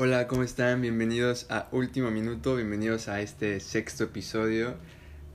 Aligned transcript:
Hola, 0.00 0.28
¿cómo 0.28 0.44
están? 0.44 0.80
Bienvenidos 0.80 1.46
a 1.50 1.66
Último 1.72 2.12
Minuto, 2.12 2.54
bienvenidos 2.54 3.08
a 3.08 3.20
este 3.20 3.58
sexto 3.58 4.04
episodio 4.04 4.76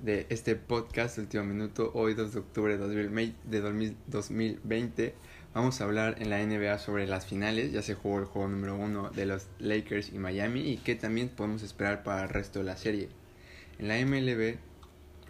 de 0.01 0.25
este 0.29 0.55
podcast 0.55 1.17
Último 1.17 1.43
Minuto, 1.43 1.91
hoy 1.93 2.13
2 2.13 2.31
de 2.31 2.39
octubre 2.39 2.77
de 2.77 3.59
2020. 4.07 5.15
Vamos 5.53 5.81
a 5.81 5.83
hablar 5.83 6.15
en 6.19 6.29
la 6.29 6.41
NBA 6.41 6.79
sobre 6.79 7.07
las 7.07 7.25
finales, 7.25 7.73
ya 7.73 7.81
se 7.81 7.95
jugó 7.95 8.19
el 8.19 8.25
juego 8.25 8.47
número 8.47 8.77
uno 8.77 9.09
de 9.09 9.25
los 9.25 9.47
Lakers 9.59 10.13
y 10.13 10.17
Miami 10.17 10.61
y 10.61 10.77
qué 10.77 10.95
también 10.95 11.27
podemos 11.27 11.61
esperar 11.61 12.03
para 12.03 12.23
el 12.23 12.29
resto 12.29 12.59
de 12.59 12.65
la 12.65 12.77
serie. 12.77 13.09
En 13.79 13.89
la 13.89 13.97
MLB 13.97 14.59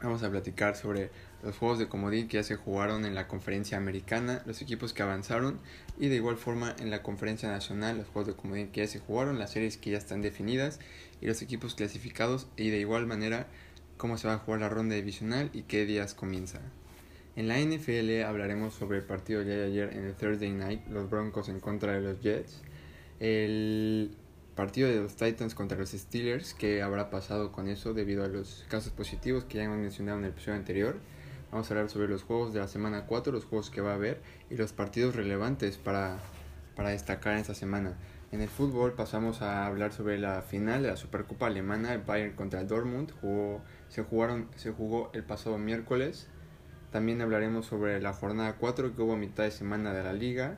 vamos 0.04 0.21
a 0.21 0.29
platicar 0.29 0.75
sobre 0.75 1.09
los 1.43 1.57
juegos 1.57 1.77
de 1.77 1.87
comodín 1.87 2.27
que 2.27 2.37
ya 2.37 2.43
se 2.43 2.55
jugaron 2.55 3.05
en 3.05 3.15
la 3.15 3.27
conferencia 3.27 3.77
americana, 3.77 4.41
los 4.45 4.61
equipos 4.61 4.93
que 4.93 5.03
avanzaron 5.03 5.59
y 5.99 6.07
de 6.07 6.15
igual 6.15 6.37
forma 6.37 6.75
en 6.79 6.89
la 6.89 7.03
conferencia 7.03 7.49
nacional, 7.49 7.97
los 7.97 8.07
juegos 8.07 8.27
de 8.27 8.41
comodín 8.41 8.69
que 8.69 8.81
ya 8.81 8.87
se 8.87 8.99
jugaron, 8.99 9.39
las 9.39 9.51
series 9.51 9.77
que 9.77 9.91
ya 9.91 9.97
están 9.97 10.21
definidas 10.21 10.79
y 11.21 11.27
los 11.27 11.41
equipos 11.41 11.75
clasificados 11.75 12.48
y 12.55 12.70
de 12.70 12.79
igual 12.79 13.05
manera 13.05 13.48
cómo 13.98 14.17
se 14.17 14.27
va 14.27 14.35
a 14.35 14.39
jugar 14.39 14.61
la 14.61 14.70
ronda 14.70 14.95
divisional 14.95 15.49
y 15.53 15.63
qué 15.63 15.85
días 15.85 16.13
comienza. 16.13 16.61
En 17.35 17.48
la 17.48 17.59
NFL 17.59 18.23
hablaremos 18.23 18.73
sobre 18.73 18.99
el 18.99 19.03
partido 19.03 19.43
de 19.43 19.65
ayer 19.65 19.91
en 19.93 20.05
el 20.05 20.13
Thursday 20.13 20.51
Night, 20.51 20.87
los 20.87 21.09
Broncos 21.09 21.49
en 21.49 21.59
contra 21.59 21.93
de 21.93 22.01
los 22.01 22.21
Jets, 22.21 22.62
el 23.20 24.15
partido 24.55 24.87
de 24.87 25.01
los 25.01 25.15
Titans 25.15 25.55
contra 25.55 25.77
los 25.77 25.91
Steelers, 25.91 26.53
que 26.53 26.81
habrá 26.81 27.09
pasado 27.09 27.51
con 27.51 27.67
eso 27.67 27.93
debido 27.93 28.23
a 28.23 28.27
los 28.27 28.65
casos 28.70 28.93
positivos 28.93 29.45
que 29.45 29.57
ya 29.57 29.63
hemos 29.63 29.79
mencionado 29.79 30.20
en 30.20 30.25
el 30.25 30.31
episodio 30.31 30.57
anterior. 30.57 30.98
Vamos 31.53 31.70
a 31.70 31.75
hablar 31.75 31.91
sobre 31.91 32.07
los 32.07 32.23
juegos 32.23 32.52
de 32.52 32.59
la 32.59 32.67
semana 32.67 33.05
4, 33.05 33.31
los 33.31 33.45
juegos 33.45 33.70
que 33.70 33.80
va 33.80 33.91
a 33.91 33.93
haber 33.93 34.20
y 34.49 34.55
los 34.55 34.73
partidos 34.73 35.16
relevantes 35.16 35.77
para, 35.77 36.17
para 36.76 36.89
destacar 36.89 37.38
esta 37.38 37.53
semana. 37.53 37.93
En 38.31 38.41
el 38.41 38.49
fútbol 38.49 38.93
pasamos 38.93 39.43
a 39.43 39.67
hablar 39.67 39.93
sobre 39.93 40.17
la 40.17 40.41
final 40.41 40.81
de 40.81 40.88
la 40.88 40.95
Supercopa 40.95 41.45
Alemana, 41.45 41.93
el 41.93 42.02
Bayern 42.02 42.34
contra 42.35 42.59
el 42.59 42.68
Dortmund. 42.68 43.12
Jugó, 43.21 43.62
se, 43.87 44.01
jugaron, 44.01 44.48
se 44.55 44.71
jugó 44.71 45.12
el 45.13 45.24
pasado 45.24 45.59
miércoles. 45.59 46.27
También 46.91 47.21
hablaremos 47.21 47.68
sobre 47.68 48.01
la 48.01 48.13
jornada 48.13 48.55
4 48.55 48.96
que 48.96 49.01
hubo 49.04 49.13
a 49.13 49.18
mitad 49.18 49.43
de 49.43 49.51
semana 49.51 49.93
de 49.93 50.01
la 50.01 50.13
liga. 50.13 50.57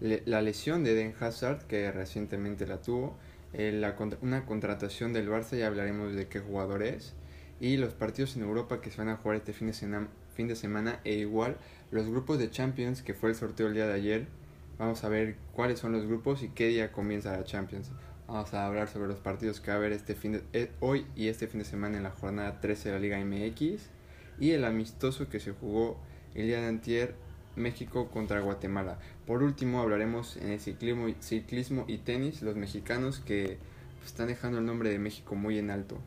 la 0.00 0.42
lesión 0.42 0.82
de 0.82 0.94
Den 0.94 1.14
Hazard, 1.20 1.68
que 1.68 1.92
recientemente 1.92 2.66
la 2.66 2.80
tuvo. 2.80 3.16
la, 3.52 3.94
una 4.20 4.44
contratación 4.44 5.12
del 5.12 5.30
Barça, 5.30 5.56
ya 5.56 5.68
hablaremos 5.68 6.16
de 6.16 6.26
qué 6.26 6.40
jugador 6.40 6.82
es. 6.82 7.14
Y 7.60 7.76
los 7.76 7.94
partidos 7.94 8.34
en 8.34 8.42
Europa 8.42 8.80
que 8.80 8.90
se 8.90 8.96
van 8.96 9.08
a 9.08 9.18
jugar 9.18 9.36
este 9.36 9.52
fin 9.52 9.68
de, 9.68 9.72
semana, 9.72 10.08
fin 10.32 10.48
de 10.48 10.56
semana. 10.56 11.00
E 11.04 11.14
igual 11.14 11.56
los 11.90 12.06
grupos 12.08 12.38
de 12.38 12.50
Champions, 12.50 13.02
que 13.02 13.14
fue 13.14 13.30
el 13.30 13.36
sorteo 13.36 13.68
el 13.68 13.74
día 13.74 13.86
de 13.86 13.94
ayer 13.94 14.26
Vamos 14.82 15.04
a 15.04 15.08
ver 15.08 15.36
cuáles 15.52 15.78
son 15.78 15.92
los 15.92 16.06
grupos 16.06 16.42
y 16.42 16.48
qué 16.48 16.66
día 16.66 16.90
comienza 16.90 17.36
la 17.36 17.44
Champions. 17.44 17.90
Vamos 18.26 18.52
a 18.52 18.66
hablar 18.66 18.88
sobre 18.88 19.06
los 19.06 19.20
partidos 19.20 19.60
que 19.60 19.70
va 19.70 19.74
a 19.74 19.76
haber 19.76 19.92
este 19.92 20.16
fin 20.16 20.32
de, 20.32 20.42
eh, 20.52 20.72
hoy 20.80 21.06
y 21.14 21.28
este 21.28 21.46
fin 21.46 21.60
de 21.60 21.64
semana 21.64 21.98
en 21.98 22.02
la 22.02 22.10
jornada 22.10 22.60
13 22.60 22.88
de 22.88 22.94
la 22.94 23.00
Liga 23.00 23.24
MX 23.24 23.90
y 24.40 24.50
el 24.50 24.64
amistoso 24.64 25.28
que 25.28 25.38
se 25.38 25.52
jugó 25.52 26.00
el 26.34 26.46
día 26.46 26.60
de 26.60 26.66
antier 26.66 27.14
México 27.54 28.08
contra 28.10 28.40
Guatemala. 28.40 28.98
Por 29.26 29.42
último 29.42 29.80
hablaremos 29.80 30.36
en 30.38 30.48
el 30.48 30.58
ciclismo, 30.58 31.06
ciclismo 31.20 31.84
y 31.86 31.98
tenis, 31.98 32.42
los 32.42 32.56
mexicanos 32.56 33.20
que 33.20 33.58
pues, 33.98 34.08
están 34.08 34.28
dejando 34.28 34.58
el 34.58 34.64
nombre 34.64 34.90
de 34.90 34.98
México 34.98 35.34
muy 35.34 35.58
en 35.58 35.70
alto. 35.70 35.98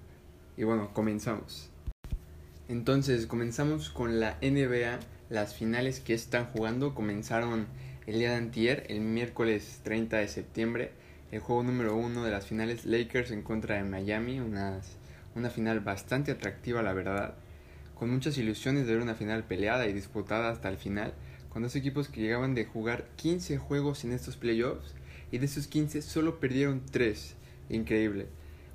Y 0.58 0.64
bueno, 0.64 0.92
comenzamos. 0.94 1.72
Entonces, 2.68 3.28
comenzamos 3.28 3.92
con 3.92 4.20
la 4.20 4.38
NBA. 4.42 5.00
Las 5.30 5.54
finales 5.54 6.00
que 6.00 6.16
están 6.16 6.46
jugando 6.48 6.96
comenzaron 6.96 7.68
el 8.08 8.18
día 8.18 8.32
de 8.32 8.38
antier, 8.38 8.86
el 8.90 9.02
miércoles 9.02 9.82
30 9.84 10.18
de 10.18 10.28
septiembre, 10.28 10.92
el 11.32 11.42
juego 11.42 11.62
número 11.62 11.96
uno 11.96 12.24
de 12.24 12.32
las 12.32 12.48
finales 12.48 12.86
Lakers 12.86 13.30
en 13.30 13.44
contra 13.44 13.76
de 13.76 13.84
Miami, 13.84 14.40
una, 14.40 14.80
una 15.36 15.52
final 15.52 15.80
bastante 15.82 16.32
atractiva 16.32 16.82
la 16.82 16.94
verdad, 16.94 17.36
con 17.94 18.10
muchas 18.10 18.36
ilusiones 18.40 18.88
de 18.88 18.94
ver 18.94 19.04
una 19.04 19.14
final 19.14 19.44
peleada 19.44 19.88
y 19.88 19.94
disputada 19.94 20.50
hasta 20.50 20.70
el 20.70 20.78
final, 20.78 21.14
con 21.50 21.62
dos 21.62 21.76
equipos 21.76 22.08
que 22.08 22.22
llegaban 22.22 22.56
de 22.56 22.66
jugar 22.66 23.08
15 23.18 23.60
juegos 23.60 24.04
en 24.06 24.12
estos 24.12 24.38
playoffs. 24.38 24.96
Y 25.32 25.38
de 25.38 25.46
esos 25.46 25.68
15 25.68 26.02
solo 26.02 26.40
perdieron 26.40 26.82
3, 26.92 27.36
increíble. 27.70 28.28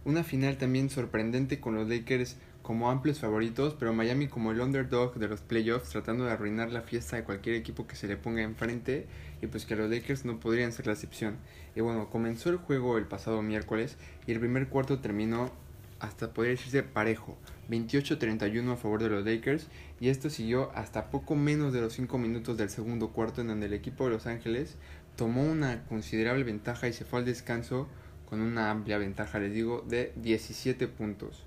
Una 0.05 0.25
final 0.25 0.57
también 0.59 0.91
sorprendente 0.91 1.61
con 1.61 1.75
los 1.75 1.89
Lakers 1.89 2.37
como 2.63 2.91
amplios 2.91 3.19
favoritos, 3.19 3.75
pero 3.79 3.93
Miami 3.93 4.29
como 4.29 4.53
el 4.53 4.61
underdog 4.61 5.15
de 5.15 5.29
los 5.29 5.41
playoffs, 5.41 5.91
tratando 5.91 6.25
de 6.25 6.33
arruinar 6.33 6.71
la 6.71 6.83
fiesta 6.83 7.17
de 7.17 7.25
cualquier 7.25 7.57
equipo 7.57 7.87
que 7.87 7.97
se 7.97 8.07
le 8.07 8.17
ponga 8.17 8.43
enfrente, 8.43 9.07
y 9.43 9.47
pues 9.47 9.65
que 9.65 9.77
los 9.77 9.91
Lakers 9.91 10.25
no 10.25 10.39
podrían 10.39 10.73
ser 10.73 10.87
la 10.87 10.93
excepción. 10.93 11.37
Y 11.75 11.81
bueno, 11.81 12.11
comenzó 12.11 12.51
el 12.51 12.57
juego 12.57 12.99
el 12.99 13.07
pasado 13.07 13.43
miércoles 13.43 13.97
y 14.27 14.33
el 14.33 14.41
primer 14.41 14.69
cuarto 14.69 14.99
terminó 14.99 15.51
hasta 15.99 16.33
poder 16.33 16.53
decirse 16.53 16.83
parejo, 16.83 17.37
28-31 17.71 18.73
a 18.73 18.77
favor 18.77 19.03
de 19.03 19.11
los 19.11 19.25
Lakers, 19.25 19.67
y 19.99 20.09
esto 20.09 20.31
siguió 20.31 20.71
hasta 20.75 21.11
poco 21.11 21.37
menos 21.37 21.73
de 21.73 21.81
los 21.81 21.93
5 21.93 22.19
minutos 22.19 22.57
del 22.57 22.71
segundo 22.71 23.09
cuarto 23.09 23.41
en 23.41 23.49
donde 23.49 23.67
el 23.67 23.75
equipo 23.75 24.05
de 24.05 24.11
Los 24.11 24.27
Ángeles 24.27 24.77
tomó 25.17 25.43
una 25.43 25.85
considerable 25.85 26.45
ventaja 26.45 26.89
y 26.89 26.93
se 26.93 27.05
fue 27.05 27.19
al 27.19 27.27
descanso 27.27 27.87
con 28.29 28.41
una 28.41 28.71
amplia 28.71 28.97
ventaja, 28.97 29.39
les 29.39 29.53
digo, 29.53 29.85
de 29.87 30.13
17 30.17 30.89
puntos 30.89 31.45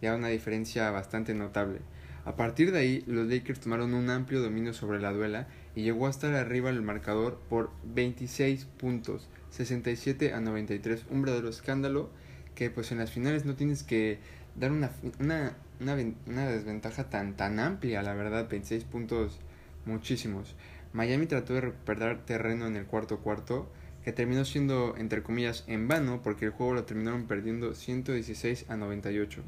ya 0.00 0.14
una 0.14 0.28
diferencia 0.28 0.90
bastante 0.90 1.34
notable. 1.34 1.80
A 2.24 2.34
partir 2.34 2.72
de 2.72 2.80
ahí, 2.80 3.04
los 3.06 3.28
Lakers 3.28 3.60
tomaron 3.60 3.94
un 3.94 4.10
amplio 4.10 4.42
dominio 4.42 4.74
sobre 4.74 5.00
la 5.00 5.12
duela 5.12 5.46
y 5.76 5.82
llegó 5.82 6.08
a 6.08 6.10
estar 6.10 6.34
arriba 6.34 6.70
el 6.70 6.82
marcador 6.82 7.40
por 7.48 7.70
26 7.84 8.64
puntos, 8.64 9.28
67 9.50 10.32
a 10.32 10.40
93, 10.40 11.06
un 11.10 11.22
verdadero 11.22 11.48
escándalo 11.48 12.10
que 12.56 12.70
pues 12.70 12.90
en 12.90 12.98
las 12.98 13.12
finales 13.12 13.44
no 13.44 13.54
tienes 13.54 13.84
que 13.84 14.18
dar 14.56 14.72
una, 14.72 14.90
una, 15.20 15.56
una, 15.78 16.46
desventaja 16.46 17.08
tan, 17.08 17.36
tan 17.36 17.60
amplia, 17.60 18.02
la 18.02 18.14
verdad, 18.14 18.48
26 18.48 18.84
puntos 18.84 19.38
muchísimos. 19.84 20.56
Miami 20.92 21.26
trató 21.26 21.54
de 21.54 21.60
recuperar 21.60 22.24
terreno 22.24 22.66
en 22.66 22.74
el 22.74 22.86
cuarto 22.86 23.18
cuarto, 23.18 23.70
que 24.02 24.12
terminó 24.12 24.44
siendo, 24.44 24.96
entre 24.96 25.22
comillas, 25.22 25.64
en 25.66 25.86
vano, 25.86 26.22
porque 26.22 26.46
el 26.46 26.52
juego 26.52 26.74
lo 26.74 26.84
terminaron 26.84 27.26
perdiendo 27.26 27.74
116 27.74 28.66
a 28.68 28.76
98. 28.76 29.42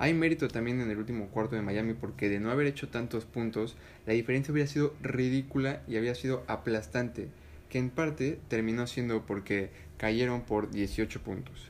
Hay 0.00 0.14
mérito 0.14 0.46
también 0.46 0.80
en 0.80 0.90
el 0.90 0.98
último 0.98 1.26
cuarto 1.26 1.56
de 1.56 1.62
Miami 1.62 1.92
porque 1.92 2.28
de 2.28 2.38
no 2.38 2.52
haber 2.52 2.68
hecho 2.68 2.88
tantos 2.88 3.24
puntos, 3.24 3.76
la 4.06 4.12
diferencia 4.12 4.52
habría 4.52 4.68
sido 4.68 4.94
ridícula 5.02 5.82
y 5.88 5.96
había 5.96 6.14
sido 6.14 6.44
aplastante, 6.46 7.28
que 7.68 7.78
en 7.78 7.90
parte 7.90 8.38
terminó 8.46 8.86
siendo 8.86 9.26
porque 9.26 9.70
cayeron 9.96 10.42
por 10.42 10.70
18 10.70 11.20
puntos. 11.22 11.66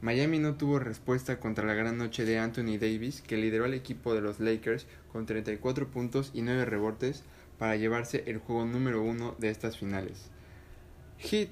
Miami 0.00 0.40
no 0.40 0.56
tuvo 0.56 0.80
respuesta 0.80 1.38
contra 1.38 1.66
la 1.66 1.74
gran 1.74 1.98
noche 1.98 2.24
de 2.24 2.38
Anthony 2.38 2.78
Davis, 2.80 3.20
que 3.20 3.36
lideró 3.36 3.64
al 3.64 3.74
equipo 3.74 4.12
de 4.12 4.22
los 4.22 4.40
Lakers 4.40 4.86
con 5.12 5.26
34 5.26 5.88
puntos 5.88 6.32
y 6.34 6.42
9 6.42 6.64
rebotes 6.64 7.22
para 7.58 7.76
llevarse 7.76 8.24
el 8.26 8.38
juego 8.38 8.64
número 8.64 9.02
uno 9.02 9.36
de 9.38 9.50
estas 9.50 9.76
finales. 9.76 10.30
Heat 11.18 11.48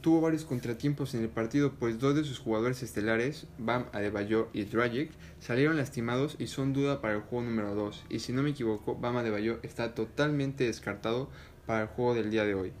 tuvo 0.00 0.20
varios 0.20 0.44
contratiempos 0.44 1.14
en 1.14 1.22
el 1.22 1.28
partido, 1.28 1.72
pues 1.72 1.98
dos 1.98 2.14
de 2.14 2.24
sus 2.24 2.38
jugadores 2.38 2.82
estelares, 2.82 3.46
Bam 3.58 3.86
Adebayo 3.92 4.48
y 4.52 4.64
Dragic, 4.64 5.10
salieron 5.40 5.76
lastimados 5.76 6.36
y 6.38 6.48
son 6.48 6.72
duda 6.72 7.00
para 7.00 7.14
el 7.14 7.20
juego 7.20 7.44
número 7.44 7.74
2. 7.74 8.06
Y 8.08 8.20
si 8.20 8.32
no 8.32 8.42
me 8.42 8.50
equivoco, 8.50 8.96
Bam 8.96 9.16
Adebayo 9.16 9.58
está 9.62 9.94
totalmente 9.94 10.64
descartado 10.64 11.28
para 11.66 11.82
el 11.82 11.88
juego 11.88 12.14
del 12.14 12.30
día 12.30 12.44
de 12.44 12.54
hoy. 12.54 12.72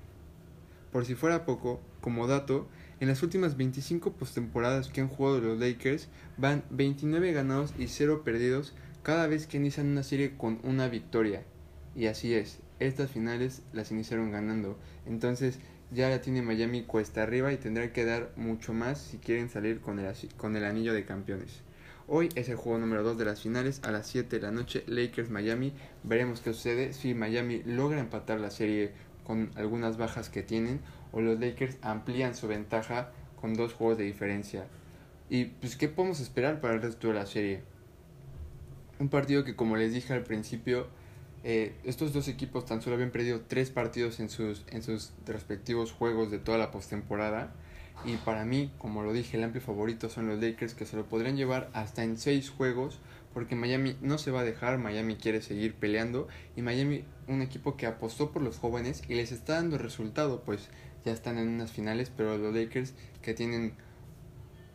Por 0.92 1.04
si 1.04 1.14
fuera 1.14 1.44
poco, 1.44 1.80
como 2.00 2.26
dato, 2.26 2.66
en 3.00 3.08
las 3.08 3.22
últimas 3.22 3.56
25 3.56 4.12
postemporadas 4.12 4.88
que 4.88 5.00
han 5.00 5.08
jugado 5.08 5.40
los 5.40 5.58
Lakers, 5.58 6.08
van 6.36 6.64
29 6.70 7.32
ganados 7.32 7.74
y 7.78 7.88
0 7.88 8.22
perdidos 8.24 8.74
cada 9.02 9.26
vez 9.26 9.46
que 9.46 9.58
inician 9.58 9.88
una 9.88 10.02
serie 10.02 10.36
con 10.36 10.58
una 10.64 10.88
victoria. 10.88 11.44
Y 11.94 12.06
así 12.06 12.34
es, 12.34 12.58
estas 12.80 13.10
finales 13.10 13.62
las 13.72 13.92
iniciaron 13.92 14.30
ganando. 14.30 14.78
Entonces, 15.06 15.58
ya 15.90 16.08
la 16.08 16.20
tiene 16.20 16.42
Miami 16.42 16.82
cuesta 16.82 17.22
arriba 17.22 17.52
y 17.52 17.56
tendrá 17.56 17.92
que 17.92 18.04
dar 18.04 18.30
mucho 18.36 18.72
más 18.72 19.00
si 19.00 19.18
quieren 19.18 19.48
salir 19.48 19.80
con 19.80 19.98
el, 19.98 20.14
con 20.36 20.56
el 20.56 20.64
anillo 20.64 20.92
de 20.92 21.04
campeones. 21.04 21.62
Hoy 22.06 22.30
es 22.34 22.48
el 22.48 22.56
juego 22.56 22.78
número 22.78 23.02
2 23.02 23.18
de 23.18 23.24
las 23.24 23.42
finales 23.42 23.80
a 23.84 23.90
las 23.90 24.06
7 24.06 24.36
de 24.36 24.42
la 24.42 24.50
noche, 24.50 24.82
Lakers 24.86 25.30
Miami. 25.30 25.72
Veremos 26.04 26.40
qué 26.40 26.52
sucede 26.52 26.92
si 26.92 27.14
Miami 27.14 27.62
logra 27.64 28.00
empatar 28.00 28.40
la 28.40 28.50
serie 28.50 28.92
con 29.24 29.50
algunas 29.56 29.98
bajas 29.98 30.30
que 30.30 30.42
tienen 30.42 30.80
o 31.12 31.20
los 31.20 31.38
Lakers 31.38 31.76
amplían 31.82 32.34
su 32.34 32.48
ventaja 32.48 33.12
con 33.40 33.54
dos 33.54 33.74
juegos 33.74 33.98
de 33.98 34.04
diferencia. 34.04 34.66
Y 35.30 35.46
pues 35.46 35.76
qué 35.76 35.88
podemos 35.88 36.20
esperar 36.20 36.60
para 36.60 36.74
el 36.74 36.82
resto 36.82 37.08
de 37.08 37.14
la 37.14 37.26
serie. 37.26 37.62
Un 38.98 39.08
partido 39.08 39.44
que 39.44 39.54
como 39.54 39.76
les 39.76 39.92
dije 39.92 40.12
al 40.12 40.24
principio 40.24 40.88
eh, 41.44 41.74
estos 41.84 42.12
dos 42.12 42.28
equipos 42.28 42.66
tan 42.66 42.82
solo 42.82 42.96
habían 42.96 43.10
perdido 43.10 43.42
tres 43.46 43.70
partidos 43.70 44.20
en 44.20 44.28
sus, 44.28 44.64
en 44.68 44.82
sus 44.82 45.12
respectivos 45.26 45.92
juegos 45.92 46.30
de 46.30 46.38
toda 46.38 46.58
la 46.58 46.70
postemporada. 46.70 47.52
Y 48.04 48.16
para 48.18 48.44
mí, 48.44 48.70
como 48.78 49.02
lo 49.02 49.12
dije, 49.12 49.36
el 49.36 49.44
amplio 49.44 49.60
favorito 49.60 50.08
son 50.08 50.28
los 50.28 50.40
Lakers 50.40 50.74
que 50.74 50.86
se 50.86 50.96
lo 50.96 51.06
podrían 51.06 51.36
llevar 51.36 51.68
hasta 51.72 52.04
en 52.04 52.16
seis 52.16 52.50
juegos 52.50 53.00
porque 53.34 53.54
Miami 53.54 53.96
no 54.00 54.18
se 54.18 54.30
va 54.30 54.40
a 54.40 54.44
dejar, 54.44 54.78
Miami 54.78 55.16
quiere 55.16 55.40
seguir 55.42 55.74
peleando 55.74 56.28
y 56.56 56.62
Miami 56.62 57.04
un 57.26 57.42
equipo 57.42 57.76
que 57.76 57.86
apostó 57.86 58.32
por 58.32 58.42
los 58.42 58.58
jóvenes 58.58 59.02
y 59.08 59.14
les 59.14 59.32
está 59.32 59.54
dando 59.54 59.78
resultado, 59.78 60.42
pues 60.42 60.68
ya 61.04 61.12
están 61.12 61.38
en 61.38 61.48
unas 61.48 61.70
finales, 61.70 62.10
pero 62.16 62.36
los 62.38 62.54
Lakers 62.54 62.94
que 63.22 63.34
tienen 63.34 63.74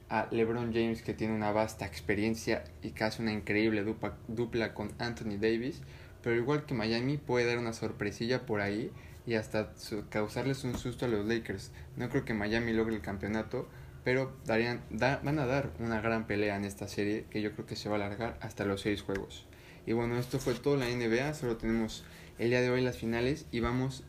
a 0.10 0.28
LeBron 0.32 0.72
James 0.74 1.02
que 1.02 1.14
tiene 1.14 1.34
una 1.34 1.52
vasta 1.52 1.86
experiencia 1.86 2.64
y 2.82 2.92
casi 2.92 3.22
una 3.22 3.34
increíble 3.34 3.84
dupla, 3.84 4.16
dupla 4.28 4.74
con 4.74 4.94
Anthony 5.00 5.38
Davis, 5.40 5.82
pero 6.24 6.38
igual 6.38 6.66
que 6.66 6.74
Miami 6.74 7.18
puede 7.18 7.46
dar 7.46 7.60
una 7.60 7.74
sorpresilla 7.74 8.46
por 8.46 8.62
ahí 8.62 8.92
y 9.28 9.36
hasta 9.36 9.74
causarles 10.10 10.64
un 10.64 10.78
susto 10.78 11.06
a 11.06 11.10
los 11.10 11.26
Lakers. 11.26 11.72
No 11.98 12.10
creo 12.10 12.26
que 12.26 12.34
Miami 12.34 12.74
logre 12.74 12.96
el 12.96 13.02
campeonato, 13.02 13.68
pero 14.04 14.34
darían, 14.46 14.82
van 14.90 15.40
a 15.40 15.46
dar 15.46 15.72
una 15.80 16.02
gran 16.02 16.26
pelea 16.26 16.56
en 16.56 16.66
esta 16.66 16.88
serie 16.88 17.26
que 17.30 17.42
yo 17.42 17.52
creo 17.54 17.66
que 17.66 17.76
se 17.76 17.90
va 17.90 17.96
a 17.96 18.06
alargar 18.06 18.38
hasta 18.42 18.66
los 18.66 18.82
seis 18.82 19.02
juegos. 19.02 19.46
Y 19.86 19.92
bueno, 19.92 20.18
esto 20.18 20.40
fue 20.40 20.54
todo 20.54 20.78
la 20.78 20.88
NBA, 20.88 21.34
solo 21.34 21.58
tenemos 21.58 22.06
el 22.40 22.50
día 22.50 22.62
de 22.62 22.70
hoy 22.70 22.82
las 22.82 22.98
finales 22.98 23.46
y 23.52 23.60
vamos 23.60 24.04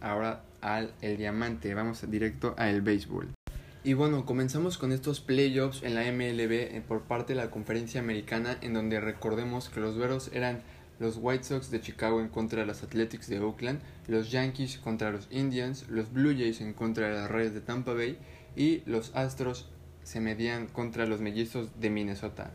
ahora 0.00 0.42
al 0.60 0.92
el 1.02 1.16
diamante, 1.16 1.72
vamos 1.74 2.08
directo 2.10 2.54
al 2.58 2.82
béisbol. 2.82 3.28
Y 3.84 3.92
bueno, 3.92 4.24
comenzamos 4.24 4.78
con 4.78 4.92
estos 4.92 5.20
playoffs 5.20 5.82
en 5.82 5.94
la 5.94 6.10
MLB 6.10 6.52
eh, 6.52 6.82
por 6.86 7.02
parte 7.02 7.34
de 7.34 7.40
la 7.40 7.50
conferencia 7.50 8.00
americana 8.00 8.56
en 8.62 8.72
donde 8.72 8.98
recordemos 8.98 9.68
que 9.68 9.80
los 9.80 9.94
duelos 9.94 10.30
eran 10.32 10.62
los 10.98 11.18
White 11.20 11.44
Sox 11.44 11.70
de 11.70 11.80
Chicago 11.80 12.20
en 12.20 12.28
contra 12.28 12.60
de 12.60 12.66
los 12.66 12.82
Athletics 12.82 13.28
de 13.28 13.40
Oakland, 13.40 13.80
los 14.06 14.30
Yankees 14.30 14.78
contra 14.78 15.10
los 15.10 15.28
Indians, 15.30 15.86
los 15.88 16.12
Blue 16.12 16.32
Jays 16.32 16.60
en 16.60 16.72
contra 16.72 17.08
de 17.08 17.14
las 17.14 17.30
Reyes 17.30 17.54
de 17.54 17.60
Tampa 17.60 17.92
Bay 17.92 18.18
y 18.56 18.82
los 18.86 19.14
Astros 19.14 19.68
se 20.02 20.20
medían 20.20 20.66
contra 20.66 21.06
los 21.06 21.20
Mellizos 21.20 21.80
de 21.80 21.90
Minnesota. 21.90 22.52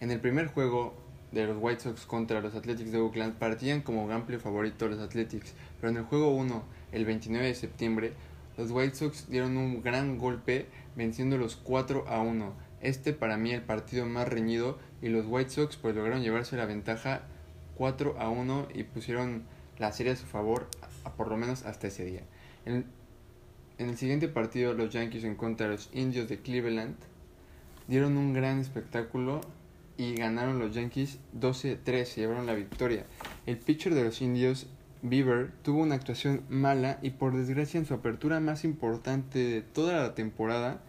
En 0.00 0.10
el 0.10 0.20
primer 0.20 0.46
juego 0.46 0.94
de 1.32 1.46
los 1.46 1.58
White 1.60 1.80
Sox 1.82 2.06
contra 2.06 2.40
los 2.40 2.54
Athletics 2.54 2.92
de 2.92 2.98
Oakland 2.98 3.34
partían 3.34 3.82
como 3.82 4.10
amplio 4.10 4.40
favorito 4.40 4.88
los 4.88 5.00
Athletics, 5.00 5.54
pero 5.80 5.90
en 5.90 5.98
el 5.98 6.04
juego 6.04 6.34
1, 6.34 6.62
el 6.92 7.04
29 7.04 7.46
de 7.46 7.54
septiembre, 7.54 8.12
los 8.56 8.70
White 8.70 8.94
Sox 8.94 9.28
dieron 9.28 9.56
un 9.56 9.82
gran 9.82 10.18
golpe 10.18 10.66
venciéndolos 10.96 11.56
4 11.56 12.06
a 12.08 12.20
1. 12.20 12.52
Este 12.80 13.12
para 13.12 13.36
mí 13.36 13.52
el 13.52 13.62
partido 13.62 14.06
más 14.06 14.28
reñido 14.28 14.78
y 15.02 15.08
los 15.08 15.26
White 15.26 15.50
Sox 15.50 15.76
pues 15.76 15.94
lograron 15.94 16.22
llevarse 16.22 16.56
la 16.56 16.64
ventaja 16.66 17.22
4 17.78 18.16
a 18.18 18.28
1 18.28 18.68
y 18.74 18.82
pusieron 18.82 19.44
la 19.78 19.92
serie 19.92 20.12
a 20.12 20.16
su 20.16 20.26
favor 20.26 20.68
por 21.18 21.28
lo 21.28 21.36
menos 21.36 21.64
hasta 21.64 21.88
ese 21.88 22.04
día. 22.04 22.22
En, 22.64 22.86
el 23.78 23.96
siguiente 23.96 24.28
partido 24.28 24.74
los 24.74 24.92
Yankees 24.92 25.24
en 25.24 25.36
contra 25.36 25.66
de 25.66 25.74
los 25.74 25.90
Indios 25.92 26.28
de 26.28 26.40
Cleveland 26.40 26.96
dieron 27.86 28.16
un 28.16 28.32
gran 28.32 28.58
espectáculo 28.58 29.40
y 29.96 30.14
ganaron 30.14 30.58
los 30.58 30.74
Yankees 30.74 31.18
12-3, 31.38 32.04
se 32.04 32.20
llevaron 32.20 32.46
la 32.46 32.54
victoria. 32.54 33.04
El 33.46 33.58
pitcher 33.58 33.94
de 33.94 34.04
los 34.04 34.20
Indios 34.20 34.66
Bieber 35.02 35.52
tuvo 35.62 35.82
una 35.82 35.94
actuación 35.94 36.42
mala 36.48 36.98
y 37.02 37.10
por 37.10 37.36
desgracia 37.36 37.78
en 37.78 37.86
su 37.86 37.94
apertura 37.94 38.40
más 38.40 38.64
importante 38.64 39.38
de 39.38 39.62
toda 39.62 40.00
la 40.00 40.14
temporada 40.14 40.80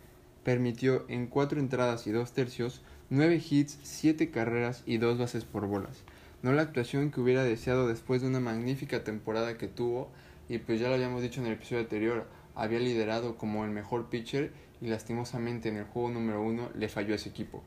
permitió 0.44 1.06
en 1.09 1.27
cuatro 1.27 1.59
entradas 1.59 2.07
y 2.07 2.12
dos 2.12 2.33
tercios 2.33 2.81
nueve 3.12 3.41
hits, 3.50 3.77
siete 3.83 4.31
carreras 4.31 4.83
y 4.86 4.97
dos 4.97 5.18
bases 5.18 5.45
por 5.45 5.68
bolas. 5.68 6.03
No 6.41 6.53
la 6.53 6.62
actuación 6.62 7.12
que 7.12 7.21
hubiera 7.21 7.44
deseado 7.44 7.88
después 7.88 8.21
de 8.21 8.27
una 8.27 8.39
magnífica 8.39 9.03
temporada 9.03 9.57
que 9.57 9.68
tuvo 9.68 10.09
y 10.47 10.57
pues 10.59 10.80
ya 10.80 10.88
lo 10.88 10.95
habíamos 10.95 11.21
dicho 11.21 11.41
en 11.41 11.47
el 11.47 11.53
episodio 11.53 11.81
anterior, 11.81 12.27
había 12.56 12.80
liderado 12.80 13.38
como 13.38 13.65
el 13.65 13.71
mejor 13.71 14.09
pitcher 14.09 14.51
y 14.81 14.88
lastimosamente 14.88 15.69
en 15.69 15.77
el 15.77 15.86
juego 15.86 16.09
número 16.09 16.41
uno 16.41 16.69
le 16.75 16.89
falló 16.89 17.13
a 17.13 17.18
ese 17.18 17.30
equipo. 17.30 17.63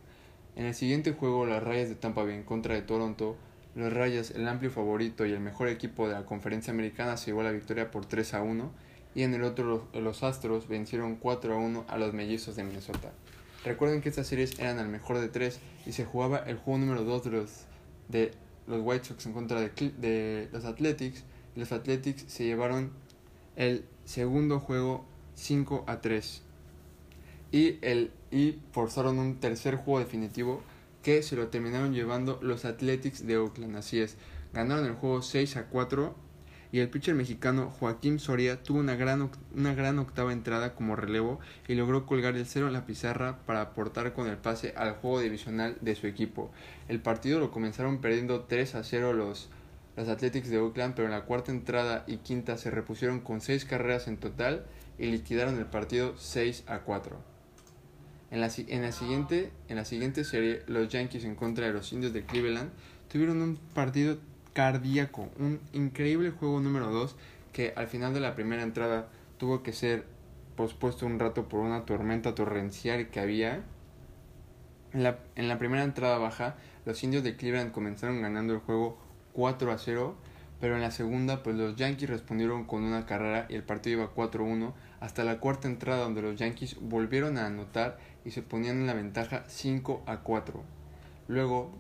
En 0.57 0.67
el 0.67 0.75
siguiente 0.75 1.13
juego 1.13 1.47
las 1.47 1.63
rayas 1.63 1.89
de 1.89 1.95
Tampa 1.95 2.25
Bay 2.25 2.35
en 2.35 2.43
contra 2.45 2.75
de 2.75 2.83
Toronto 2.83 3.37
los 3.75 3.93
Rayas, 3.93 4.33
el 4.33 4.47
amplio 4.49 4.71
favorito 4.71 5.25
y 5.25 5.33
el 5.33 5.41
mejor 5.41 5.69
equipo 5.69 6.07
de 6.07 6.15
la 6.15 6.27
conferencia 6.27 6.73
americana, 6.73 7.17
se 7.17 7.27
llevó 7.27 7.43
la 7.43 7.53
victoria 7.53 7.91
por 7.91 8.05
3 8.05 8.35
a 8.35 8.43
1 8.43 8.71
y 9.15 9.23
en 9.23 9.35
el 9.35 9.45
otro 9.45 9.89
los, 9.95 10.23
Astros 10.23 10.69
vencieron 10.69 11.17
4 11.17 11.55
a 11.55 11.57
1 11.57 11.87
a 11.89 11.97
los 11.97 12.13
Mellizos 12.13 12.57
de 12.57 12.65
Minnesota. 12.65 13.13
Recuerden 13.65 14.03
que 14.03 14.11
estas 14.11 14.27
series 14.27 14.59
eran 14.59 14.79
al 14.79 14.89
mejor 14.89 15.19
de 15.19 15.29
3 15.29 15.59
y 15.87 15.93
se 15.93 16.05
jugaba 16.05 16.39
el 16.39 16.59
juego 16.59 16.81
número 16.81 17.05
2 17.05 17.25
de 17.25 17.31
los, 17.31 17.65
de 18.09 18.33
los 18.67 18.81
White 18.83 19.05
Sox 19.07 19.27
en 19.27 19.33
contra 19.33 19.61
de, 19.61 20.49
los 20.53 20.65
Athletics 20.65 21.25
los 21.55 21.73
Athletics 21.73 22.25
se 22.29 22.45
llevaron 22.45 22.93
el 23.57 23.85
segundo 24.05 24.59
juego 24.61 25.05
5 25.35 25.85
a 25.87 26.01
3 26.01 26.43
y, 27.51 27.79
el, 27.83 28.11
y 28.31 28.59
forzaron 28.73 29.19
un 29.19 29.37
tercer 29.37 29.77
juego 29.77 29.99
definitivo 29.99 30.63
que 31.03 31.23
se 31.23 31.37
lo 31.37 31.49
terminaron 31.49 31.93
llevando 31.93 32.39
los 32.43 32.65
Athletics 32.65 33.27
de 33.27 33.37
Oakland. 33.37 33.77
Así 33.77 34.01
es, 34.01 34.17
ganaron 34.55 34.87
el 34.87 34.95
juego 34.95 35.21
6 35.21 35.57
a 35.57 35.67
4 35.67 36.15
y 36.73 36.81
el 36.81 36.89
pitcher 36.89 37.15
mexicano 37.15 37.71
Joaquín 37.79 38.19
Soria 38.19 38.63
tuvo 38.63 38.81
una 38.81 38.97
gran, 38.97 39.31
una 39.55 39.75
gran 39.75 39.99
octava 39.99 40.33
entrada 40.33 40.75
como 40.75 40.97
relevo 40.97 41.39
y 41.69 41.75
logró 41.75 42.07
colgar 42.07 42.35
el 42.35 42.47
cero 42.47 42.67
en 42.67 42.73
la 42.73 42.87
pizarra 42.87 43.41
para 43.45 43.61
aportar 43.61 44.15
con 44.15 44.27
el 44.27 44.39
pase 44.39 44.73
al 44.75 44.93
juego 44.93 45.21
divisional 45.21 45.77
de 45.83 45.95
su 45.95 46.07
equipo. 46.07 46.51
El 46.89 47.01
partido 47.01 47.39
lo 47.39 47.51
comenzaron 47.51 48.01
perdiendo 48.01 48.45
3 48.45 48.75
a 48.75 48.85
0 48.85 49.13
los, 49.13 49.51
los 49.99 50.09
Athletics 50.09 50.49
de 50.49 50.59
Oakland, 50.59 50.95
pero 50.95 51.07
en 51.07 51.13
la 51.13 51.27
cuarta 51.27 51.53
entrada 51.53 52.05
y 52.07 52.17
quinta 52.17 52.57
se 52.57 52.71
repusieron 52.71 53.21
con 53.21 53.43
6 53.43 53.67
carreras 53.67 54.09
en 54.09 54.17
total 54.17 54.65
y 54.99 55.07
liquidaron 55.07 55.59
el 55.59 55.67
partido 55.67 56.15
6 56.17 56.65
a 56.69 56.81
4. 56.81 57.33
En 58.31 58.41
la, 58.41 58.51
en, 58.57 58.81
la 58.81 58.93
siguiente, 58.93 59.53
en 59.69 59.77
la 59.77 59.85
siguiente 59.85 60.25
serie, 60.25 60.63
los 60.67 60.89
Yankees 60.89 61.25
en 61.25 61.35
contra 61.35 61.67
de 61.67 61.75
los 61.75 61.93
Indios 61.93 62.15
de 62.15 62.25
Cleveland 62.25 62.71
tuvieron 63.11 63.43
un 63.43 63.59
partido 63.75 64.17
cardíaco, 64.53 65.29
un 65.39 65.61
increíble 65.73 66.31
juego 66.31 66.61
número 66.61 66.91
2 66.91 67.17
que 67.53 67.73
al 67.77 67.87
final 67.87 68.15
de 68.15 68.21
la 68.21 68.35
primera 68.35 68.63
entrada 68.63 69.09
tuvo 69.39 69.63
que 69.63 69.73
ser 69.73 70.05
pospuesto 70.57 71.07
un 71.07 71.19
rato 71.19 71.49
por 71.49 71.61
una 71.61 71.85
tormenta 71.85 72.35
torrencial 72.35 73.09
que 73.09 73.21
había. 73.21 73.63
En 74.93 75.03
la, 75.03 75.19
en 75.37 75.49
la 75.49 75.59
primera 75.59 75.85
entrada 75.85 76.19
baja, 76.19 76.57
los 76.85 77.03
indios 77.03 77.23
de 77.23 77.37
Cleveland 77.37 77.73
comenzaron 77.73 78.21
ganando 78.21 78.53
el 78.55 78.61
juego 78.61 78.99
4 79.33 79.73
a 79.73 79.79
0, 79.79 80.15
pero 80.61 80.77
en 80.77 80.83
la 80.83 80.91
segunda, 80.91 81.43
pues 81.43 81.57
los 81.57 81.77
Yankees 81.77 82.11
respondieron 82.11 82.65
con 82.65 82.85
una 82.85 83.07
carrera 83.07 83.47
y 83.49 83.55
el 83.55 83.65
partido 83.65 84.03
iba 84.03 84.15
4-1 84.15 84.73
hasta 85.01 85.25
la 85.25 85.39
cuarta 85.41 85.67
entrada 85.67 86.05
donde 86.05 86.23
los 86.23 86.37
Yankees 86.39 86.77
volvieron 86.81 87.39
a 87.39 87.47
anotar 87.47 87.99
y 88.25 88.31
se 88.31 88.43
ponían 88.43 88.77
en 88.77 88.87
la 88.87 88.95
ventaja 88.95 89.45
5 89.49 90.05
a 90.07 90.19
4. 90.19 90.63
Luego, 91.29 91.73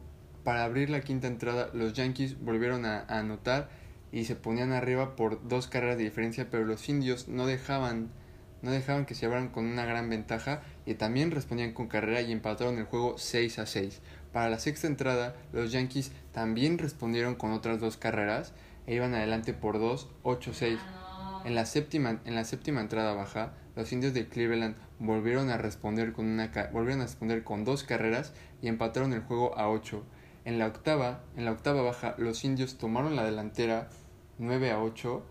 para 0.45 0.65
abrir 0.65 0.91
la 0.91 1.01
quinta 1.01 1.27
entrada, 1.27 1.71
los 1.73 1.93
Yankees 1.93 2.41
volvieron 2.41 2.85
a, 2.85 3.01
anotar 3.03 3.69
y 4.11 4.25
se 4.25 4.37
ponían 4.37 4.73
arriba 4.73 5.17
por 5.17 5.47
dos 5.49 5.69
carreras 5.69 5.97
de 5.97 6.05
diferencia, 6.05 6.49
pero 6.51 6.65
los 6.65 6.89
indios 6.89 7.29
no 7.29 7.47
dejaban, 7.47 8.11
no 8.61 8.71
dejaban 8.71 9.07
que 9.07 9.15
se 9.15 9.27
abrieran 9.27 9.49
con 9.49 9.67
una 9.67 9.85
gran 9.85 10.11
ventaja 10.11 10.63
y 10.85 10.95
también 10.95 11.31
respondían 11.31 11.73
con 11.73 11.89
carrera 11.89 12.21
y 12.21 12.33
empataron 12.33 12.79
el 12.79 12.85
juego 12.85 13.17
6 13.19 13.59
a 13.59 13.67
6. 13.67 14.01
Para 14.33 14.51
la 14.51 14.59
sexta 14.59 14.87
entrada, 14.87 15.37
los 15.53 15.73
Yankees 15.73 16.13
también 16.33 16.79
respondieron 16.79 17.35
con 17.35 17.53
otras 17.53 17.81
dos 17.81 17.97
carreras 17.97 18.53
e 18.87 18.95
iban 18.95 19.15
adelante 19.15 19.55
por 19.55 19.79
2, 19.79 20.09
8 20.23 20.55
6. 20.55 20.79
En 21.45 21.55
la 21.55 21.67
séptima, 21.67 22.21
en 22.25 22.35
la 22.35 22.45
séptima 22.45 22.81
entrada 22.81 23.15
baja, 23.15 23.55
los 23.75 23.93
indios 23.93 24.15
de 24.15 24.29
Cleveland 24.29 24.77
volvieron 24.99 25.51
a 25.51 25.57
responder 25.57 26.13
con 26.13 26.27
una 26.27 26.51
volvieron 26.73 27.01
a 27.01 27.05
responder 27.05 27.43
con 27.43 27.65
dos 27.65 27.85
carreras 27.85 28.33
y 28.61 28.69
empataron 28.69 29.13
el 29.13 29.23
juego 29.23 29.57
a 29.59 29.69
8. 29.69 30.05
En 30.45 30.59
la 30.59 30.67
octava, 30.67 31.21
en 31.37 31.45
la 31.45 31.53
octava 31.53 31.83
baja, 31.83 32.15
los 32.19 32.45
indios 32.45 32.79
tomaron 32.79 33.17
la 33.17 33.25
delantera 33.25 33.89
9 34.39 34.73
a 34.73 34.83
8 34.83 35.23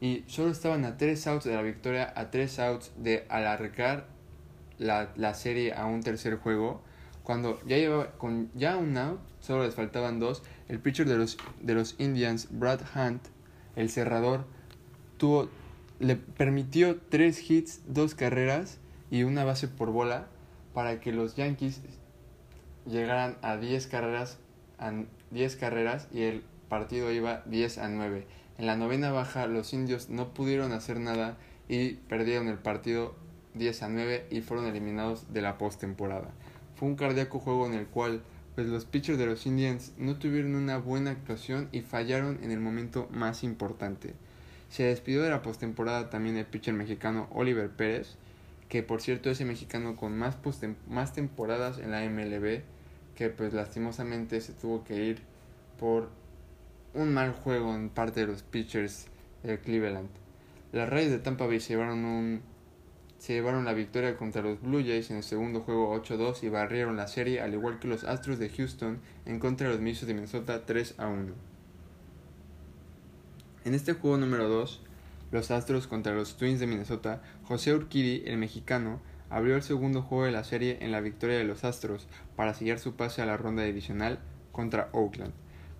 y 0.00 0.24
solo 0.26 0.50
estaban 0.50 0.84
a 0.84 0.96
3 0.96 1.26
outs 1.26 1.44
de 1.44 1.54
la 1.54 1.62
victoria, 1.62 2.12
a 2.14 2.30
3 2.30 2.58
outs 2.60 2.92
de 2.96 3.26
alargar 3.28 4.06
la, 4.78 5.10
la 5.16 5.34
serie 5.34 5.72
a 5.72 5.86
un 5.86 6.02
tercer 6.02 6.36
juego. 6.36 6.82
Cuando 7.22 7.60
ya 7.66 7.76
llevaba 7.76 8.12
con 8.12 8.50
ya 8.54 8.76
un 8.76 8.96
out, 8.96 9.20
solo 9.40 9.64
les 9.64 9.74
faltaban 9.74 10.18
dos, 10.18 10.42
el 10.68 10.80
pitcher 10.80 11.06
de 11.06 11.16
los, 11.16 11.36
de 11.60 11.74
los 11.74 11.94
Indians, 11.98 12.48
Brad 12.50 12.80
Hunt, 12.94 13.22
el 13.76 13.90
cerrador, 13.90 14.46
tuvo 15.16 15.48
le 15.98 16.16
permitió 16.16 17.00
tres 17.08 17.50
hits, 17.50 17.80
dos 17.86 18.14
carreras 18.14 18.78
y 19.10 19.24
una 19.24 19.44
base 19.44 19.68
por 19.68 19.90
bola 19.90 20.28
para 20.72 21.00
que 21.00 21.12
los 21.12 21.34
Yankees 21.34 21.80
llegaran 22.86 23.36
a 23.42 23.56
10 23.56 23.86
carreras, 23.88 24.38
a 24.78 24.92
10 25.30 25.56
carreras 25.56 26.08
y 26.12 26.22
el 26.22 26.42
partido 26.68 27.12
iba 27.12 27.42
10 27.46 27.78
a 27.78 27.88
9. 27.88 28.26
En 28.58 28.66
la 28.66 28.76
novena 28.76 29.10
baja 29.10 29.46
los 29.46 29.72
indios 29.72 30.08
no 30.08 30.34
pudieron 30.34 30.72
hacer 30.72 30.98
nada 31.00 31.36
y 31.68 31.94
perdieron 32.08 32.48
el 32.48 32.58
partido 32.58 33.14
10 33.54 33.82
a 33.82 33.88
9 33.88 34.26
y 34.30 34.40
fueron 34.40 34.66
eliminados 34.66 35.32
de 35.32 35.42
la 35.42 35.58
postemporada. 35.58 36.30
Fue 36.76 36.88
un 36.88 36.96
cardíaco 36.96 37.38
juego 37.38 37.66
en 37.66 37.74
el 37.74 37.86
cual 37.86 38.22
pues 38.54 38.66
los 38.66 38.86
pitchers 38.86 39.18
de 39.18 39.26
los 39.26 39.46
Indians 39.46 39.92
no 39.98 40.16
tuvieron 40.16 40.56
una 40.56 40.78
buena 40.78 41.12
actuación 41.12 41.68
y 41.70 41.82
fallaron 41.82 42.40
en 42.42 42.50
el 42.50 42.58
momento 42.58 43.08
más 43.12 43.44
importante. 43.44 44.14
Se 44.68 44.82
despidió 44.82 45.22
de 45.22 45.30
la 45.30 45.42
postemporada 45.42 46.10
también 46.10 46.36
el 46.36 46.44
pitcher 46.44 46.74
mexicano 46.74 47.28
Oliver 47.30 47.70
Pérez, 47.70 48.16
que 48.68 48.82
por 48.82 49.00
cierto 49.00 49.30
es 49.30 49.40
el 49.40 49.46
mexicano 49.46 49.96
con 49.96 50.18
más, 50.18 50.38
más 50.88 51.12
temporadas 51.12 51.78
en 51.78 51.92
la 51.92 52.02
MLB, 52.08 52.62
que 53.18 53.30
pues 53.30 53.52
lastimosamente 53.52 54.40
se 54.40 54.52
tuvo 54.52 54.84
que 54.84 54.94
ir 55.04 55.18
por 55.80 56.08
un 56.94 57.12
mal 57.12 57.32
juego 57.32 57.74
en 57.74 57.88
parte 57.88 58.20
de 58.20 58.28
los 58.28 58.44
pitchers 58.44 59.06
de 59.42 59.58
Cleveland. 59.58 60.08
Las 60.70 60.88
Reyes 60.88 61.10
de 61.10 61.18
Tampa 61.18 61.48
Bay 61.48 61.58
se 61.58 61.70
llevaron 61.70 62.04
un, 62.04 62.42
se 63.18 63.32
llevaron 63.32 63.64
la 63.64 63.72
victoria 63.72 64.16
contra 64.16 64.42
los 64.42 64.62
Blue 64.62 64.84
Jays 64.84 65.10
en 65.10 65.16
el 65.16 65.24
segundo 65.24 65.62
juego 65.62 66.00
8-2 66.00 66.44
y 66.44 66.48
barrieron 66.48 66.96
la 66.96 67.08
serie 67.08 67.40
al 67.40 67.54
igual 67.54 67.80
que 67.80 67.88
los 67.88 68.04
Astros 68.04 68.38
de 68.38 68.50
Houston 68.50 69.00
en 69.26 69.40
contra 69.40 69.66
de 69.66 69.74
los 69.74 69.82
Mellizos 69.82 70.06
de 70.06 70.14
Minnesota 70.14 70.64
3-1. 70.64 71.32
En 73.64 73.74
este 73.74 73.94
juego 73.94 74.16
número 74.16 74.48
2, 74.48 74.80
los 75.32 75.50
Astros 75.50 75.88
contra 75.88 76.14
los 76.14 76.36
Twins 76.36 76.60
de 76.60 76.68
Minnesota, 76.68 77.20
José 77.42 77.74
Urquidi, 77.74 78.22
el 78.26 78.38
mexicano, 78.38 79.00
abrió 79.30 79.56
el 79.56 79.62
segundo 79.62 80.02
juego 80.02 80.24
de 80.24 80.32
la 80.32 80.44
serie 80.44 80.78
en 80.80 80.92
la 80.92 81.00
victoria 81.00 81.38
de 81.38 81.44
los 81.44 81.64
Astros 81.64 82.06
para 82.36 82.54
sellar 82.54 82.78
su 82.78 82.94
pase 82.94 83.22
a 83.22 83.26
la 83.26 83.36
ronda 83.36 83.62
divisional 83.62 84.18
contra 84.52 84.88
Oakland. 84.92 85.32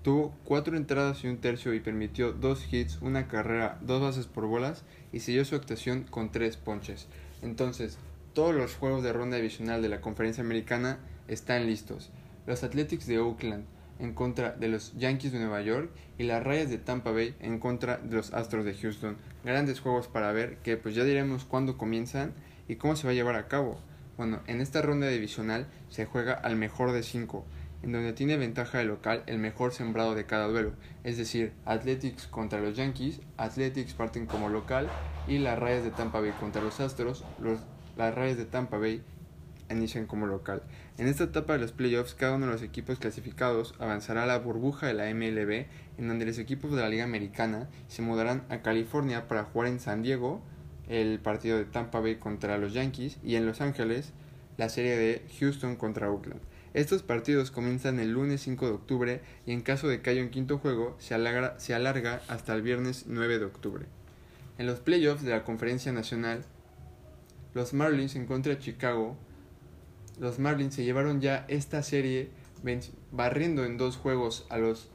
Tuvo 0.02 0.32
cuatro 0.44 0.76
entradas 0.76 1.24
y 1.24 1.28
un 1.28 1.38
tercio 1.38 1.74
y 1.74 1.80
permitió 1.80 2.32
dos 2.32 2.72
hits, 2.72 2.98
una 3.02 3.28
carrera, 3.28 3.78
dos 3.80 4.00
bases 4.00 4.26
por 4.26 4.46
bolas 4.46 4.84
y 5.12 5.20
selló 5.20 5.44
su 5.44 5.56
actuación 5.56 6.04
con 6.04 6.30
tres 6.30 6.56
ponches. 6.56 7.08
Entonces, 7.42 7.98
todos 8.32 8.54
los 8.54 8.74
juegos 8.74 9.02
de 9.02 9.12
ronda 9.12 9.36
divisional 9.36 9.82
de 9.82 9.88
la 9.88 10.00
conferencia 10.00 10.44
americana 10.44 10.98
están 11.26 11.66
listos. 11.66 12.10
Los 12.46 12.62
Athletics 12.62 13.06
de 13.06 13.18
Oakland 13.18 13.64
en 13.98 14.14
contra 14.14 14.52
de 14.52 14.68
los 14.68 14.96
Yankees 14.96 15.32
de 15.32 15.40
Nueva 15.40 15.60
York 15.60 15.90
y 16.18 16.22
las 16.24 16.42
Rayas 16.42 16.70
de 16.70 16.78
Tampa 16.78 17.10
Bay 17.10 17.34
en 17.40 17.58
contra 17.58 17.98
de 17.98 18.14
los 18.16 18.32
Astros 18.32 18.64
de 18.64 18.74
Houston. 18.74 19.16
Grandes 19.44 19.80
juegos 19.80 20.06
para 20.06 20.32
ver 20.32 20.58
que 20.58 20.76
pues 20.76 20.94
ya 20.94 21.04
diremos 21.04 21.44
cuándo 21.44 21.76
comienzan 21.76 22.32
y 22.68 22.76
cómo 22.76 22.94
se 22.94 23.06
va 23.06 23.12
a 23.12 23.14
llevar 23.14 23.34
a 23.34 23.48
cabo. 23.48 23.80
Bueno, 24.16 24.40
en 24.46 24.60
esta 24.60 24.82
ronda 24.82 25.08
divisional 25.08 25.66
se 25.88 26.04
juega 26.04 26.34
al 26.34 26.56
mejor 26.56 26.92
de 26.92 27.02
cinco 27.02 27.44
en 27.82 27.92
donde 27.92 28.12
tiene 28.12 28.36
ventaja 28.36 28.78
de 28.78 28.84
local 28.84 29.22
el 29.26 29.38
mejor 29.38 29.72
sembrado 29.72 30.14
de 30.14 30.26
cada 30.26 30.48
duelo, 30.48 30.72
es 31.04 31.16
decir, 31.16 31.52
Athletics 31.64 32.26
contra 32.26 32.60
los 32.60 32.76
Yankees, 32.76 33.20
Athletics 33.36 33.94
parten 33.94 34.26
como 34.26 34.48
local 34.48 34.88
y 35.26 35.38
las 35.38 35.58
Rayas 35.58 35.84
de 35.84 35.90
Tampa 35.90 36.20
Bay 36.20 36.32
contra 36.40 36.62
los 36.62 36.80
Astros, 36.80 37.24
los, 37.40 37.60
las 37.96 38.14
Rayas 38.14 38.36
de 38.36 38.46
Tampa 38.46 38.78
Bay 38.78 39.02
inician 39.70 40.06
como 40.06 40.26
local. 40.26 40.62
En 40.96 41.08
esta 41.08 41.24
etapa 41.24 41.52
de 41.52 41.58
los 41.58 41.72
playoffs, 41.72 42.14
cada 42.14 42.36
uno 42.36 42.46
de 42.46 42.52
los 42.52 42.62
equipos 42.62 42.98
clasificados 42.98 43.74
avanzará 43.78 44.22
a 44.22 44.26
la 44.26 44.38
burbuja 44.38 44.86
de 44.86 44.94
la 44.94 45.12
MLB, 45.12 45.66
en 45.98 46.08
donde 46.08 46.24
los 46.24 46.38
equipos 46.38 46.74
de 46.74 46.80
la 46.80 46.88
Liga 46.88 47.04
Americana 47.04 47.68
se 47.86 48.02
mudarán 48.02 48.44
a 48.48 48.62
California 48.62 49.28
para 49.28 49.44
jugar 49.44 49.68
en 49.68 49.78
San 49.78 50.02
Diego 50.02 50.42
el 50.88 51.18
partido 51.20 51.58
de 51.58 51.64
Tampa 51.64 52.00
Bay 52.00 52.16
contra 52.16 52.58
los 52.58 52.72
Yankees 52.72 53.18
y 53.22 53.36
en 53.36 53.46
Los 53.46 53.60
Ángeles 53.60 54.12
la 54.56 54.68
serie 54.68 54.96
de 54.96 55.22
Houston 55.38 55.76
contra 55.76 56.10
Oakland. 56.10 56.40
Estos 56.74 57.02
partidos 57.02 57.50
comienzan 57.50 57.98
el 57.98 58.12
lunes 58.12 58.42
5 58.42 58.66
de 58.66 58.72
octubre 58.72 59.20
y 59.46 59.52
en 59.52 59.62
caso 59.62 59.88
de 59.88 60.02
que 60.02 60.10
haya 60.10 60.22
un 60.22 60.30
quinto 60.30 60.58
juego 60.58 60.96
se 60.98 61.14
alarga, 61.14 61.58
se 61.58 61.74
alarga 61.74 62.20
hasta 62.28 62.54
el 62.54 62.62
viernes 62.62 63.04
9 63.06 63.38
de 63.38 63.44
octubre. 63.44 63.86
En 64.58 64.66
los 64.66 64.80
playoffs 64.80 65.22
de 65.22 65.30
la 65.30 65.44
Conferencia 65.44 65.92
Nacional, 65.92 66.44
los 67.54 67.72
Marlins 67.72 68.16
en 68.16 68.26
contra 68.26 68.54
de 68.54 68.60
Chicago, 68.60 69.16
los 70.20 70.38
Marlins 70.38 70.74
se 70.74 70.84
llevaron 70.84 71.20
ya 71.20 71.44
esta 71.48 71.82
serie 71.82 72.30
barriendo 73.12 73.64
en 73.64 73.78
dos 73.78 73.96
juegos 73.96 74.46
a 74.50 74.58
los 74.58 74.90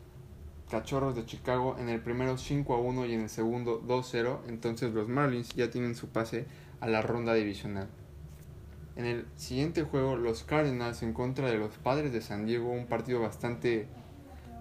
Cachorros 0.69 1.15
de 1.15 1.25
Chicago 1.25 1.75
en 1.79 1.89
el 1.89 2.01
primero 2.01 2.37
5 2.37 2.73
a 2.73 2.79
1 2.79 3.05
y 3.05 3.13
en 3.13 3.21
el 3.21 3.29
segundo 3.29 3.81
2-0, 3.81 4.39
entonces 4.47 4.93
los 4.93 5.07
Marlins 5.07 5.49
ya 5.55 5.69
tienen 5.69 5.95
su 5.95 6.09
pase 6.09 6.45
a 6.79 6.87
la 6.87 7.01
ronda 7.01 7.33
divisional. 7.33 7.87
En 8.95 9.05
el 9.05 9.25
siguiente 9.35 9.83
juego, 9.83 10.15
los 10.15 10.43
Cardinals 10.43 11.01
en 11.01 11.13
contra 11.13 11.49
de 11.49 11.57
los 11.57 11.77
Padres 11.77 12.13
de 12.13 12.21
San 12.21 12.45
Diego, 12.45 12.69
un 12.71 12.85
partido 12.85 13.19
bastante, 13.19 13.87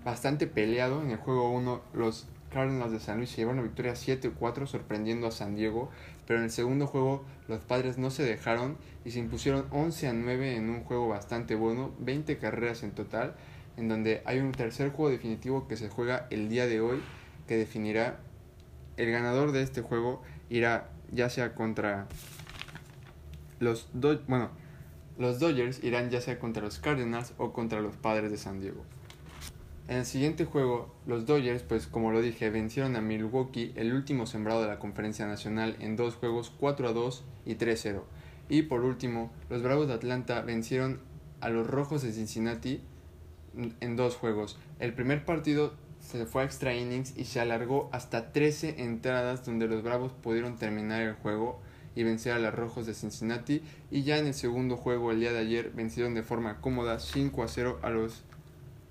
bastante 0.04 0.46
peleado. 0.46 1.02
En 1.02 1.10
el 1.10 1.18
juego 1.18 1.50
1, 1.50 1.82
los 1.92 2.26
Cardinals 2.50 2.92
de 2.92 3.00
San 3.00 3.18
Luis 3.18 3.30
se 3.30 3.38
llevaron 3.38 3.58
la 3.58 3.62
victoria 3.64 3.92
7-4 3.92 4.66
sorprendiendo 4.66 5.26
a 5.26 5.30
San 5.32 5.54
Diego, 5.54 5.90
pero 6.26 6.38
en 6.38 6.44
el 6.44 6.50
segundo 6.50 6.86
juego 6.86 7.24
los 7.48 7.60
Padres 7.60 7.98
no 7.98 8.10
se 8.10 8.22
dejaron 8.22 8.78
y 9.04 9.10
se 9.10 9.18
impusieron 9.18 9.66
11 9.70 10.12
9 10.12 10.56
en 10.56 10.70
un 10.70 10.84
juego 10.84 11.08
bastante 11.08 11.54
bueno, 11.54 11.92
20 11.98 12.38
carreras 12.38 12.82
en 12.82 12.92
total, 12.92 13.34
en 13.76 13.88
donde 13.88 14.22
hay 14.24 14.38
un 14.38 14.52
tercer 14.52 14.90
juego 14.90 15.10
definitivo 15.10 15.68
que 15.68 15.76
se 15.76 15.88
juega 15.88 16.26
el 16.30 16.48
día 16.48 16.66
de 16.66 16.80
hoy 16.80 17.00
que 17.46 17.56
definirá 17.56 18.20
el 18.96 19.10
ganador 19.10 19.52
de 19.52 19.62
este 19.62 19.82
juego 19.82 20.22
irá 20.50 20.90
ya 21.10 21.28
sea 21.28 21.54
contra 21.54 22.06
los, 23.60 23.88
bueno, 24.26 24.50
los 25.18 25.38
Dodgers 25.38 25.82
irán 25.84 26.10
ya 26.10 26.20
sea 26.20 26.38
contra 26.38 26.62
los 26.62 26.78
Cardinals 26.78 27.32
o 27.38 27.52
contra 27.52 27.80
los 27.80 27.96
Padres 27.96 28.30
de 28.30 28.36
San 28.36 28.60
Diego. 28.60 28.82
En 29.88 29.98
el 29.98 30.04
siguiente 30.06 30.44
juego, 30.44 30.94
los 31.06 31.26
Dodgers, 31.26 31.62
pues 31.62 31.86
como 31.86 32.12
lo 32.12 32.20
dije, 32.22 32.50
vencieron 32.50 32.96
a 32.96 33.00
Milwaukee, 33.00 33.72
el 33.76 33.92
último 33.92 34.26
sembrado 34.26 34.62
de 34.62 34.68
la 34.68 34.78
Conferencia 34.78 35.26
Nacional, 35.26 35.76
en 35.80 35.96
dos 35.96 36.14
juegos 36.16 36.52
4 36.58 36.88
a 36.88 36.92
2 36.92 37.24
y 37.46 37.54
3 37.56 37.80
0. 37.82 38.06
Y 38.48 38.62
por 38.62 38.82
último, 38.82 39.30
los 39.50 39.62
Bravos 39.62 39.88
de 39.88 39.94
Atlanta 39.94 40.40
vencieron 40.42 41.00
a 41.40 41.50
los 41.50 41.66
Rojos 41.66 42.02
de 42.02 42.12
Cincinnati 42.12 42.80
en 43.80 43.96
dos 43.96 44.16
juegos. 44.16 44.58
El 44.78 44.94
primer 44.94 45.24
partido 45.24 45.74
se 46.00 46.26
fue 46.26 46.42
a 46.42 46.44
extra 46.44 46.74
innings 46.74 47.16
y 47.16 47.24
se 47.24 47.40
alargó 47.40 47.88
hasta 47.92 48.32
13 48.32 48.82
entradas 48.82 49.44
donde 49.44 49.68
los 49.68 49.82
Bravos 49.82 50.12
pudieron 50.12 50.56
terminar 50.56 51.02
el 51.02 51.14
juego 51.14 51.60
y 51.94 52.02
vencer 52.02 52.32
a 52.32 52.38
los 52.38 52.54
Rojos 52.54 52.86
de 52.86 52.94
Cincinnati 52.94 53.62
y 53.90 54.02
ya 54.02 54.18
en 54.18 54.26
el 54.26 54.34
segundo 54.34 54.76
juego 54.76 55.12
el 55.12 55.20
día 55.20 55.32
de 55.32 55.38
ayer 55.38 55.70
vencieron 55.74 56.14
de 56.14 56.22
forma 56.22 56.60
cómoda 56.60 56.98
5 56.98 57.42
a 57.42 57.48
0 57.48 57.78
a 57.82 57.90
los 57.90 58.22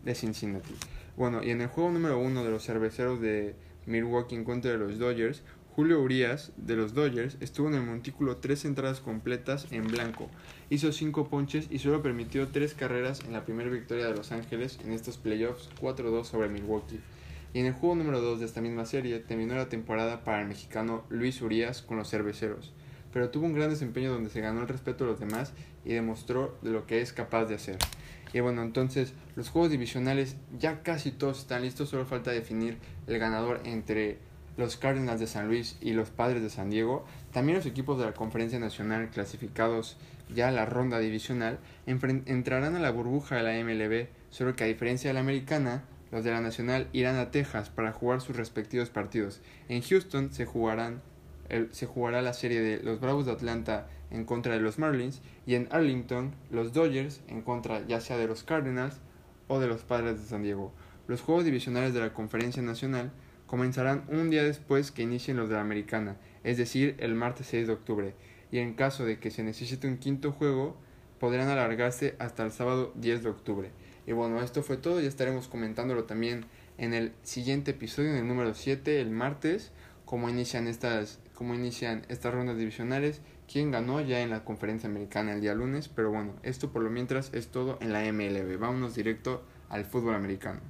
de 0.03 0.15
Cincinnati. 0.15 0.73
Bueno, 1.17 1.43
y 1.43 1.49
en 1.51 1.61
el 1.61 1.67
juego 1.67 1.91
número 1.91 2.19
1 2.19 2.43
de 2.43 2.51
los 2.51 2.65
cerveceros 2.65 3.19
de 3.19 3.55
Milwaukee 3.85 4.35
en 4.35 4.43
contra 4.43 4.71
de 4.71 4.77
los 4.77 4.97
Dodgers, 4.97 5.43
Julio 5.75 6.01
Urias 6.01 6.51
de 6.57 6.75
los 6.75 6.93
Dodgers 6.93 7.37
estuvo 7.39 7.69
en 7.69 7.75
el 7.75 7.83
montículo 7.83 8.37
tres 8.37 8.65
entradas 8.65 8.99
completas 8.99 9.67
en 9.71 9.87
blanco, 9.87 10.29
hizo 10.69 10.91
5 10.91 11.29
ponches 11.29 11.67
y 11.69 11.79
solo 11.79 12.01
permitió 12.01 12.49
3 12.49 12.73
carreras 12.73 13.21
en 13.25 13.31
la 13.31 13.45
primera 13.45 13.69
victoria 13.69 14.07
de 14.07 14.15
Los 14.15 14.33
Ángeles 14.33 14.79
en 14.83 14.91
estos 14.91 15.17
playoffs 15.17 15.69
4-2 15.79 16.25
sobre 16.25 16.49
Milwaukee. 16.49 16.99
Y 17.53 17.59
en 17.59 17.67
el 17.67 17.73
juego 17.73 17.95
número 17.95 18.19
2 18.19 18.41
de 18.41 18.45
esta 18.45 18.59
misma 18.59 18.85
serie 18.85 19.19
terminó 19.19 19.55
la 19.55 19.69
temporada 19.69 20.23
para 20.25 20.41
el 20.41 20.47
mexicano 20.47 21.03
Luis 21.09 21.41
Urias 21.41 21.81
con 21.81 21.97
los 21.97 22.09
cerveceros 22.09 22.73
pero 23.13 23.29
tuvo 23.29 23.45
un 23.45 23.53
gran 23.53 23.69
desempeño 23.69 24.11
donde 24.11 24.29
se 24.29 24.41
ganó 24.41 24.61
el 24.61 24.67
respeto 24.67 25.03
de 25.03 25.11
los 25.11 25.19
demás 25.19 25.53
y 25.85 25.93
demostró 25.93 26.57
de 26.61 26.71
lo 26.71 26.85
que 26.85 27.01
es 27.01 27.13
capaz 27.13 27.45
de 27.45 27.55
hacer. 27.55 27.77
Y 28.33 28.39
bueno, 28.39 28.61
entonces 28.61 29.13
los 29.35 29.49
juegos 29.49 29.71
divisionales 29.71 30.37
ya 30.57 30.83
casi 30.83 31.11
todos 31.11 31.39
están 31.39 31.63
listos, 31.63 31.89
solo 31.89 32.05
falta 32.05 32.31
definir 32.31 32.77
el 33.07 33.19
ganador 33.19 33.61
entre 33.65 34.19
los 34.57 34.77
Cardinals 34.77 35.19
de 35.19 35.27
San 35.27 35.47
Luis 35.47 35.77
y 35.81 35.93
los 35.93 36.09
Padres 36.09 36.41
de 36.41 36.49
San 36.49 36.69
Diego. 36.69 37.05
También 37.31 37.57
los 37.57 37.65
equipos 37.65 37.97
de 37.99 38.05
la 38.05 38.13
Conferencia 38.13 38.59
Nacional 38.59 39.09
clasificados 39.09 39.97
ya 40.33 40.47
a 40.47 40.51
la 40.51 40.65
ronda 40.65 40.99
divisional 40.99 41.59
entrarán 41.85 42.75
a 42.75 42.79
la 42.79 42.91
burbuja 42.91 43.35
de 43.35 43.43
la 43.43 43.63
MLB, 43.63 44.07
solo 44.29 44.55
que 44.55 44.63
a 44.63 44.67
diferencia 44.67 45.09
de 45.09 45.13
la 45.13 45.19
americana, 45.19 45.83
los 46.11 46.23
de 46.23 46.31
la 46.31 46.41
Nacional 46.41 46.87
irán 46.93 47.17
a 47.17 47.31
Texas 47.31 47.69
para 47.69 47.93
jugar 47.93 48.21
sus 48.21 48.35
respectivos 48.35 48.89
partidos. 48.89 49.41
En 49.69 49.81
Houston 49.81 50.31
se 50.31 50.45
jugarán 50.45 51.01
se 51.71 51.85
jugará 51.85 52.21
la 52.21 52.33
serie 52.33 52.61
de 52.61 52.81
los 52.81 53.01
Bravos 53.01 53.25
de 53.25 53.33
Atlanta 53.33 53.87
en 54.09 54.23
contra 54.25 54.53
de 54.53 54.61
los 54.61 54.79
Marlins 54.79 55.21
y 55.45 55.55
en 55.55 55.67
Arlington 55.71 56.33
los 56.49 56.71
Dodgers 56.71 57.21
en 57.27 57.41
contra 57.41 57.85
ya 57.87 57.99
sea 57.99 58.17
de 58.17 58.27
los 58.27 58.43
Cardinals 58.43 58.99
o 59.47 59.59
de 59.59 59.67
los 59.67 59.81
Padres 59.81 60.21
de 60.21 60.27
San 60.27 60.43
Diego. 60.43 60.71
Los 61.07 61.21
juegos 61.21 61.43
divisionales 61.43 61.93
de 61.93 61.99
la 61.99 62.13
Conferencia 62.13 62.61
Nacional 62.61 63.11
comenzarán 63.51 64.05
un 64.07 64.29
día 64.29 64.45
después 64.45 64.91
que 64.91 65.01
inicien 65.01 65.35
los 65.35 65.49
de 65.49 65.55
la 65.55 65.61
Americana, 65.61 66.15
es 66.45 66.57
decir, 66.57 66.95
el 66.99 67.15
martes 67.15 67.47
6 67.47 67.67
de 67.67 67.73
octubre, 67.73 68.13
y 68.49 68.59
en 68.59 68.75
caso 68.75 69.03
de 69.03 69.19
que 69.19 69.29
se 69.29 69.43
necesite 69.43 69.89
un 69.89 69.97
quinto 69.97 70.31
juego, 70.31 70.77
podrán 71.19 71.49
alargarse 71.49 72.15
hasta 72.17 72.45
el 72.45 72.53
sábado 72.53 72.93
10 72.95 73.23
de 73.23 73.29
octubre. 73.29 73.71
Y 74.07 74.13
bueno, 74.13 74.41
esto 74.41 74.63
fue 74.63 74.77
todo, 74.77 75.01
ya 75.01 75.09
estaremos 75.09 75.49
comentándolo 75.49 76.05
también 76.05 76.45
en 76.77 76.93
el 76.93 77.11
siguiente 77.23 77.71
episodio, 77.71 78.11
en 78.11 78.19
el 78.19 78.27
número 78.29 78.53
7, 78.53 79.01
el 79.01 79.11
martes, 79.11 79.73
cómo 80.05 80.29
inician 80.29 80.67
estas 80.69 81.19
cómo 81.33 81.53
inician 81.53 82.05
estas 82.07 82.33
rondas 82.33 82.55
divisionales, 82.55 83.19
quién 83.51 83.69
ganó 83.69 83.99
ya 83.99 84.21
en 84.21 84.29
la 84.29 84.45
conferencia 84.45 84.87
americana 84.87 85.33
el 85.33 85.41
día 85.41 85.55
lunes, 85.55 85.89
pero 85.89 86.09
bueno, 86.09 86.35
esto 86.43 86.71
por 86.71 86.83
lo 86.83 86.89
mientras 86.89 87.33
es 87.33 87.49
todo 87.49 87.79
en 87.81 87.91
la 87.91 88.01
MLB. 88.13 88.57
Vámonos 88.57 88.95
directo 88.95 89.43
al 89.67 89.83
fútbol 89.83 90.15
americano. 90.15 90.61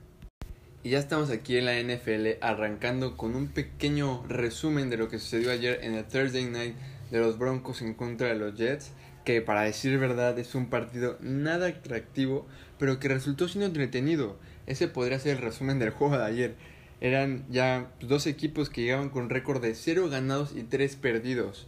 Y 0.84 0.90
ya 0.90 1.00
estamos 1.00 1.30
aquí 1.30 1.58
en 1.58 1.66
la 1.66 1.80
NFL 1.80 2.42
arrancando 2.42 3.18
con 3.18 3.36
un 3.36 3.48
pequeño 3.48 4.24
resumen 4.28 4.90
de 4.90 4.98
lo 4.98 5.10
que 5.10 5.20
sucedió 5.20 5.52
ayer 5.52 5.80
en 5.84 5.94
el 5.94 6.06
Thursday 6.06 6.46
Night 6.46 6.76
de 7.12 7.20
los 7.20 7.38
Broncos 7.38 7.82
en 7.82 7.94
contra 7.94 8.28
de 8.30 8.36
los 8.36 8.56
Jets, 8.56 8.92
que 9.24 9.42
para 9.42 9.62
decir 9.62 9.98
verdad 10.00 10.38
es 10.40 10.56
un 10.56 10.70
partido 10.70 11.18
nada 11.22 11.68
atractivo, 11.68 12.48
pero 12.80 13.00
que 13.00 13.10
resultó 13.10 13.48
siendo 13.48 13.68
entretenido. 13.68 14.38
Ese 14.66 14.88
podría 14.88 15.20
ser 15.20 15.38
el 15.38 15.44
resumen 15.44 15.78
del 15.78 15.92
juego 15.92 16.18
de 16.18 16.26
ayer 16.26 16.56
eran 17.02 17.46
ya 17.50 17.92
dos 18.00 18.28
equipos 18.28 18.70
que 18.70 18.84
llegaban 18.84 19.10
con 19.10 19.32
récord 19.32 19.60
de 19.60 19.74
0 19.74 20.08
ganados 20.10 20.54
y 20.56 20.62
3 20.62 20.96
perdidos. 20.98 21.68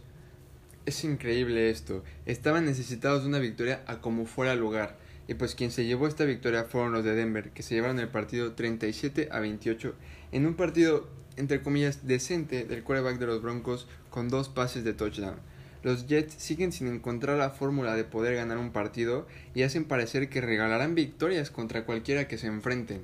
Es 0.86 1.02
increíble 1.02 1.70
esto. 1.70 2.04
Estaban 2.24 2.64
necesitados 2.64 3.22
de 3.22 3.28
una 3.28 3.40
victoria 3.40 3.82
a 3.86 4.00
como 4.00 4.26
fuera 4.26 4.54
lugar. 4.54 4.96
Y 5.26 5.34
pues 5.34 5.54
quien 5.54 5.70
se 5.70 5.86
llevó 5.86 6.06
esta 6.06 6.24
victoria 6.24 6.64
fueron 6.64 6.92
los 6.92 7.04
de 7.04 7.14
Denver, 7.14 7.50
que 7.50 7.62
se 7.62 7.74
llevaron 7.74 7.98
el 7.98 8.08
partido 8.08 8.52
37 8.52 9.28
a 9.30 9.40
28 9.40 9.94
en 10.32 10.46
un 10.46 10.54
partido 10.54 11.08
entre 11.36 11.62
comillas 11.62 12.06
decente 12.06 12.64
del 12.64 12.82
quarterback 12.82 13.18
de 13.18 13.26
los 13.26 13.42
Broncos 13.42 13.88
con 14.10 14.28
dos 14.28 14.48
pases 14.48 14.84
de 14.84 14.94
touchdown. 14.94 15.36
los 15.82 16.06
Jets 16.06 16.34
siguen 16.38 16.72
sin 16.72 16.88
encontrar 16.88 17.36
la 17.36 17.50
fórmula 17.50 17.94
de 17.94 18.04
poder 18.04 18.36
ganar 18.36 18.58
un 18.58 18.70
partido 18.70 19.26
y 19.54 19.62
hacen 19.62 19.84
parecer 19.84 20.28
que 20.28 20.40
regalarán 20.40 20.94
victorias 20.94 21.50
contra 21.50 21.84
cualquiera 21.84 22.26
que 22.26 22.38
se 22.38 22.46
enfrenten. 22.46 23.02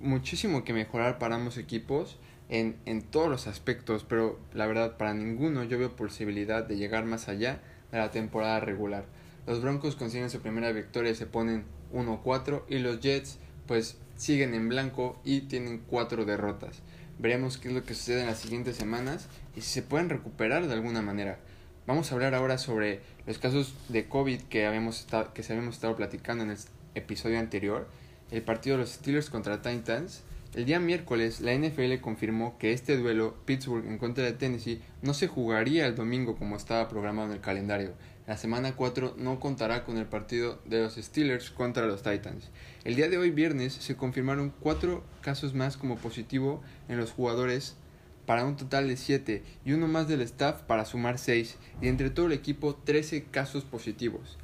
Muchísimo 0.00 0.64
que 0.64 0.72
mejorar 0.72 1.18
para 1.18 1.34
ambos 1.34 1.58
equipos 1.58 2.18
en, 2.48 2.76
en 2.86 3.02
todos 3.02 3.28
los 3.28 3.46
aspectos, 3.46 4.06
pero 4.08 4.38
la 4.54 4.66
verdad 4.66 4.96
para 4.96 5.12
ninguno 5.12 5.64
yo 5.64 5.78
veo 5.78 5.96
posibilidad 5.96 6.64
de 6.64 6.76
llegar 6.76 7.04
más 7.04 7.28
allá 7.28 7.60
de 7.92 7.98
la 7.98 8.10
temporada 8.10 8.60
regular. 8.60 9.04
Los 9.48 9.62
Broncos 9.62 9.96
consiguen 9.96 10.28
su 10.28 10.40
primera 10.40 10.70
victoria 10.72 11.10
y 11.10 11.14
se 11.14 11.24
ponen 11.24 11.64
1-4 11.94 12.64
y 12.68 12.80
los 12.80 13.00
Jets 13.00 13.38
pues 13.66 13.96
siguen 14.14 14.52
en 14.52 14.68
blanco 14.68 15.18
y 15.24 15.40
tienen 15.40 15.78
cuatro 15.88 16.26
derrotas. 16.26 16.82
Veremos 17.18 17.56
qué 17.56 17.68
es 17.68 17.74
lo 17.74 17.82
que 17.82 17.94
sucede 17.94 18.20
en 18.20 18.26
las 18.26 18.40
siguientes 18.40 18.76
semanas 18.76 19.26
y 19.56 19.62
si 19.62 19.70
se 19.70 19.82
pueden 19.82 20.10
recuperar 20.10 20.66
de 20.66 20.74
alguna 20.74 21.00
manera. 21.00 21.38
Vamos 21.86 22.12
a 22.12 22.14
hablar 22.14 22.34
ahora 22.34 22.58
sobre 22.58 23.00
los 23.26 23.38
casos 23.38 23.72
de 23.88 24.06
COVID 24.06 24.42
que, 24.42 24.66
habíamos 24.66 25.00
estado, 25.00 25.32
que 25.32 25.42
se 25.42 25.54
habíamos 25.54 25.76
estado 25.76 25.96
platicando 25.96 26.44
en 26.44 26.50
el 26.50 26.58
episodio 26.94 27.38
anterior. 27.38 27.88
El 28.30 28.42
partido 28.42 28.76
de 28.76 28.82
los 28.82 28.90
Steelers 28.90 29.30
contra 29.30 29.62
Titans. 29.62 30.24
El 30.54 30.66
día 30.66 30.78
miércoles, 30.78 31.40
la 31.40 31.54
NFL 31.54 32.02
confirmó 32.02 32.58
que 32.58 32.72
este 32.72 32.98
duelo, 32.98 33.34
Pittsburgh 33.46 33.86
en 33.86 33.96
contra 33.96 34.24
de 34.24 34.32
Tennessee, 34.32 34.82
no 35.00 35.14
se 35.14 35.26
jugaría 35.26 35.86
el 35.86 35.94
domingo 35.94 36.36
como 36.36 36.56
estaba 36.56 36.88
programado 36.88 37.28
en 37.28 37.34
el 37.34 37.40
calendario. 37.40 37.94
La 38.28 38.36
semana 38.36 38.76
4 38.76 39.14
no 39.16 39.40
contará 39.40 39.84
con 39.84 39.96
el 39.96 40.04
partido 40.04 40.60
de 40.66 40.82
los 40.82 40.96
Steelers 40.96 41.48
contra 41.48 41.86
los 41.86 42.02
Titans. 42.02 42.50
El 42.84 42.94
día 42.94 43.08
de 43.08 43.16
hoy, 43.16 43.30
viernes, 43.30 43.72
se 43.72 43.96
confirmaron 43.96 44.52
cuatro 44.60 45.02
casos 45.22 45.54
más 45.54 45.78
como 45.78 45.96
positivo 45.96 46.62
en 46.90 46.98
los 46.98 47.10
jugadores 47.10 47.76
para 48.26 48.44
un 48.44 48.58
total 48.58 48.86
de 48.86 48.98
7 48.98 49.42
y 49.64 49.72
uno 49.72 49.88
más 49.88 50.08
del 50.08 50.20
staff 50.20 50.60
para 50.60 50.84
sumar 50.84 51.16
6 51.16 51.56
y 51.80 51.88
entre 51.88 52.10
todo 52.10 52.26
el 52.26 52.32
equipo 52.32 52.74
13 52.74 53.24
casos 53.30 53.64
positivos. 53.64 54.36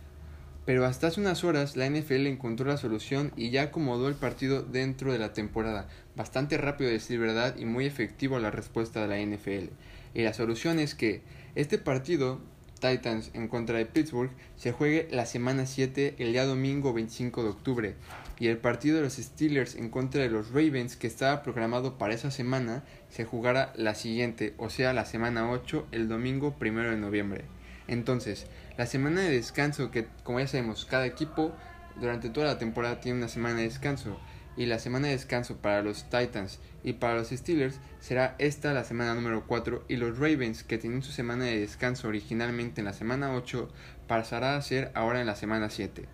Pero 0.65 0.87
hasta 0.87 1.09
hace 1.09 1.21
unas 1.21 1.45
horas 1.45 1.77
la 1.77 1.87
NFL 1.87 2.27
encontró 2.27 2.67
la 2.67 2.79
solución 2.79 3.33
y 3.37 3.51
ya 3.51 3.65
acomodó 3.65 4.09
el 4.09 4.15
partido 4.15 4.63
dentro 4.63 5.13
de 5.13 5.19
la 5.19 5.35
temporada. 5.35 5.89
Bastante 6.17 6.57
rápido 6.57 6.89
de 6.89 6.95
decir 6.95 7.21
verdad 7.21 7.55
y 7.59 7.67
muy 7.67 7.85
efectivo 7.85 8.39
la 8.39 8.51
respuesta 8.51 9.07
de 9.07 9.09
la 9.09 9.37
NFL. 9.37 9.75
Y 10.15 10.23
la 10.23 10.33
solución 10.33 10.79
es 10.79 10.95
que 10.95 11.21
este 11.55 11.77
partido 11.77 12.41
Titans 12.85 13.31
en 13.33 13.49
contra 13.49 13.79
de 13.79 13.87
Pittsburgh 13.87 14.31
se 14.57 14.73
juegue 14.73 15.09
la 15.11 15.25
semana 15.25 15.65
7 15.65 16.17
el 16.19 16.33
día 16.33 16.45
domingo 16.45 16.93
25 16.93 17.43
de 17.43 17.49
octubre 17.49 17.95
y 18.39 18.49
el 18.49 18.59
partido 18.59 18.97
de 18.97 19.05
los 19.05 19.15
Steelers 19.15 19.75
en 19.75 19.89
contra 19.89 20.21
de 20.21 20.29
los 20.29 20.49
Ravens 20.49 20.97
que 20.97 21.07
estaba 21.07 21.43
programado 21.43 21.97
para 21.97 22.13
esa 22.13 22.31
semana 22.31 22.85
se 23.09 23.25
jugará 23.25 23.73
la 23.75 23.95
siguiente, 23.95 24.53
o 24.59 24.69
sea 24.69 24.93
la 24.93 25.07
semana 25.07 25.51
8 25.51 25.87
el 25.93 26.09
domingo 26.09 26.55
1 26.61 26.91
de 26.91 26.97
noviembre. 26.99 27.45
Entonces, 27.89 28.49
la 28.77 28.85
semana 28.85 29.23
de 29.23 29.31
descanso 29.31 29.91
que 29.91 30.07
como 30.23 30.41
ya 30.41 30.47
sabemos 30.47 30.85
cada 30.85 31.07
equipo 31.07 31.53
durante 31.99 32.29
toda 32.29 32.49
la 32.49 32.59
temporada 32.59 33.01
tiene 33.01 33.17
una 33.17 33.29
semana 33.29 33.57
de 33.57 33.63
descanso 33.63 34.21
y 34.57 34.67
la 34.67 34.79
semana 34.79 35.09
de 35.09 35.15
descanso 35.15 35.57
para 35.57 35.83
los 35.83 36.05
Titans 36.05 36.61
y 36.83 36.95
para 36.95 37.15
los 37.17 37.31
Steelers 37.31 37.81
será 38.01 38.35
esta 38.39 38.73
la 38.73 38.85
semana 38.85 39.15
número 39.15 39.47
4 39.47 39.85
y 39.89 39.97
los 39.97 40.19
Ravens 40.19 40.63
que 40.63 40.79
tienen 40.79 41.03
su 41.03 41.13
semana 41.13 41.45
de 41.45 41.61
descanso 41.61 42.09
originalmente 42.09 42.81
en 42.81 42.85
la 42.85 42.93
semana 42.93 43.35
8 43.35 43.69
pasará 44.07 44.57
a 44.57 44.63
ser 44.63 44.91
ahora 44.95 45.21
en 45.21 45.27
la 45.27 45.37
semana 45.37 45.71
7 45.71 46.07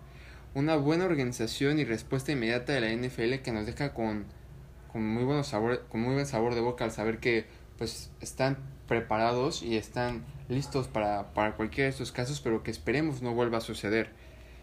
una 0.55 0.77
buena 0.77 1.05
organización 1.05 1.79
y 1.79 1.85
respuesta 1.85 2.33
inmediata 2.33 2.73
de 2.73 2.81
la 2.81 2.93
NFL 2.93 3.43
que 3.43 3.53
nos 3.53 3.67
deja 3.67 3.95
con, 3.95 4.25
con, 4.93 5.07
muy, 5.07 5.25
buen 5.25 5.45
sabor, 5.45 5.87
con 5.89 6.01
muy 6.01 6.15
buen 6.15 6.27
sabor 6.27 6.55
de 6.55 6.61
boca 6.61 6.85
al 6.85 6.91
saber 6.91 7.19
que 7.19 7.47
pues 7.79 8.11
están 8.21 8.59
preparados 8.89 9.63
y 9.63 9.77
están 9.77 10.25
listos 10.49 10.89
para, 10.89 11.33
para 11.33 11.55
cualquiera 11.55 11.85
de 11.85 11.91
estos 11.91 12.11
casos, 12.11 12.41
pero 12.41 12.63
que 12.63 12.71
esperemos 12.71 13.23
no 13.23 13.33
vuelva 13.33 13.59
a 13.59 13.61
suceder. 13.61 14.13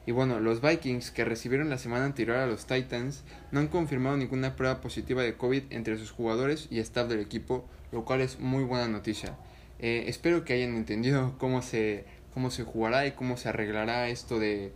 Y 0.08 0.14
bueno, 0.14 0.40
los 0.40 0.62
Vikings 0.62 1.12
que 1.12 1.26
recibieron 1.26 1.70
la 1.70 1.78
semana 1.78 2.06
anterior 2.06 2.38
a 2.38 2.48
los 2.48 2.66
Titans 2.66 3.26
no 3.52 3.60
han 3.60 3.68
confirmado 3.68 4.16
ninguna 4.16 4.56
prueba 4.56 4.80
positiva 4.80 5.22
de 5.22 5.36
COVID 5.36 5.64
entre 5.70 5.98
sus 5.98 6.12
jugadores 6.12 6.70
y 6.72 6.80
staff 6.80 7.10
del 7.10 7.20
equipo, 7.20 7.66
lo 7.92 8.06
cual 8.06 8.22
es 8.22 8.40
muy 8.40 8.64
buena 8.64 8.88
noticia. 8.88 9.36
Eh, 9.80 10.06
espero 10.08 10.46
que 10.46 10.54
hayan 10.54 10.78
entendido 10.78 11.36
cómo 11.40 11.62
se, 11.62 12.06
cómo 12.34 12.52
se 12.52 12.64
jugará 12.64 13.06
y 13.06 13.12
cómo 13.12 13.36
se 13.36 13.50
arreglará 13.50 14.08
esto 14.08 14.40
de, 14.40 14.72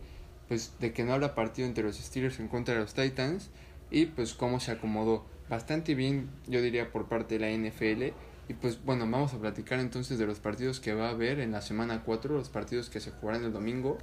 pues 0.48 0.74
de 0.80 0.92
que 0.92 1.02
no 1.02 1.14
habrá 1.14 1.34
partido 1.34 1.66
entre 1.66 1.82
los 1.82 1.96
Steelers 1.96 2.38
en 2.38 2.48
contra 2.48 2.74
de 2.74 2.80
los 2.80 2.92
Titans 2.92 3.48
y 3.90 4.04
pues 4.04 4.34
cómo 4.34 4.60
se 4.60 4.72
acomodó. 4.72 5.24
Bastante 5.48 5.94
bien 5.94 6.28
yo 6.46 6.60
diría 6.60 6.92
por 6.92 7.08
parte 7.08 7.38
de 7.38 7.40
la 7.40 7.50
NFL 7.50 8.14
y 8.50 8.54
pues 8.60 8.84
bueno 8.84 9.08
vamos 9.10 9.32
a 9.32 9.38
platicar 9.38 9.80
entonces 9.80 10.18
de 10.18 10.26
los 10.26 10.40
partidos 10.40 10.78
que 10.78 10.92
va 10.92 11.06
a 11.06 11.12
haber 11.12 11.40
en 11.40 11.52
la 11.52 11.62
semana 11.62 12.02
4 12.04 12.34
los 12.34 12.50
partidos 12.50 12.90
que 12.90 13.00
se 13.00 13.12
jugarán 13.12 13.44
el 13.44 13.52
domingo 13.52 13.96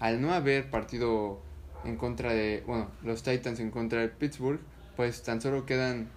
al 0.00 0.20
no 0.20 0.32
haber 0.32 0.70
partido 0.70 1.40
en 1.84 1.96
contra 1.96 2.32
de 2.32 2.62
bueno 2.66 2.90
los 3.02 3.22
Titans 3.22 3.60
en 3.60 3.70
contra 3.70 4.00
de 4.00 4.08
Pittsburgh 4.08 4.60
pues 4.96 5.22
tan 5.22 5.40
solo 5.40 5.66
quedan 5.66 6.08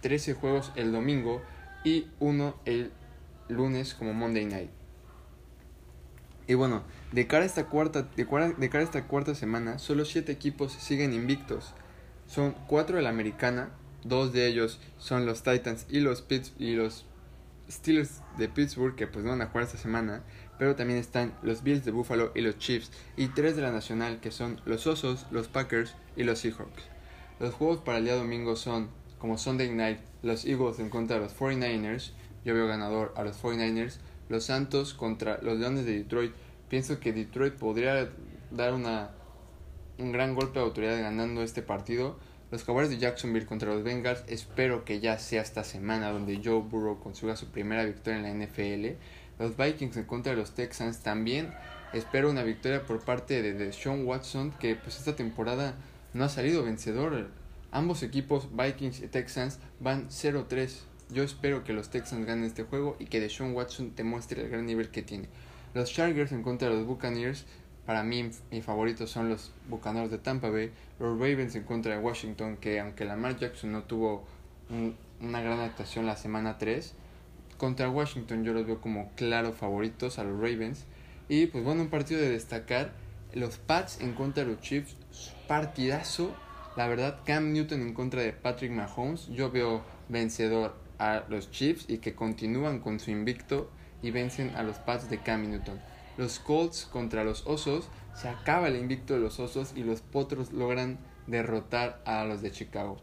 13 0.00 0.34
juegos 0.34 0.72
el 0.76 0.92
domingo 0.92 1.42
y 1.84 2.08
uno 2.20 2.56
el 2.64 2.90
lunes 3.48 3.94
como 3.94 4.12
Monday 4.14 4.46
Night 4.46 4.70
y 6.46 6.54
bueno, 6.54 6.82
de 7.12 7.26
cara 7.26 7.44
a 7.44 7.46
esta 7.46 7.66
cuarta, 7.66 8.02
de, 8.02 8.24
de 8.58 8.70
cara 8.70 8.84
esta 8.84 9.06
cuarta 9.06 9.34
semana, 9.34 9.78
solo 9.78 10.04
siete 10.04 10.32
equipos 10.32 10.72
siguen 10.72 11.12
invictos. 11.12 11.72
Son 12.26 12.54
cuatro 12.66 12.96
de 12.96 13.02
la 13.02 13.10
americana, 13.10 13.70
dos 14.04 14.32
de 14.32 14.46
ellos 14.46 14.80
son 14.98 15.26
los 15.26 15.42
Titans 15.42 15.86
y 15.88 16.00
los, 16.00 16.24
y 16.58 16.74
los 16.74 17.06
Steelers 17.70 18.22
de 18.38 18.48
Pittsburgh, 18.48 18.94
que 18.96 19.06
pues 19.06 19.24
no 19.24 19.30
van 19.30 19.42
a 19.42 19.46
jugar 19.46 19.64
esta 19.64 19.78
semana, 19.78 20.22
pero 20.62 20.76
también 20.76 21.00
están 21.00 21.34
los 21.42 21.64
Bills 21.64 21.84
de 21.84 21.90
Buffalo 21.90 22.30
y 22.36 22.40
los 22.40 22.56
Chiefs, 22.56 22.92
y 23.16 23.26
tres 23.26 23.56
de 23.56 23.62
la 23.62 23.72
nacional, 23.72 24.20
que 24.20 24.30
son 24.30 24.60
los 24.64 24.86
Osos, 24.86 25.26
los 25.32 25.48
Packers 25.48 25.96
y 26.14 26.22
los 26.22 26.38
Seahawks. 26.38 26.84
Los 27.40 27.52
juegos 27.52 27.78
para 27.80 27.98
el 27.98 28.04
día 28.04 28.14
domingo 28.14 28.54
son, 28.54 28.88
como 29.18 29.38
Sunday 29.38 29.70
Night, 29.70 29.98
los 30.22 30.44
Eagles 30.44 30.78
en 30.78 30.88
contra 30.88 31.16
de 31.16 31.22
los 31.22 31.36
49ers, 31.36 32.12
yo 32.44 32.54
veo 32.54 32.68
ganador 32.68 33.12
a 33.16 33.24
los 33.24 33.42
49ers, 33.42 33.96
los 34.28 34.44
Santos 34.44 34.94
contra 34.94 35.40
los 35.42 35.58
Leones 35.58 35.84
de 35.84 35.98
Detroit. 35.98 36.32
Pienso 36.68 37.00
que 37.00 37.12
Detroit 37.12 37.54
podría 37.54 38.08
dar 38.52 38.72
una, 38.72 39.10
un 39.98 40.12
gran 40.12 40.36
golpe 40.36 40.60
de 40.60 40.64
autoridad 40.64 40.96
ganando 40.96 41.42
este 41.42 41.62
partido. 41.62 42.20
Los 42.52 42.62
Jaguars 42.62 42.88
de 42.88 42.98
Jacksonville 42.98 43.46
contra 43.46 43.74
los 43.74 43.82
Bengals. 43.82 44.22
Espero 44.28 44.84
que 44.84 45.00
ya 45.00 45.18
sea 45.18 45.42
esta 45.42 45.64
semana 45.64 46.12
donde 46.12 46.40
Joe 46.44 46.60
Burrow 46.60 47.00
consiga 47.00 47.34
su 47.34 47.46
primera 47.50 47.84
victoria 47.84 48.20
en 48.20 48.38
la 48.38 48.46
NFL. 48.46 48.96
Los 49.38 49.56
Vikings 49.56 49.96
en 49.96 50.04
contra 50.04 50.32
de 50.32 50.38
los 50.38 50.54
Texans 50.54 51.00
también. 51.00 51.52
Espero 51.92 52.30
una 52.30 52.42
victoria 52.42 52.84
por 52.84 53.00
parte 53.00 53.42
de, 53.42 53.54
de 53.54 53.72
Sean 53.72 54.06
Watson 54.06 54.52
que 54.58 54.76
pues 54.76 54.98
esta 54.98 55.16
temporada 55.16 55.74
no 56.14 56.24
ha 56.24 56.28
salido 56.28 56.64
vencedor. 56.64 57.28
Ambos 57.70 58.02
equipos, 58.02 58.48
Vikings 58.54 59.00
y 59.00 59.08
Texans, 59.08 59.58
van 59.80 60.08
0-3 60.08 60.82
yo 61.12 61.22
espero 61.22 61.62
que 61.62 61.74
los 61.74 61.90
Texans 61.90 62.26
ganen 62.26 62.44
este 62.44 62.64
juego 62.64 62.96
y 62.98 63.04
que 63.04 63.20
Deshaun 63.20 63.54
Watson 63.54 63.92
demuestre 63.94 64.42
el 64.42 64.48
gran 64.48 64.64
nivel 64.64 64.88
que 64.88 65.02
tiene. 65.02 65.28
Los 65.74 65.92
Chargers 65.92 66.32
en 66.32 66.42
contra 66.42 66.68
de 66.68 66.74
los 66.74 66.86
Buccaneers, 66.86 67.44
para 67.84 68.02
mí 68.02 68.30
mis 68.50 68.64
favoritos 68.64 69.10
son 69.10 69.28
los 69.28 69.52
Bucaneros 69.68 70.10
de 70.10 70.16
Tampa 70.16 70.48
Bay. 70.48 70.72
Los 70.98 71.18
Ravens 71.18 71.54
en 71.54 71.64
contra 71.64 71.92
de 71.92 71.98
Washington, 71.98 72.56
que 72.56 72.80
aunque 72.80 73.04
Lamar 73.04 73.38
Jackson 73.38 73.72
no 73.72 73.82
tuvo 73.82 74.24
una 75.20 75.42
gran 75.42 75.60
actuación 75.60 76.06
la 76.06 76.16
semana 76.16 76.56
3, 76.56 76.94
contra 77.62 77.88
Washington 77.88 78.42
yo 78.42 78.52
los 78.52 78.66
veo 78.66 78.80
como 78.80 79.12
claro 79.14 79.52
favoritos 79.52 80.18
a 80.18 80.24
los 80.24 80.34
Ravens. 80.34 80.84
Y 81.28 81.46
pues 81.46 81.62
bueno, 81.62 81.82
un 81.82 81.90
partido 81.90 82.20
de 82.20 82.28
destacar. 82.28 82.90
Los 83.34 83.58
Pats 83.58 84.00
en 84.00 84.14
contra 84.14 84.42
de 84.42 84.50
los 84.50 84.60
Chiefs, 84.60 84.96
partidazo. 85.46 86.34
La 86.76 86.88
verdad, 86.88 87.20
Cam 87.24 87.52
Newton 87.52 87.82
en 87.82 87.94
contra 87.94 88.20
de 88.20 88.32
Patrick 88.32 88.72
Mahomes, 88.72 89.28
yo 89.28 89.52
veo 89.52 89.84
vencedor 90.08 90.74
a 90.98 91.22
los 91.28 91.52
Chiefs 91.52 91.84
y 91.86 91.98
que 91.98 92.16
continúan 92.16 92.80
con 92.80 92.98
su 92.98 93.12
invicto 93.12 93.70
y 94.02 94.10
vencen 94.10 94.56
a 94.56 94.64
los 94.64 94.78
Pats 94.78 95.08
de 95.08 95.18
Cam 95.18 95.48
Newton. 95.48 95.80
Los 96.16 96.40
Colts 96.40 96.86
contra 96.86 97.22
los 97.22 97.46
Osos, 97.46 97.88
se 98.12 98.28
acaba 98.28 98.66
el 98.66 98.74
invicto 98.74 99.14
de 99.14 99.20
los 99.20 99.38
Osos 99.38 99.72
y 99.76 99.84
los 99.84 100.00
Potros 100.00 100.52
logran 100.52 100.98
derrotar 101.28 102.02
a 102.06 102.24
los 102.24 102.42
de 102.42 102.50
Chicago. 102.50 103.00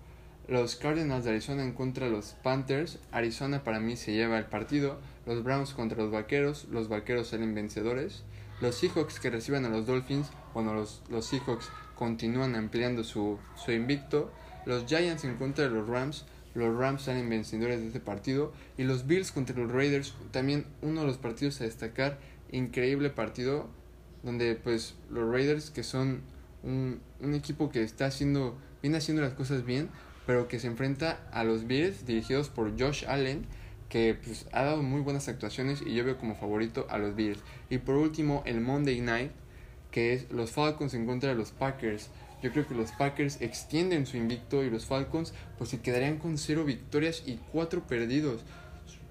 Los 0.50 0.76
Cardinals 0.76 1.26
de 1.26 1.30
Arizona 1.30 1.62
en 1.62 1.74
contra 1.74 2.08
de 2.08 2.12
los 2.12 2.36
Panthers, 2.42 2.98
Arizona 3.12 3.64
para 3.64 3.80
mí 3.80 3.96
se 3.96 4.14
lleva 4.14 4.40
el 4.40 4.46
partido. 4.46 5.00
Los 5.28 5.44
Browns 5.44 5.76
contra 5.76 6.00
los 6.00 6.12
Vaqueros, 6.12 6.66
los 6.72 6.90
Vaqueros 6.90 7.28
salen 7.28 7.54
vencedores. 7.54 8.24
Los 8.60 8.74
Seahawks 8.74 9.20
que 9.20 9.30
reciben 9.30 9.66
a 9.66 9.70
los 9.70 9.86
Dolphins, 9.86 10.32
bueno, 10.56 10.74
los, 10.74 11.04
los 11.08 11.28
Seahawks 11.28 11.70
continúan 11.94 12.56
ampliando 12.56 13.04
su, 13.04 13.38
su 13.64 13.72
invicto. 13.74 14.32
Los 14.66 14.88
Giants 14.88 15.24
en 15.24 15.36
contra 15.36 15.66
de 15.66 15.70
los 15.70 15.88
Rams, 15.88 16.26
los 16.56 16.76
Rams 16.76 17.04
salen 17.04 17.30
vencedores 17.30 17.82
de 17.82 17.86
este 17.86 18.00
partido. 18.00 18.52
Y 18.76 18.86
los 18.86 19.06
Bills 19.06 19.32
contra 19.32 19.56
los 19.56 19.72
Raiders, 19.72 20.16
también 20.32 20.66
uno 20.82 21.02
de 21.02 21.08
los 21.08 21.20
partidos 21.20 21.62
a 21.62 21.66
destacar. 21.66 22.18
Increíble 22.52 23.12
partido. 23.12 23.70
Donde 24.24 24.56
pues 24.56 24.96
los 25.12 25.32
Raiders 25.32 25.70
que 25.70 25.84
son 25.84 26.22
un, 26.64 27.02
un 27.20 27.36
equipo 27.36 27.70
que 27.70 27.84
está 27.84 28.08
haciendo, 28.08 28.58
viene 28.82 28.98
haciendo 28.98 29.22
las 29.22 29.36
cosas 29.36 29.64
bien. 29.64 29.90
Pero 30.30 30.48
que 30.48 30.60
se 30.60 30.68
enfrenta 30.68 31.28
a 31.32 31.44
los 31.44 31.66
Bills 31.66 32.06
dirigidos 32.06 32.50
por 32.50 32.80
Josh 32.80 33.04
Allen. 33.08 33.48
que 33.90 34.16
pues, 34.24 34.46
ha 34.52 34.62
dado 34.62 34.84
muy 34.84 35.02
buenas 35.02 35.28
actuaciones 35.28 35.82
y 35.82 35.96
yo 35.96 36.06
veo 36.06 36.20
como 36.20 36.36
favorito 36.36 36.86
a 36.92 37.00
los 37.00 37.16
Bills. 37.16 37.40
Y 37.72 37.80
por 37.80 37.96
último, 37.96 38.44
el 38.46 38.62
Monday 38.62 39.02
Night, 39.02 39.32
que 39.90 40.14
es 40.14 40.32
los 40.32 40.52
Falcons 40.52 40.94
en 40.94 41.08
contra 41.08 41.30
de 41.30 41.36
los 41.36 41.50
Packers. 41.50 42.12
Yo 42.44 42.52
creo 42.52 42.68
que 42.68 42.76
los 42.76 42.92
Packers 42.92 43.42
extienden 43.42 44.06
su 44.06 44.18
invicto 44.18 44.64
y 44.64 44.70
los 44.70 44.86
Falcons 44.86 45.34
pues 45.58 45.72
se 45.72 45.82
quedarían 45.82 46.20
con 46.20 46.38
0 46.38 46.64
victorias 46.64 47.24
y 47.26 47.40
4 47.52 47.88
perdidos. 47.88 48.44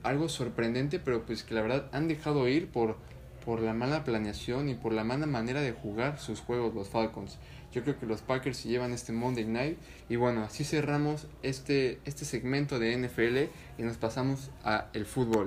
Algo 0.04 0.28
sorprendente, 0.28 1.00
pero 1.00 1.26
pues 1.26 1.42
que 1.42 1.54
la 1.54 1.62
verdad 1.62 1.88
han 1.90 2.07
dejado 2.07 2.46
ir 2.46 2.68
por, 2.68 2.96
por 3.44 3.61
la 3.61 3.74
mala 3.74 4.04
planeación 4.04 4.68
y 4.68 4.76
por 4.76 4.92
la 4.92 5.02
mala 5.02 5.26
manera 5.26 5.62
de 5.62 5.72
jugar 5.72 6.20
sus 6.20 6.38
juegos 6.38 6.76
los 6.76 6.88
Falcons. 6.88 7.38
Yo 7.72 7.83
creo 7.83 7.98
que 7.98 8.07
los 8.07 8.22
Packers 8.22 8.57
se 8.57 8.68
llevan 8.68 8.92
este 8.92 9.12
Monday 9.12 9.44
Night. 9.44 9.78
Y 10.09 10.16
bueno, 10.16 10.42
así 10.42 10.64
cerramos 10.64 11.26
este, 11.42 12.00
este 12.04 12.24
segmento 12.24 12.78
de 12.78 12.96
NFL 12.96 13.81
y 13.81 13.83
nos 13.83 13.96
pasamos 13.96 14.50
a 14.64 14.87
el 14.94 15.04
fútbol. 15.04 15.46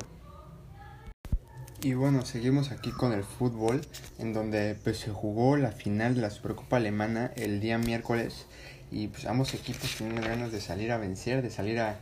Y 1.84 1.96
bueno, 1.96 2.24
seguimos 2.26 2.72
aquí 2.72 2.92
con 2.92 3.12
el 3.12 3.24
fútbol, 3.24 3.82
en 4.20 4.34
donde 4.34 4.76
pues 4.84 5.00
se 5.00 5.10
jugó 5.10 5.58
la 5.58 5.72
final 5.72 6.14
de 6.14 6.22
la 6.22 6.30
Supercopa 6.30 6.78
Alemana 6.78 7.32
el 7.36 7.60
día 7.60 7.80
miércoles 7.80 8.46
y 8.92 9.08
pues 9.08 9.26
ambos 9.26 9.56
equipos 9.56 9.96
tienen 9.98 10.22
ganas 10.22 10.52
de 10.52 10.62
salir 10.62 10.92
a 10.92 10.98
vencer, 10.98 11.42
de 11.42 11.50
salir 11.50 11.80
a, 11.80 11.96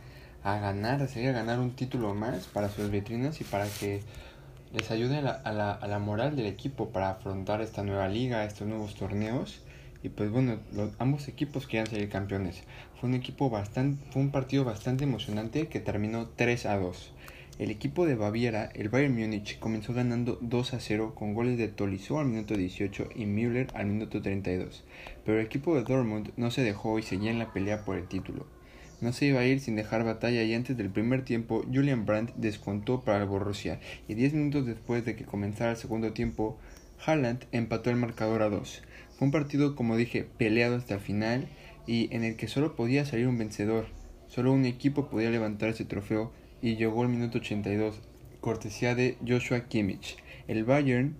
a 0.44 0.58
ganar, 0.58 1.00
de 1.00 1.08
salir 1.08 1.30
a 1.30 1.32
ganar 1.32 1.60
un 1.60 1.70
título 1.70 2.14
más 2.14 2.46
para 2.46 2.68
sus 2.68 2.90
vitrinas 2.90 3.40
y 3.40 3.44
para 3.44 3.66
que 3.68 4.02
les 4.74 4.90
ayude 4.90 5.16
a 5.16 5.22
la, 5.22 5.30
a 5.30 5.52
la, 5.52 5.72
a 5.72 5.86
la 5.86 5.98
moral 5.98 6.36
del 6.36 6.46
equipo 6.46 6.90
para 6.90 7.08
afrontar 7.08 7.62
esta 7.62 7.82
nueva 7.82 8.06
liga, 8.08 8.44
estos 8.44 8.68
nuevos 8.68 8.94
torneos 8.96 9.62
y 10.02 10.08
pues 10.08 10.30
bueno, 10.30 10.58
ambos 10.98 11.28
equipos 11.28 11.66
querían 11.66 11.86
salir 11.86 12.08
campeones. 12.08 12.62
Fue 12.98 13.08
un 13.08 13.14
equipo 13.14 13.50
bastante, 13.50 14.04
fue 14.10 14.22
un 14.22 14.30
partido 14.30 14.64
bastante 14.64 15.04
emocionante 15.04 15.68
que 15.68 15.80
terminó 15.80 16.28
3 16.36 16.66
a 16.66 16.78
2. 16.78 17.12
El 17.58 17.70
equipo 17.70 18.06
de 18.06 18.14
Baviera, 18.14 18.70
el 18.74 18.88
Bayern 18.88 19.14
Múnich, 19.14 19.58
comenzó 19.58 19.92
ganando 19.92 20.38
2 20.40 20.72
a 20.72 20.80
0 20.80 21.14
con 21.14 21.34
goles 21.34 21.58
de 21.58 21.68
Tolisso 21.68 22.18
al 22.18 22.24
minuto 22.24 22.56
18 22.56 23.10
y 23.14 23.26
Müller 23.26 23.66
al 23.74 23.84
minuto 23.84 24.22
32. 24.22 24.82
Pero 25.26 25.38
el 25.38 25.44
equipo 25.44 25.74
de 25.74 25.82
Dortmund 25.82 26.30
no 26.38 26.50
se 26.50 26.62
dejó 26.62 26.98
y 26.98 27.02
seguía 27.02 27.30
en 27.30 27.38
la 27.38 27.52
pelea 27.52 27.84
por 27.84 27.98
el 27.98 28.08
título. 28.08 28.46
No 29.02 29.12
se 29.12 29.26
iba 29.26 29.40
a 29.40 29.44
ir 29.44 29.60
sin 29.60 29.76
dejar 29.76 30.04
batalla 30.04 30.42
y 30.42 30.54
antes 30.54 30.76
del 30.78 30.88
primer 30.88 31.22
tiempo 31.22 31.62
Julian 31.70 32.06
Brandt 32.06 32.34
descontó 32.36 33.02
para 33.02 33.18
el 33.18 33.28
Borussia 33.28 33.78
y 34.08 34.14
10 34.14 34.32
minutos 34.32 34.64
después 34.64 35.04
de 35.04 35.14
que 35.14 35.24
comenzara 35.24 35.72
el 35.72 35.76
segundo 35.76 36.14
tiempo, 36.14 36.58
Haaland 37.04 37.44
empató 37.52 37.90
el 37.90 37.96
marcador 37.96 38.40
a 38.40 38.48
2. 38.48 38.82
Un 39.20 39.30
partido, 39.30 39.76
como 39.76 39.98
dije, 39.98 40.26
peleado 40.38 40.76
hasta 40.76 40.94
el 40.94 41.00
final 41.00 41.46
y 41.86 42.08
en 42.14 42.24
el 42.24 42.36
que 42.36 42.48
solo 42.48 42.74
podía 42.74 43.04
salir 43.04 43.28
un 43.28 43.36
vencedor. 43.36 43.86
Solo 44.28 44.50
un 44.50 44.64
equipo 44.64 45.10
podía 45.10 45.28
levantar 45.28 45.68
ese 45.68 45.84
trofeo 45.84 46.32
y 46.62 46.76
llegó 46.76 47.02
el 47.02 47.10
minuto 47.10 47.38
82, 47.38 48.00
cortesía 48.40 48.94
de 48.94 49.18
Joshua 49.26 49.68
Kimmich. 49.68 50.16
El 50.48 50.64
Bayern 50.64 51.16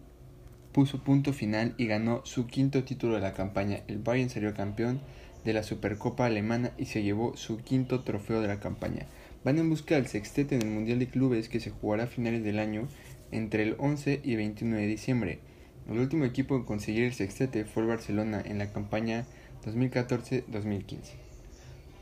puso 0.73 1.05
punto 1.05 1.35
final 1.35 1.75
y 1.77 1.87
ganó 1.87 2.23
su 2.25 2.47
quinto 2.47 2.85
título 2.85 3.17
de 3.17 3.21
la 3.21 3.35
campaña. 3.35 3.81
El 3.87 3.99
Bayern 3.99 4.31
salió 4.31 4.55
campeón 4.55 5.01
de 5.45 5.53
la 5.53 5.63
Supercopa 5.63 6.25
Alemana 6.25 6.73
y 6.79 6.87
se 6.87 7.03
llevó 7.03 7.37
su 7.37 7.59
quinto 7.59 8.01
trofeo 8.01 8.41
de 8.41 8.49
la 8.49 8.61
campaña. 8.61 9.07
Van 9.45 9.59
en 9.59 9.69
busca 9.69 9.97
del 9.97 10.07
sextete 10.07 10.55
en 10.55 10.63
el 10.63 10.71
Mundial 10.71 10.99
de 10.99 11.09
Clubes 11.09 11.51
que 11.51 11.61
se 11.61 11.71
jugará 11.71 12.05
a 12.05 12.07
finales 12.07 12.45
del 12.45 12.61
año 12.61 12.89
entre 13.31 13.63
el 13.63 13.77
11 13.79 14.21
y 14.25 14.37
21 14.37 14.77
de 14.77 14.87
diciembre. 14.87 15.50
El 15.89 15.99
último 15.99 16.25
equipo 16.25 16.57
en 16.57 16.65
conseguir 16.65 17.05
el 17.05 17.15
sextete 17.15 17.65
fue 17.65 17.83
el 17.83 17.89
Barcelona 17.89 18.43
en 18.45 18.59
la 18.59 18.73
campaña 18.73 19.25
2014-2015. 19.65 20.97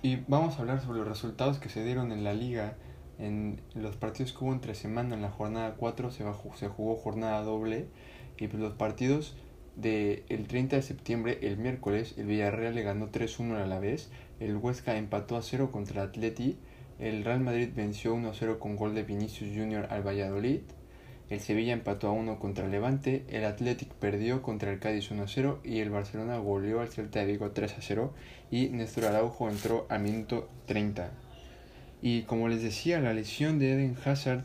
Y 0.02 0.16
vamos 0.28 0.56
a 0.56 0.60
hablar 0.60 0.80
sobre 0.80 1.00
los 1.00 1.08
resultados 1.08 1.58
que 1.58 1.68
se 1.68 1.84
dieron 1.84 2.12
en 2.12 2.22
la 2.22 2.32
liga 2.32 2.76
en 3.18 3.60
los 3.74 3.96
partidos 3.96 4.32
que 4.32 4.44
hubo 4.44 4.52
entre 4.52 4.74
semana. 4.74 5.14
En 5.14 5.22
la 5.22 5.30
jornada 5.30 5.74
4 5.76 6.10
se, 6.10 6.24
jugó 6.68 6.96
jornada 6.96 7.42
doble 7.42 7.86
y 8.38 8.46
pues 8.46 8.62
los 8.62 8.74
partidos 8.74 9.34
del 9.74 10.22
el 10.28 10.46
30 10.46 10.76
de 10.76 10.82
septiembre, 10.82 11.38
el 11.42 11.56
miércoles, 11.56 12.14
el 12.16 12.26
Villarreal 12.26 12.74
le 12.74 12.82
ganó 12.82 13.10
3-1 13.10 13.56
a 13.56 13.66
la 13.66 13.78
vez, 13.78 14.10
el 14.40 14.56
Huesca 14.56 14.96
empató 14.96 15.36
a 15.36 15.42
0 15.42 15.70
contra 15.72 16.02
el 16.02 16.08
Atleti, 16.08 16.58
el 16.98 17.24
Real 17.24 17.40
Madrid 17.40 17.70
venció 17.74 18.14
1-0 18.16 18.58
con 18.58 18.76
gol 18.76 18.94
de 18.94 19.04
Vinicius 19.04 19.50
Jr. 19.54 19.86
al 19.90 20.06
Valladolid, 20.06 20.60
el 21.30 21.40
Sevilla 21.40 21.72
empató 21.72 22.08
a 22.08 22.12
1 22.12 22.38
contra 22.38 22.64
el 22.64 22.70
Levante, 22.70 23.24
el 23.28 23.44
Athletic 23.44 23.92
perdió 23.94 24.40
contra 24.40 24.72
el 24.72 24.78
Cádiz 24.78 25.10
1-0 25.10 25.58
y 25.62 25.80
el 25.80 25.90
Barcelona 25.90 26.38
goleó 26.38 26.80
al 26.80 26.88
Celta 26.88 27.20
de 27.20 27.26
Vigo 27.26 27.52
3-0 27.52 28.10
y 28.50 28.68
Néstor 28.68 29.06
Araujo 29.06 29.50
entró 29.50 29.86
al 29.90 30.00
minuto 30.00 30.48
30. 30.66 31.10
Y 32.00 32.22
como 32.22 32.48
les 32.48 32.62
decía, 32.62 33.00
la 33.00 33.12
lesión 33.12 33.58
de 33.58 33.72
Eden 33.72 33.96
Hazard, 34.04 34.44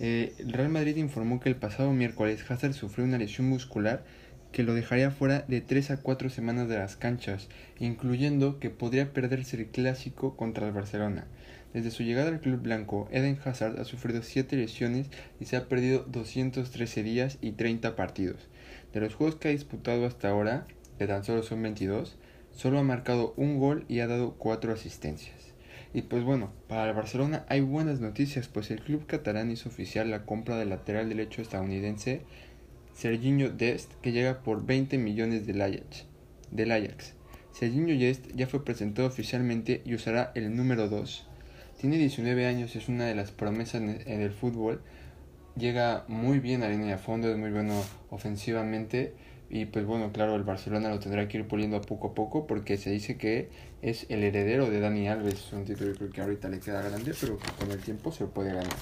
eh, 0.00 0.32
el 0.38 0.52
Real 0.52 0.70
Madrid 0.70 0.96
informó 0.96 1.38
que 1.38 1.50
el 1.50 1.56
pasado 1.56 1.92
miércoles 1.92 2.50
Hazard 2.50 2.72
sufrió 2.72 3.04
una 3.04 3.18
lesión 3.18 3.48
muscular 3.48 4.04
que 4.52 4.62
lo 4.62 4.74
dejaría 4.74 5.10
fuera 5.10 5.40
de 5.48 5.60
3 5.60 5.90
a 5.92 5.96
4 5.98 6.30
semanas 6.30 6.68
de 6.68 6.78
las 6.78 6.96
canchas, 6.96 7.48
incluyendo 7.78 8.58
que 8.58 8.70
podría 8.70 9.12
perderse 9.12 9.56
el 9.56 9.66
clásico 9.66 10.36
contra 10.36 10.66
el 10.66 10.72
Barcelona. 10.72 11.26
Desde 11.72 11.90
su 11.90 12.02
llegada 12.02 12.28
al 12.28 12.40
club 12.40 12.60
blanco, 12.60 13.08
Eden 13.10 13.38
Hazard 13.42 13.80
ha 13.80 13.84
sufrido 13.84 14.22
7 14.22 14.56
lesiones 14.56 15.08
y 15.40 15.46
se 15.46 15.56
ha 15.56 15.68
perdido 15.68 16.04
213 16.06 17.02
días 17.02 17.38
y 17.40 17.52
30 17.52 17.96
partidos. 17.96 18.48
De 18.92 19.00
los 19.00 19.14
juegos 19.14 19.36
que 19.36 19.48
ha 19.48 19.52
disputado 19.52 20.04
hasta 20.04 20.28
ahora, 20.28 20.66
que 20.98 21.06
tan 21.06 21.24
solo 21.24 21.42
son 21.42 21.62
22, 21.62 22.18
solo 22.50 22.78
ha 22.78 22.82
marcado 22.82 23.32
un 23.38 23.58
gol 23.58 23.86
y 23.88 24.00
ha 24.00 24.06
dado 24.06 24.34
4 24.34 24.74
asistencias. 24.74 25.54
Y 25.94 26.02
pues 26.02 26.24
bueno, 26.24 26.52
para 26.68 26.90
el 26.90 26.94
Barcelona 26.94 27.46
hay 27.48 27.62
buenas 27.62 28.00
noticias, 28.00 28.48
pues 28.48 28.70
el 28.70 28.80
club 28.80 29.06
catalán 29.06 29.50
hizo 29.50 29.70
oficial 29.70 30.10
la 30.10 30.26
compra 30.26 30.58
del 30.58 30.70
lateral 30.70 31.08
derecho 31.08 31.40
estadounidense 31.40 32.22
Serginho 32.94 33.50
Dest, 33.50 33.94
que 34.02 34.12
llega 34.12 34.42
por 34.42 34.66
20 34.66 34.98
millones 34.98 35.46
del 35.46 35.62
Ajax. 35.62 36.04
Del. 36.50 36.94
Serginho 37.52 37.98
Dest 37.98 38.26
ya 38.34 38.46
fue 38.46 38.62
presentado 38.62 39.08
oficialmente 39.08 39.80
y 39.86 39.94
usará 39.94 40.32
el 40.34 40.54
número 40.54 40.88
2 40.88 41.28
tiene 41.82 41.98
19 41.98 42.46
años, 42.46 42.76
es 42.76 42.88
una 42.88 43.06
de 43.06 43.16
las 43.16 43.32
promesas 43.32 43.82
en 43.82 44.20
el 44.20 44.30
fútbol. 44.30 44.80
Llega 45.56 46.04
muy 46.06 46.38
bien 46.38 46.62
a 46.62 46.68
línea 46.68 46.92
de 46.92 46.98
fondo, 46.98 47.28
es 47.28 47.36
muy 47.36 47.50
bueno 47.50 47.82
ofensivamente. 48.08 49.14
Y 49.50 49.64
pues 49.64 49.84
bueno, 49.84 50.12
claro, 50.12 50.36
el 50.36 50.44
Barcelona 50.44 50.90
lo 50.90 51.00
tendrá 51.00 51.26
que 51.26 51.38
ir 51.38 51.48
puliendo 51.48 51.80
poco 51.80 52.10
a 52.10 52.14
poco 52.14 52.46
porque 52.46 52.76
se 52.76 52.90
dice 52.90 53.16
que 53.18 53.50
es 53.82 54.06
el 54.10 54.22
heredero 54.22 54.70
de 54.70 54.78
Dani 54.78 55.08
Alves. 55.08 55.34
Es 55.34 55.52
un 55.52 55.64
título 55.64 55.92
que 56.12 56.20
ahorita 56.20 56.48
le 56.48 56.60
queda 56.60 56.82
grande, 56.82 57.14
pero 57.20 57.36
que 57.36 57.50
con 57.58 57.72
el 57.72 57.80
tiempo 57.80 58.12
se 58.12 58.26
puede 58.26 58.50
ganar. 58.54 58.76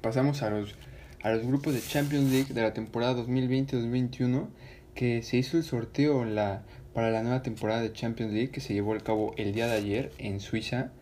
Pasamos 0.00 0.42
a 0.42 0.48
los, 0.48 0.74
a 1.22 1.32
los 1.32 1.46
grupos 1.46 1.74
de 1.74 1.82
Champions 1.82 2.32
League 2.32 2.54
de 2.54 2.62
la 2.62 2.72
temporada 2.72 3.14
2020-2021 3.22 4.46
que 4.94 5.22
se 5.22 5.36
hizo 5.36 5.58
el 5.58 5.64
sorteo 5.64 6.24
la 6.24 6.62
para 6.94 7.10
la 7.10 7.22
nueva 7.22 7.42
temporada 7.42 7.82
de 7.82 7.92
Champions 7.92 8.32
League 8.32 8.50
que 8.50 8.60
se 8.60 8.72
llevó 8.72 8.94
a 8.94 9.00
cabo 9.00 9.34
el 9.36 9.52
día 9.52 9.66
de 9.66 9.74
ayer 9.74 10.12
en 10.18 10.40
Suiza. 10.40 10.92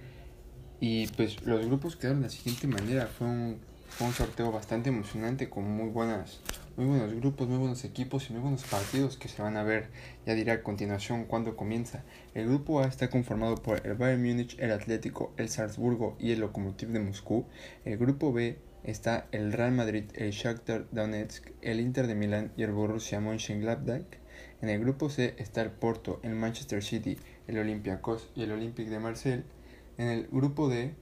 Y 0.81 1.07
pues 1.09 1.43
los 1.43 1.65
grupos 1.65 1.97
quedaron 1.97 2.23
de 2.23 2.27
la 2.27 2.33
siguiente 2.33 2.67
manera. 2.67 3.07
Fue 3.07 3.29
un, 3.29 3.59
fue 3.89 4.09
un 4.09 4.13
sorteo 4.13 4.51
bastante 4.51 4.89
emocionante 4.89 5.49
con 5.49 5.65
muy 5.71 5.91
buenas 5.91 6.41
muy 6.77 6.87
buenos 6.87 7.13
grupos, 7.13 7.49
muy 7.49 7.59
buenos 7.59 7.85
equipos 7.85 8.29
y 8.29 8.33
muy 8.33 8.43
buenos 8.43 8.65
partidos 8.65 9.17
que 9.17 9.29
se 9.29 9.43
van 9.43 9.57
a 9.57 9.63
ver, 9.63 9.89
ya 10.27 10.35
diré 10.35 10.53
a 10.53 10.63
continuación 10.63 11.25
cuando 11.25 11.57
comienza. 11.57 12.03
El 12.35 12.47
grupo 12.47 12.81
A 12.81 12.87
está 12.87 13.11
conformado 13.11 13.57
por 13.57 13.87
el 13.87 13.95
Bayern 13.95 14.23
Múnich, 14.23 14.59
el 14.59 14.73
Atlético, 14.73 15.33
el 15.37 15.49
Salzburgo 15.49 16.17
y 16.19 16.33
el 16.33 16.41
Lokomotiv 16.41 16.89
de 16.89 17.01
Moscú. 17.01 17.45
El 17.85 17.99
grupo 17.99 18.33
B 18.33 18.59
está 18.85 19.27
el 19.33 19.53
Real 19.53 19.73
Madrid, 19.73 20.05
el 20.15 20.31
Shakhtar 20.31 20.87
Donetsk, 20.91 21.51
el 21.61 21.81
Inter 21.81 22.07
de 22.07 22.15
Milán 22.15 22.53
y 22.57 22.63
el 22.63 22.73
Borussia 22.73 23.21
Mönchengladbach. 23.21 24.22
En 24.63 24.69
el 24.69 24.81
grupo 24.81 25.11
C 25.11 25.35
está 25.39 25.61
el 25.61 25.71
Porto, 25.71 26.21
el 26.23 26.37
Manchester 26.37 26.85
City, 26.85 27.19
el 27.49 27.59
Olympiacos 27.59 28.31
y 28.37 28.45
el 28.45 28.53
Olympique 28.53 28.91
de 28.91 29.01
Marseille. 29.01 29.43
En 29.99 30.07
el 30.07 30.29
grupo 30.29 30.69
D 30.69 30.95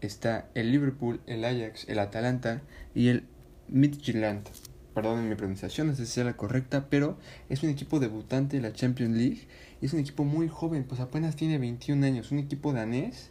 está 0.00 0.48
el 0.54 0.72
Liverpool, 0.72 1.20
el 1.26 1.44
Ajax, 1.44 1.86
el 1.88 1.98
Atalanta 1.98 2.62
y 2.94 3.08
el 3.08 3.24
Midtjylland. 3.68 4.48
Perdón 4.94 5.28
mi 5.28 5.34
pronunciación, 5.34 5.88
no 5.88 5.94
sé 5.94 6.06
si 6.06 6.12
sea 6.12 6.24
la 6.24 6.38
correcta, 6.38 6.86
pero 6.88 7.18
es 7.50 7.62
un 7.62 7.68
equipo 7.68 8.00
debutante 8.00 8.56
de 8.56 8.62
la 8.62 8.72
Champions 8.72 9.14
League 9.14 9.48
y 9.82 9.86
es 9.86 9.92
un 9.92 10.00
equipo 10.00 10.24
muy 10.24 10.48
joven, 10.48 10.84
pues 10.84 11.00
apenas 11.00 11.36
tiene 11.36 11.58
21 11.58 12.06
años, 12.06 12.32
un 12.32 12.38
equipo 12.38 12.72
danés 12.72 13.28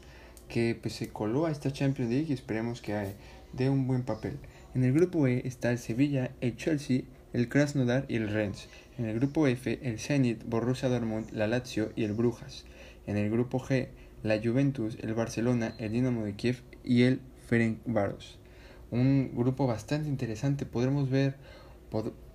que 0.49 0.77
pues, 0.79 0.93
se 0.93 1.09
coló 1.09 1.47
a 1.47 1.51
esta 1.51 1.71
Champions 1.71 2.11
League 2.11 2.27
y 2.29 2.33
esperemos 2.33 2.79
que 2.79 3.15
dé 3.53 3.69
un 3.71 3.87
buen 3.87 4.03
papel. 4.03 4.37
En 4.75 4.83
el 4.83 4.93
grupo 4.93 5.25
E 5.25 5.41
está 5.47 5.71
el 5.71 5.79
Sevilla, 5.79 6.29
el 6.41 6.57
Chelsea, 6.57 7.03
el 7.33 7.49
Krasnodar 7.49 8.05
y 8.07 8.15
el 8.15 8.29
Rennes. 8.29 8.69
En 8.97 9.05
el 9.05 9.19
grupo 9.19 9.47
F, 9.47 9.79
el 9.81 9.99
Zenit, 9.99 10.43
Borussia 10.45 10.87
Dortmund, 10.87 11.31
la 11.31 11.47
Lazio 11.47 11.91
y 11.95 12.03
el 12.03 12.13
Brujas. 12.13 12.63
En 13.07 13.17
el 13.17 13.29
grupo 13.29 13.59
G, 13.59 13.87
la 14.21 14.39
Juventus, 14.41 14.97
el 15.01 15.13
Barcelona, 15.13 15.75
el 15.79 15.91
Dinamo 15.91 16.23
de 16.23 16.35
Kiev 16.35 16.61
y 16.83 17.03
el 17.03 17.19
Ferencváros. 17.47 18.37
Un 18.91 19.31
grupo 19.35 19.67
bastante 19.67 20.07
interesante. 20.07 20.65
Podremos 20.65 21.09
ver, 21.09 21.35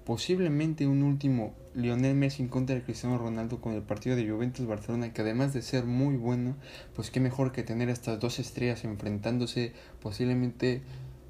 posiblemente 0.05 0.87
un 0.87 1.03
último 1.03 1.55
Lionel 1.75 2.15
Messi 2.15 2.43
en 2.43 2.49
contra 2.49 2.75
de 2.75 2.83
Cristiano 2.83 3.19
Ronaldo 3.19 3.61
con 3.61 3.75
el 3.75 3.83
partido 3.83 4.17
de 4.17 4.29
Juventus 4.29 4.67
Barcelona 4.67 5.13
que 5.13 5.21
además 5.21 5.53
de 5.53 5.63
ser 5.63 5.85
muy 5.85 6.17
bueno 6.17 6.57
pues 6.97 7.11
qué 7.11 7.21
mejor 7.21 7.53
que 7.53 7.63
tener 7.63 7.89
estas 7.91 8.19
dos 8.19 8.39
estrellas 8.39 8.85
enfrentándose 8.85 9.73
posiblemente 10.01 10.81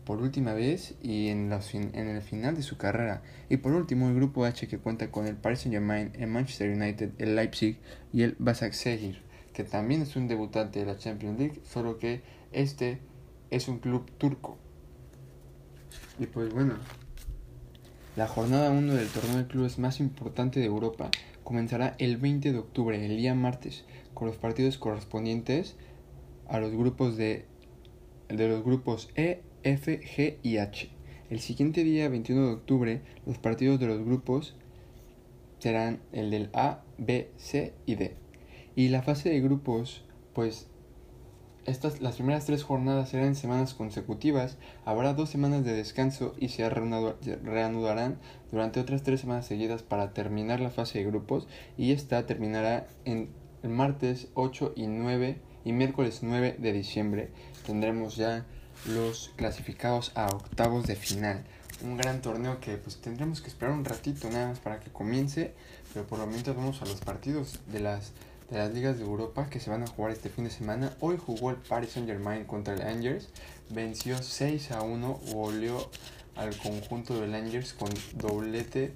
por 0.09 0.23
última 0.23 0.55
vez 0.55 0.95
y 1.03 1.29
en, 1.29 1.51
la, 1.51 1.61
en 1.75 2.09
el 2.09 2.23
final 2.23 2.57
de 2.57 2.63
su 2.63 2.79
carrera. 2.79 3.23
Y 3.51 3.59
por 3.59 3.73
último, 3.73 4.09
el 4.09 4.15
grupo 4.15 4.47
H 4.47 4.67
que 4.67 4.79
cuenta 4.79 5.11
con 5.11 5.27
el 5.27 5.37
Paris 5.37 5.59
Saint-Germain, 5.61 6.13
el 6.15 6.29
Manchester 6.29 6.71
United, 6.75 7.11
el 7.19 7.37
Leipzig 7.37 7.79
y 8.11 8.23
el 8.23 8.35
Basaksehir, 8.39 9.21
que 9.53 9.65
también 9.65 10.01
es 10.01 10.17
un 10.17 10.27
debutante 10.27 10.79
de 10.79 10.87
la 10.87 10.97
Champions 10.97 11.39
League, 11.39 11.61
solo 11.63 11.99
que 11.99 12.23
este 12.53 13.01
es 13.51 13.69
un 13.69 13.81
club 13.81 14.11
turco. 14.17 14.57
Y 16.19 16.25
pues 16.25 16.55
bueno, 16.55 16.73
la 18.17 18.29
jornada 18.29 18.71
1 18.71 18.95
del 18.95 19.09
torneo 19.09 19.37
de 19.37 19.47
clubes 19.47 19.79
más 19.79 20.01
importante 20.01 20.59
de 20.59 20.65
Europa 20.65 21.11
comenzará 21.45 21.97
el 21.99 22.17
20 22.17 22.51
de 22.53 22.59
octubre, 22.59 23.05
el 23.05 23.19
día 23.19 23.35
martes, 23.35 23.85
con 24.15 24.27
los 24.27 24.39
partidos 24.39 24.79
correspondientes 24.79 25.77
a 26.49 26.61
los 26.61 26.73
grupos 26.73 27.19
de, 27.19 27.45
de 28.31 28.49
los 28.49 28.65
grupos 28.65 29.11
E, 29.15 29.43
F, 29.63 30.01
G 30.01 30.39
y 30.43 30.59
H. 30.59 30.89
El 31.31 31.41
siguiente 31.41 31.85
día, 31.85 32.09
21 32.09 32.47
de 32.47 32.53
octubre, 32.53 33.03
los 33.27 33.39
partidos 33.39 33.79
de 33.79 33.87
los 33.87 34.05
grupos 34.05 34.55
serán 35.59 36.01
el 36.13 36.31
del 36.31 36.51
A, 36.53 36.83
B, 36.97 37.31
C 37.37 37.75
y 37.87 37.97
D. 37.97 38.17
Y 38.77 38.89
la 38.89 39.03
fase 39.03 39.31
de 39.31 39.41
grupos, 39.41 40.05
pues 40.33 40.69
estas, 41.67 42.01
las 42.01 42.17
primeras 42.17 42.47
tres 42.47 42.63
jornadas 42.63 43.11
serán 43.11 43.35
semanas 43.35 43.75
consecutivas, 43.75 44.57
habrá 44.87 45.13
dos 45.13 45.29
semanas 45.29 45.65
de 45.65 45.75
descanso 45.75 46.35
y 46.39 46.49
se 46.49 46.67
reanudarán 46.71 48.19
durante 48.51 48.81
otras 48.81 49.03
tres 49.03 49.21
semanas 49.21 49.47
seguidas 49.47 49.83
para 49.83 50.15
terminar 50.15 50.61
la 50.61 50.71
fase 50.71 51.01
de 51.01 51.05
grupos 51.05 51.47
y 51.77 51.93
esta 51.93 52.25
terminará 52.25 52.87
en 53.05 53.29
el 53.63 53.71
martes 53.71 54.29
8 54.33 54.73
y 54.77 54.87
9 54.87 55.37
y 55.65 55.73
miércoles 55.73 56.21
9 56.23 56.57
de 56.59 56.73
diciembre. 56.73 57.31
Tendremos 57.67 58.17
ya 58.17 58.47
los 58.87 59.31
clasificados 59.37 60.13
a 60.15 60.27
octavos 60.27 60.87
de 60.87 60.97
final. 60.97 61.45
Un 61.83 61.97
gran 61.97 62.23
torneo 62.23 62.61
que 62.61 62.77
pues 62.77 62.97
tendremos 62.97 63.41
que 63.41 63.49
esperar 63.49 63.73
un 63.75 63.85
ratito 63.85 64.29
nada 64.31 64.49
más 64.49 64.59
para 64.59 64.81
que 64.81 64.91
comience, 64.91 65.55
pero 65.93 66.07
por 66.07 66.19
lo 66.19 66.27
menos 66.27 66.45
vamos 66.45 66.83
a 66.83 66.87
los 66.87 67.01
partidos 67.01 67.61
de 67.67 67.81
las 67.81 68.13
de 68.51 68.57
las 68.57 68.73
ligas 68.73 68.97
de 68.97 69.05
Europa 69.05 69.49
que 69.51 69.61
se 69.61 69.69
van 69.69 69.83
a 69.83 69.87
jugar 69.87 70.13
este 70.13 70.31
fin 70.31 70.45
de 70.45 70.51
semana. 70.51 70.97
Hoy 71.01 71.19
jugó 71.19 71.51
el 71.51 71.57
Paris 71.57 71.93
Saint 71.93 72.09
Germain 72.09 72.45
contra 72.45 72.75
el 72.75 72.83
Angers, 72.83 73.29
venció 73.69 74.23
6 74.23 74.71
a 74.71 74.83
1, 74.83 75.21
goleó 75.33 75.91
al 76.35 76.57
conjunto 76.57 77.21
del 77.21 77.35
Angers 77.35 77.75
con 77.75 77.91
doblete 78.15 78.95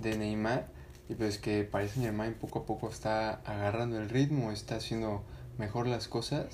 de 0.00 0.18
Neymar 0.18 0.68
y 1.08 1.14
pues 1.14 1.38
que 1.38 1.64
Paris 1.64 1.92
Saint 1.92 2.04
Germain 2.04 2.34
poco 2.34 2.60
a 2.60 2.66
poco 2.66 2.90
está 2.90 3.40
agarrando 3.46 3.98
el 3.98 4.10
ritmo, 4.10 4.52
está 4.52 4.76
haciendo 4.76 5.24
mejor 5.58 5.86
las 5.86 6.08
cosas 6.08 6.46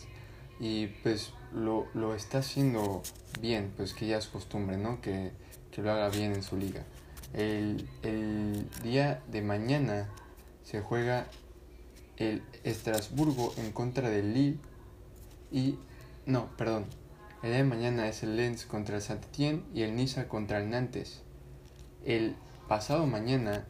y 0.60 0.88
pues 1.02 1.32
lo, 1.52 1.86
lo 1.94 2.14
está 2.14 2.38
haciendo 2.38 3.02
bien, 3.40 3.72
pues 3.76 3.94
que 3.94 4.06
ya 4.06 4.18
es 4.18 4.26
costumbre, 4.26 4.76
¿no? 4.76 5.00
Que, 5.00 5.32
que 5.70 5.82
lo 5.82 5.92
haga 5.92 6.08
bien 6.08 6.32
en 6.32 6.42
su 6.42 6.56
liga. 6.56 6.84
El, 7.34 7.88
el 8.02 8.66
día 8.82 9.22
de 9.30 9.42
mañana 9.42 10.08
se 10.64 10.80
juega 10.80 11.26
el 12.16 12.42
Estrasburgo 12.64 13.54
en 13.58 13.72
contra 13.72 14.10
del 14.10 14.34
Lille 14.34 14.58
y 15.52 15.76
no, 16.26 16.48
perdón. 16.56 16.86
El 17.42 17.50
día 17.50 17.58
de 17.58 17.64
mañana 17.64 18.08
es 18.08 18.24
el 18.24 18.36
Lens 18.36 18.66
contra 18.66 18.96
el 18.96 19.02
Saint-Étienne 19.02 19.62
y 19.72 19.82
el 19.82 19.94
Niza 19.94 20.26
contra 20.26 20.58
el 20.58 20.70
Nantes. 20.70 21.22
El 22.04 22.34
pasado 22.66 23.06
mañana, 23.06 23.64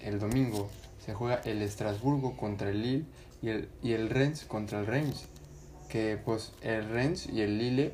el 0.00 0.20
domingo, 0.20 0.70
se 1.04 1.14
juega 1.14 1.36
el 1.44 1.60
Estrasburgo 1.62 2.36
contra 2.36 2.70
el 2.70 2.82
Lille 2.82 3.04
y 3.42 3.48
el, 3.48 3.68
y 3.82 3.92
el 3.92 4.10
Rennes 4.10 4.44
contra 4.44 4.78
el 4.78 4.86
Reims 4.86 5.26
que 5.90 6.18
pues 6.24 6.52
el 6.62 6.88
Rennes 6.88 7.26
y 7.26 7.42
el 7.42 7.58
Lille 7.58 7.92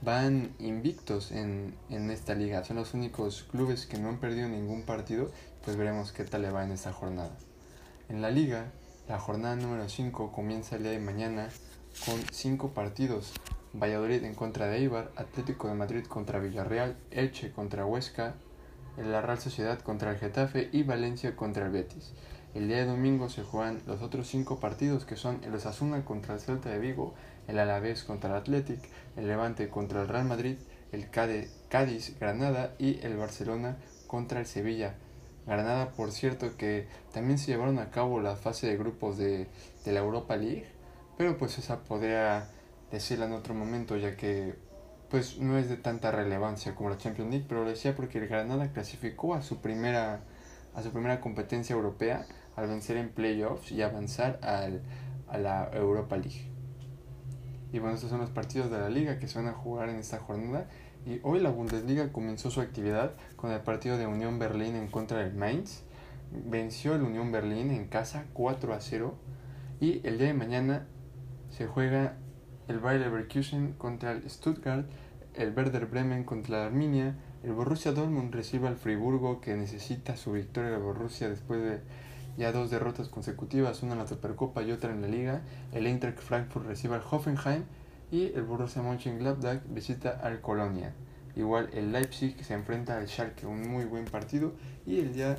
van 0.00 0.50
invictos 0.58 1.30
en, 1.30 1.74
en, 1.90 2.10
esta 2.10 2.34
liga. 2.34 2.64
Son 2.64 2.76
los 2.76 2.94
únicos 2.94 3.44
clubes 3.44 3.86
que 3.86 3.98
no 3.98 4.08
han 4.08 4.18
perdido 4.18 4.48
ningún 4.48 4.82
partido. 4.82 5.30
Pues 5.64 5.76
veremos 5.76 6.12
qué 6.12 6.24
tal 6.24 6.42
le 6.42 6.50
va 6.50 6.64
en 6.64 6.72
esta 6.72 6.92
jornada. 6.92 7.30
En 8.08 8.20
la 8.20 8.30
liga, 8.30 8.72
la 9.08 9.18
jornada 9.18 9.56
número 9.56 9.88
5 9.88 10.32
comienza 10.32 10.76
el 10.76 10.82
día 10.82 10.92
de 10.92 10.98
mañana 10.98 11.48
con 12.04 12.20
5 12.32 12.70
partidos. 12.70 13.32
Valladolid 13.72 14.24
en 14.24 14.34
contra 14.34 14.66
de 14.66 14.78
Eibar, 14.78 15.10
Atlético 15.16 15.68
de 15.68 15.74
Madrid 15.74 16.04
contra 16.04 16.38
Villarreal, 16.38 16.96
Elche 17.10 17.50
contra 17.52 17.84
Huesca, 17.84 18.34
la 18.96 19.20
Real 19.20 19.40
Sociedad 19.40 19.80
contra 19.80 20.12
el 20.12 20.18
Getafe 20.18 20.68
y 20.72 20.84
Valencia 20.84 21.34
contra 21.34 21.66
el 21.66 21.72
Betis. 21.72 22.12
El 22.54 22.68
día 22.68 22.76
de 22.76 22.86
domingo 22.86 23.28
se 23.28 23.42
juegan 23.42 23.82
los 23.86 24.00
otros 24.00 24.28
5 24.28 24.60
partidos 24.60 25.04
que 25.04 25.16
son 25.16 25.40
el 25.42 25.54
Osasuna 25.54 26.04
contra 26.04 26.34
el 26.34 26.40
Celta 26.40 26.68
de 26.68 26.78
Vigo, 26.78 27.14
el 27.48 27.58
Alavés 27.58 28.04
contra 28.04 28.30
el 28.30 28.36
Athletic, 28.36 28.80
el 29.16 29.28
Levante 29.28 29.68
contra 29.68 30.02
el 30.02 30.08
Real 30.08 30.24
Madrid, 30.24 30.56
el 30.92 31.10
Cádiz 31.10 32.18
Granada 32.18 32.74
y 32.78 33.00
el 33.04 33.16
Barcelona 33.16 33.76
contra 34.06 34.40
el 34.40 34.46
Sevilla. 34.46 34.94
Granada, 35.46 35.90
por 35.90 36.10
cierto, 36.12 36.56
que 36.56 36.86
también 37.12 37.38
se 37.38 37.52
llevaron 37.52 37.78
a 37.78 37.90
cabo 37.90 38.20
la 38.20 38.36
fase 38.36 38.66
de 38.66 38.76
grupos 38.76 39.18
de, 39.18 39.46
la 39.84 40.00
Europa 40.00 40.36
League, 40.36 40.66
pero 41.18 41.36
pues 41.36 41.58
esa 41.58 41.80
podría 41.84 42.48
decirla 42.90 43.26
en 43.26 43.32
otro 43.32 43.54
momento, 43.54 43.96
ya 43.96 44.16
que 44.16 44.54
pues 45.10 45.38
no 45.38 45.58
es 45.58 45.68
de 45.68 45.76
tanta 45.76 46.10
relevancia 46.10 46.74
como 46.74 46.88
la 46.90 46.96
Champions 46.96 47.30
League, 47.30 47.46
pero 47.48 47.62
lo 47.62 47.70
decía 47.70 47.94
porque 47.94 48.18
el 48.18 48.26
Granada 48.26 48.72
clasificó 48.72 49.34
a 49.34 49.42
su 49.42 49.58
primera 49.60 50.20
a 50.74 50.82
su 50.82 50.90
primera 50.90 51.20
competencia 51.20 51.74
europea 51.74 52.26
al 52.56 52.66
vencer 52.66 52.96
en 52.96 53.10
playoffs 53.10 53.70
y 53.70 53.82
avanzar 53.82 54.40
al, 54.42 54.82
a 55.28 55.38
la 55.38 55.70
Europa 55.72 56.16
League. 56.16 56.53
Y 57.74 57.80
bueno, 57.80 57.96
estos 57.96 58.10
son 58.10 58.20
los 58.20 58.30
partidos 58.30 58.70
de 58.70 58.78
la 58.78 58.88
liga 58.88 59.18
que 59.18 59.26
se 59.26 59.36
van 59.36 59.48
a 59.48 59.52
jugar 59.52 59.88
en 59.88 59.96
esta 59.96 60.20
jornada. 60.20 60.68
Y 61.04 61.18
hoy 61.24 61.40
la 61.40 61.50
Bundesliga 61.50 62.12
comenzó 62.12 62.48
su 62.48 62.60
actividad 62.60 63.14
con 63.34 63.50
el 63.50 63.58
partido 63.62 63.98
de 63.98 64.06
Unión 64.06 64.38
Berlín 64.38 64.76
en 64.76 64.86
contra 64.86 65.18
del 65.18 65.34
Mainz. 65.34 65.82
Venció 66.30 66.94
el 66.94 67.02
Unión 67.02 67.32
Berlín 67.32 67.72
en 67.72 67.88
casa 67.88 68.26
4 68.32 68.74
a 68.74 68.80
0. 68.80 69.16
Y 69.80 70.06
el 70.06 70.18
día 70.18 70.28
de 70.28 70.34
mañana 70.34 70.86
se 71.50 71.66
juega 71.66 72.16
el 72.68 72.78
Bayer 72.78 73.00
Leverkusen 73.00 73.72
contra 73.72 74.12
el 74.12 74.30
Stuttgart, 74.30 74.86
el 75.34 75.52
Werder 75.52 75.86
Bremen 75.86 76.22
contra 76.22 76.58
la 76.58 76.66
Arminia, 76.66 77.16
el 77.42 77.54
Borussia 77.54 77.90
Dortmund 77.90 78.32
recibe 78.32 78.68
al 78.68 78.76
Friburgo 78.76 79.40
que 79.40 79.56
necesita 79.56 80.16
su 80.16 80.30
victoria 80.32 80.70
de 80.70 80.78
Borussia 80.78 81.28
después 81.28 81.60
de 81.60 81.80
ya 82.36 82.52
dos 82.52 82.70
derrotas 82.70 83.08
consecutivas, 83.08 83.82
una 83.82 83.92
en 83.92 83.98
la 84.00 84.06
Supercopa 84.06 84.62
y 84.62 84.72
otra 84.72 84.92
en 84.92 85.02
la 85.02 85.08
Liga. 85.08 85.42
El 85.72 85.86
Eintracht 85.86 86.18
Frankfurt 86.18 86.66
recibe 86.66 86.96
al 86.96 87.02
Hoffenheim 87.08 87.64
y 88.10 88.32
el 88.34 88.42
Borussia 88.42 88.82
Mönchengladbach 88.82 89.62
visita 89.68 90.10
al 90.22 90.40
Colonia. 90.40 90.94
Igual 91.36 91.70
el 91.72 91.92
Leipzig 91.92 92.44
se 92.44 92.54
enfrenta 92.54 92.96
al 92.96 93.08
Schalke, 93.08 93.46
un 93.46 93.68
muy 93.68 93.84
buen 93.84 94.04
partido. 94.04 94.52
Y 94.86 95.00
el 95.00 95.14
día, 95.14 95.38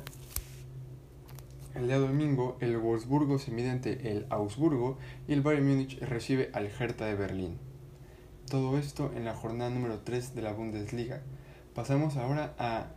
el 1.74 1.86
día 1.86 1.98
domingo 1.98 2.56
el 2.60 2.76
Wolfsburgo 2.76 3.38
se 3.38 3.50
mide 3.50 3.70
ante 3.70 4.12
el 4.12 4.26
Augsburgo 4.30 4.98
y 5.26 5.32
el 5.32 5.42
Bayern 5.42 5.66
Múnich 5.66 5.98
recibe 6.00 6.50
al 6.52 6.66
Hertha 6.66 7.06
de 7.06 7.14
Berlín. 7.14 7.58
Todo 8.50 8.78
esto 8.78 9.10
en 9.16 9.24
la 9.24 9.34
jornada 9.34 9.70
número 9.70 10.00
3 10.00 10.34
de 10.34 10.42
la 10.42 10.52
Bundesliga. 10.52 11.22
Pasamos 11.74 12.16
ahora 12.16 12.54
a 12.58 12.88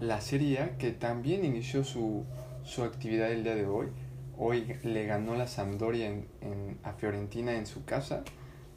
la 0.00 0.20
Serie 0.20 0.74
que 0.78 0.90
también 0.90 1.44
inició 1.44 1.84
su 1.84 2.24
su 2.68 2.84
actividad 2.84 3.32
el 3.32 3.44
día 3.44 3.54
de 3.54 3.66
hoy. 3.66 3.88
Hoy 4.36 4.76
le 4.84 5.06
ganó 5.06 5.34
la 5.34 5.48
Sampdoria 5.48 6.06
en, 6.06 6.78
a 6.82 6.92
Fiorentina 6.92 7.54
en 7.54 7.66
su 7.66 7.84
casa, 7.84 8.22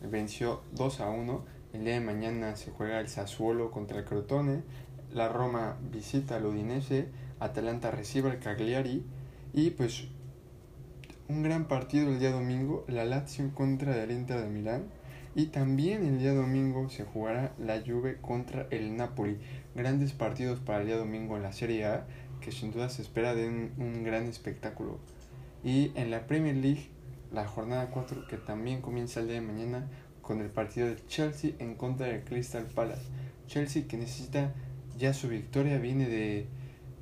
venció 0.01 0.61
2 0.71 1.01
a 1.01 1.09
1. 1.09 1.45
El 1.73 1.83
día 1.83 1.93
de 1.95 1.99
mañana 1.99 2.55
se 2.55 2.71
juega 2.71 2.99
el 2.99 3.09
Sassuolo 3.09 3.69
contra 3.69 3.99
el 3.99 4.05
Crotone, 4.05 4.63
la 5.11 5.27
Roma 5.27 5.77
visita 5.91 6.37
al 6.37 6.45
Udinese, 6.45 7.09
Atalanta 7.39 7.91
recibe 7.91 8.31
al 8.31 8.39
Cagliari. 8.39 9.03
Y 9.53 9.71
pues 9.71 10.07
un 11.27 11.43
gran 11.43 11.67
partido 11.67 12.09
el 12.09 12.19
día 12.19 12.31
domingo, 12.31 12.85
la 12.87 13.03
Lazio 13.03 13.53
contra 13.53 14.01
el 14.01 14.11
Inter 14.11 14.41
de 14.41 14.49
Milán. 14.49 14.85
Y 15.35 15.47
también 15.47 16.05
el 16.05 16.19
día 16.19 16.33
domingo 16.33 16.89
se 16.89 17.03
jugará 17.05 17.53
la 17.57 17.81
Juve 17.85 18.17
contra 18.21 18.67
el 18.69 18.97
Napoli. 18.97 19.37
Grandes 19.75 20.11
partidos 20.13 20.59
para 20.59 20.81
el 20.81 20.87
día 20.87 20.97
domingo 20.97 21.37
en 21.37 21.43
la 21.43 21.53
Serie 21.53 21.85
A 21.85 22.05
que 22.41 22.51
sin 22.51 22.71
duda 22.71 22.89
se 22.89 23.01
espera 23.01 23.33
de 23.33 23.47
un, 23.47 24.03
gran 24.03 24.25
espectáculo. 24.25 24.99
Y 25.63 25.91
en 25.95 26.11
la 26.11 26.27
Premier 26.27 26.55
League, 26.55 26.89
la 27.31 27.47
jornada 27.47 27.89
4 27.91 28.27
que 28.27 28.37
también 28.37 28.81
comienza 28.81 29.21
el 29.21 29.27
día 29.27 29.35
de 29.35 29.47
mañana 29.47 29.87
con 30.21 30.41
el 30.41 30.49
partido 30.49 30.87
de 30.87 30.97
Chelsea 31.07 31.51
en 31.59 31.75
contra 31.75 32.07
del 32.07 32.23
Crystal 32.23 32.65
Palace. 32.65 33.03
Chelsea 33.47 33.87
que 33.87 33.97
necesita 33.97 34.53
ya 34.97 35.13
su 35.13 35.29
victoria, 35.29 35.77
viene 35.77 36.09
de, 36.09 36.47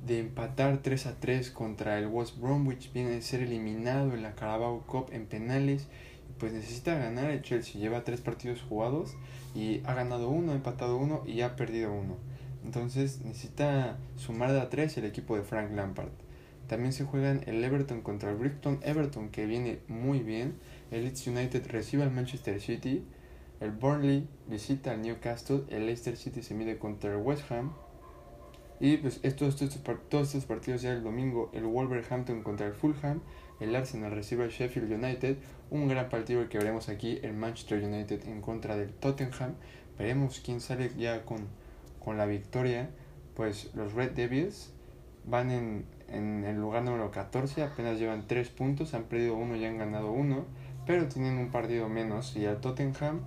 de 0.06 0.20
empatar 0.20 0.78
3 0.82 1.06
a 1.06 1.20
3 1.20 1.50
contra 1.50 1.98
el 1.98 2.06
West 2.06 2.38
Bromwich, 2.38 2.92
viene 2.92 3.10
de 3.10 3.22
ser 3.22 3.40
eliminado 3.42 4.14
en 4.14 4.22
la 4.22 4.34
Carabao 4.34 4.82
Cup 4.86 5.08
en 5.12 5.26
penales, 5.26 5.88
pues 6.38 6.52
necesita 6.52 6.94
ganar 6.94 7.30
el 7.30 7.42
Chelsea, 7.42 7.80
lleva 7.80 8.04
3 8.04 8.20
partidos 8.20 8.62
jugados 8.62 9.16
y 9.54 9.82
ha 9.84 9.94
ganado 9.94 10.30
uno, 10.30 10.52
ha 10.52 10.54
empatado 10.54 10.96
uno 10.96 11.22
y 11.26 11.40
ha 11.42 11.56
perdido 11.56 11.92
uno. 11.92 12.16
Entonces 12.64 13.20
necesita 13.22 13.98
sumar 14.16 14.52
de 14.52 14.60
a 14.60 14.68
3 14.68 14.98
el 14.98 15.04
equipo 15.04 15.36
de 15.36 15.42
Frank 15.42 15.72
Lampard. 15.72 16.10
También 16.68 16.92
se 16.92 17.04
juegan 17.04 17.42
el 17.46 17.64
Everton 17.64 18.00
contra 18.00 18.30
el 18.30 18.36
Brighton 18.36 18.78
Everton 18.82 19.30
que 19.30 19.46
viene 19.46 19.80
muy 19.88 20.20
bien. 20.20 20.54
El 20.90 21.04
Leeds 21.04 21.26
United 21.26 21.66
recibe 21.68 22.04
al 22.04 22.12
Manchester 22.12 22.60
City. 22.60 23.04
El 23.60 23.72
Burnley 23.72 24.28
visita 24.48 24.92
al 24.92 25.02
Newcastle. 25.02 25.64
El 25.68 25.86
Leicester 25.86 26.16
City 26.16 26.42
se 26.42 26.54
mide 26.54 26.78
contra 26.78 27.12
el 27.12 27.16
West 27.16 27.50
Ham. 27.50 27.72
Y 28.80 28.96
pues 28.96 29.20
estos, 29.22 29.60
estos, 29.60 29.82
todos 30.08 30.28
estos 30.28 30.46
partidos 30.46 30.80
ya 30.80 30.92
el 30.92 31.02
domingo. 31.02 31.50
El 31.52 31.64
Wolverhampton 31.64 32.42
contra 32.42 32.66
el 32.66 32.72
Fulham. 32.72 33.20
El 33.60 33.76
Arsenal 33.76 34.12
recibe 34.12 34.44
al 34.44 34.50
Sheffield 34.50 34.90
United. 34.90 35.36
Un 35.70 35.86
gran 35.88 36.08
partido 36.08 36.48
que 36.48 36.56
veremos 36.56 36.88
aquí. 36.88 37.18
El 37.22 37.34
Manchester 37.34 37.84
United 37.84 38.26
en 38.26 38.40
contra 38.40 38.76
del 38.76 38.92
Tottenham. 38.92 39.54
Veremos 39.98 40.40
quién 40.42 40.60
sale 40.60 40.90
ya 40.96 41.26
con, 41.26 41.46
con 42.00 42.18
la 42.18 42.26
victoria. 42.26 42.90
Pues 43.34 43.70
los 43.74 43.94
Red 43.94 44.12
Devils 44.12 44.72
van 45.24 45.50
en, 45.50 45.84
en 46.08 46.44
el 46.44 46.56
lugar 46.56 46.82
número 46.82 47.10
14, 47.10 47.62
apenas 47.62 47.98
llevan 47.98 48.26
3 48.26 48.48
puntos, 48.50 48.94
han 48.94 49.04
perdido 49.04 49.34
uno 49.34 49.56
y 49.56 49.64
han 49.64 49.78
ganado 49.78 50.10
uno, 50.10 50.44
pero 50.86 51.06
tienen 51.06 51.38
un 51.38 51.50
partido 51.50 51.88
menos 51.88 52.36
y 52.36 52.46
al 52.46 52.60
Tottenham 52.60 53.20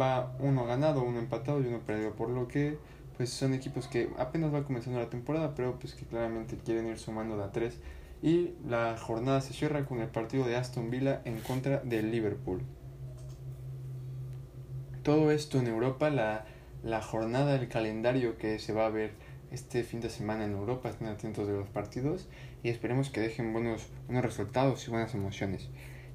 va 0.00 0.34
uno 0.38 0.64
ganado, 0.64 1.02
uno 1.02 1.18
empatado 1.18 1.60
y 1.60 1.66
uno 1.66 1.80
perdido, 1.80 2.12
por 2.12 2.30
lo 2.30 2.48
que 2.48 2.78
pues 3.16 3.30
son 3.30 3.52
equipos 3.52 3.88
que 3.88 4.10
apenas 4.18 4.52
va 4.54 4.64
comenzando 4.64 4.98
la 4.98 5.10
temporada, 5.10 5.54
pero 5.54 5.78
pues 5.78 5.94
que 5.94 6.06
claramente 6.06 6.56
quieren 6.64 6.86
ir 6.86 6.98
sumando 6.98 7.36
de 7.36 7.44
a 7.44 7.52
3 7.52 7.78
y 8.22 8.54
la 8.66 8.96
jornada 8.98 9.40
se 9.40 9.52
cierra 9.52 9.84
con 9.84 10.00
el 10.00 10.08
partido 10.08 10.46
de 10.46 10.56
Aston 10.56 10.90
Villa 10.90 11.20
en 11.24 11.38
contra 11.40 11.78
del 11.78 12.10
Liverpool. 12.10 12.62
Todo 15.02 15.32
esto 15.32 15.58
en 15.58 15.66
Europa, 15.66 16.10
la, 16.10 16.44
la 16.82 17.00
jornada, 17.00 17.54
el 17.54 17.68
calendario 17.68 18.36
que 18.38 18.58
se 18.58 18.72
va 18.72 18.86
a 18.86 18.90
ver 18.90 19.12
este 19.50 19.84
fin 19.84 20.00
de 20.00 20.10
semana 20.10 20.44
en 20.44 20.52
Europa. 20.52 20.88
Estén 20.88 21.08
atentos 21.08 21.46
de 21.46 21.54
los 21.54 21.68
partidos 21.68 22.28
y 22.62 22.70
esperemos 22.70 23.10
que 23.10 23.20
dejen 23.20 23.52
buenos, 23.52 23.86
buenos 24.06 24.24
resultados 24.24 24.86
y 24.86 24.90
buenas 24.90 25.14
emociones. 25.14 25.68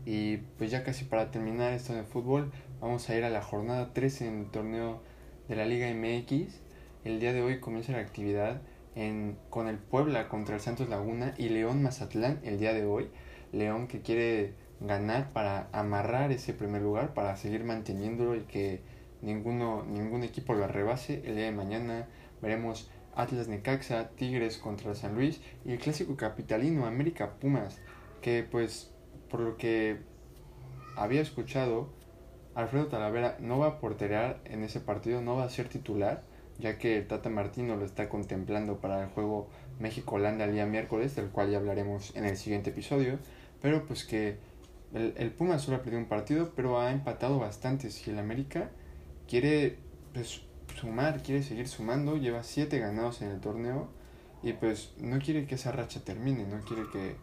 Y 0.06 0.38
pues 0.58 0.72
ya 0.72 0.84
casi 0.84 1.06
para 1.06 1.32
terminar 1.32 1.74
esto 1.74 1.94
de 1.94 2.04
fútbol, 2.04 2.52
vamos 2.80 3.10
a 3.10 3.16
ir 3.16 3.24
a 3.24 3.30
la 3.30 3.42
jornada 3.42 3.94
13 3.94 4.28
en 4.28 4.40
el 4.40 4.52
torneo 4.52 5.02
de 5.48 5.56
la 5.56 5.66
Liga 5.66 5.88
MX. 5.94 6.60
El 7.04 7.20
día 7.20 7.34
de 7.34 7.42
hoy 7.42 7.60
comienza 7.60 7.92
la 7.92 8.00
actividad 8.00 8.62
en, 8.96 9.38
con 9.50 9.68
el 9.68 9.78
Puebla 9.78 10.28
contra 10.28 10.56
el 10.56 10.62
Santos 10.62 10.90
Laguna 10.90 11.34
y 11.38 11.50
León 11.50 11.84
Mazatlán 11.84 12.40
el 12.44 12.60
día 12.60 12.74
de 12.74 12.86
hoy. 12.86 13.10
León 13.52 13.88
que 13.88 14.02
quiere 14.02 14.54
ganar 14.80 15.32
para 15.32 15.70
amarrar 15.72 16.32
ese 16.32 16.54
primer 16.54 16.82
lugar, 16.82 17.14
para 17.14 17.36
seguir 17.36 17.64
manteniéndolo 17.64 18.36
y 18.36 18.42
que 18.42 18.82
ninguno, 19.22 19.84
ningún 19.84 20.24
equipo 20.24 20.54
lo 20.54 20.66
arrebase. 20.66 21.22
El 21.26 21.36
día 21.36 21.46
de 21.46 21.52
mañana 21.52 22.08
veremos 22.42 22.90
Atlas 23.16 23.48
Necaxa, 23.48 24.10
Tigres 24.10 24.58
contra 24.58 24.94
San 24.94 25.16
Luis 25.16 25.42
y 25.66 25.72
el 25.72 25.80
clásico 25.80 26.16
capitalino 26.16 26.86
América 26.86 27.34
Pumas, 27.40 27.80
que 28.22 28.44
pues 28.44 28.92
por 29.30 29.40
lo 29.42 29.58
que 29.58 29.98
había 30.96 31.22
escuchado, 31.22 31.90
Alfredo 32.56 32.88
Talavera 32.88 33.38
no 33.40 33.60
va 33.60 33.68
a 33.68 33.80
porterear 33.80 34.40
en 34.46 34.64
ese 34.64 34.80
partido, 34.80 35.22
no 35.22 35.36
va 35.36 35.46
a 35.46 35.50
ser 35.50 35.68
titular, 35.70 36.24
ya 36.60 36.78
que 36.78 37.02
Tata 37.02 37.30
Martino 37.30 37.76
lo 37.76 37.86
está 37.86 38.10
contemplando 38.10 38.80
para 38.80 39.04
el 39.04 39.10
juego 39.10 39.48
México-Holanda 39.80 40.46
el 40.46 40.54
día 40.54 40.66
miércoles, 40.66 41.16
del 41.16 41.30
cual 41.30 41.52
ya 41.52 41.58
hablaremos 41.58 42.16
en 42.16 42.26
el 42.26 42.38
siguiente 42.38 42.72
episodio, 42.72 43.20
pero 43.62 43.86
pues 43.86 44.06
que 44.06 44.38
el, 44.94 45.14
el 45.18 45.32
Pumas 45.32 45.62
solo 45.62 45.78
ha 45.78 45.82
perdido 45.82 46.00
un 46.00 46.08
partido, 46.08 46.54
pero 46.56 46.80
ha 46.80 46.92
empatado 46.92 47.38
bastante. 47.38 47.92
Si 47.92 48.10
el 48.10 48.18
América 48.18 48.72
quiere 49.28 49.78
pues, 50.14 50.42
sumar, 50.80 51.22
quiere 51.24 51.44
seguir 51.44 51.68
sumando, 51.68 52.18
lleva 52.18 52.44
7 52.44 52.80
ganados 52.80 53.22
en 53.22 53.30
el 53.30 53.40
torneo 53.40 53.90
y 54.44 54.54
pues 54.54 54.94
no 55.00 55.20
quiere 55.20 55.46
que 55.46 55.56
esa 55.56 55.72
racha 55.72 56.04
termine, 56.04 56.46
no 56.46 56.60
quiere 56.62 56.84
que, 56.92 57.16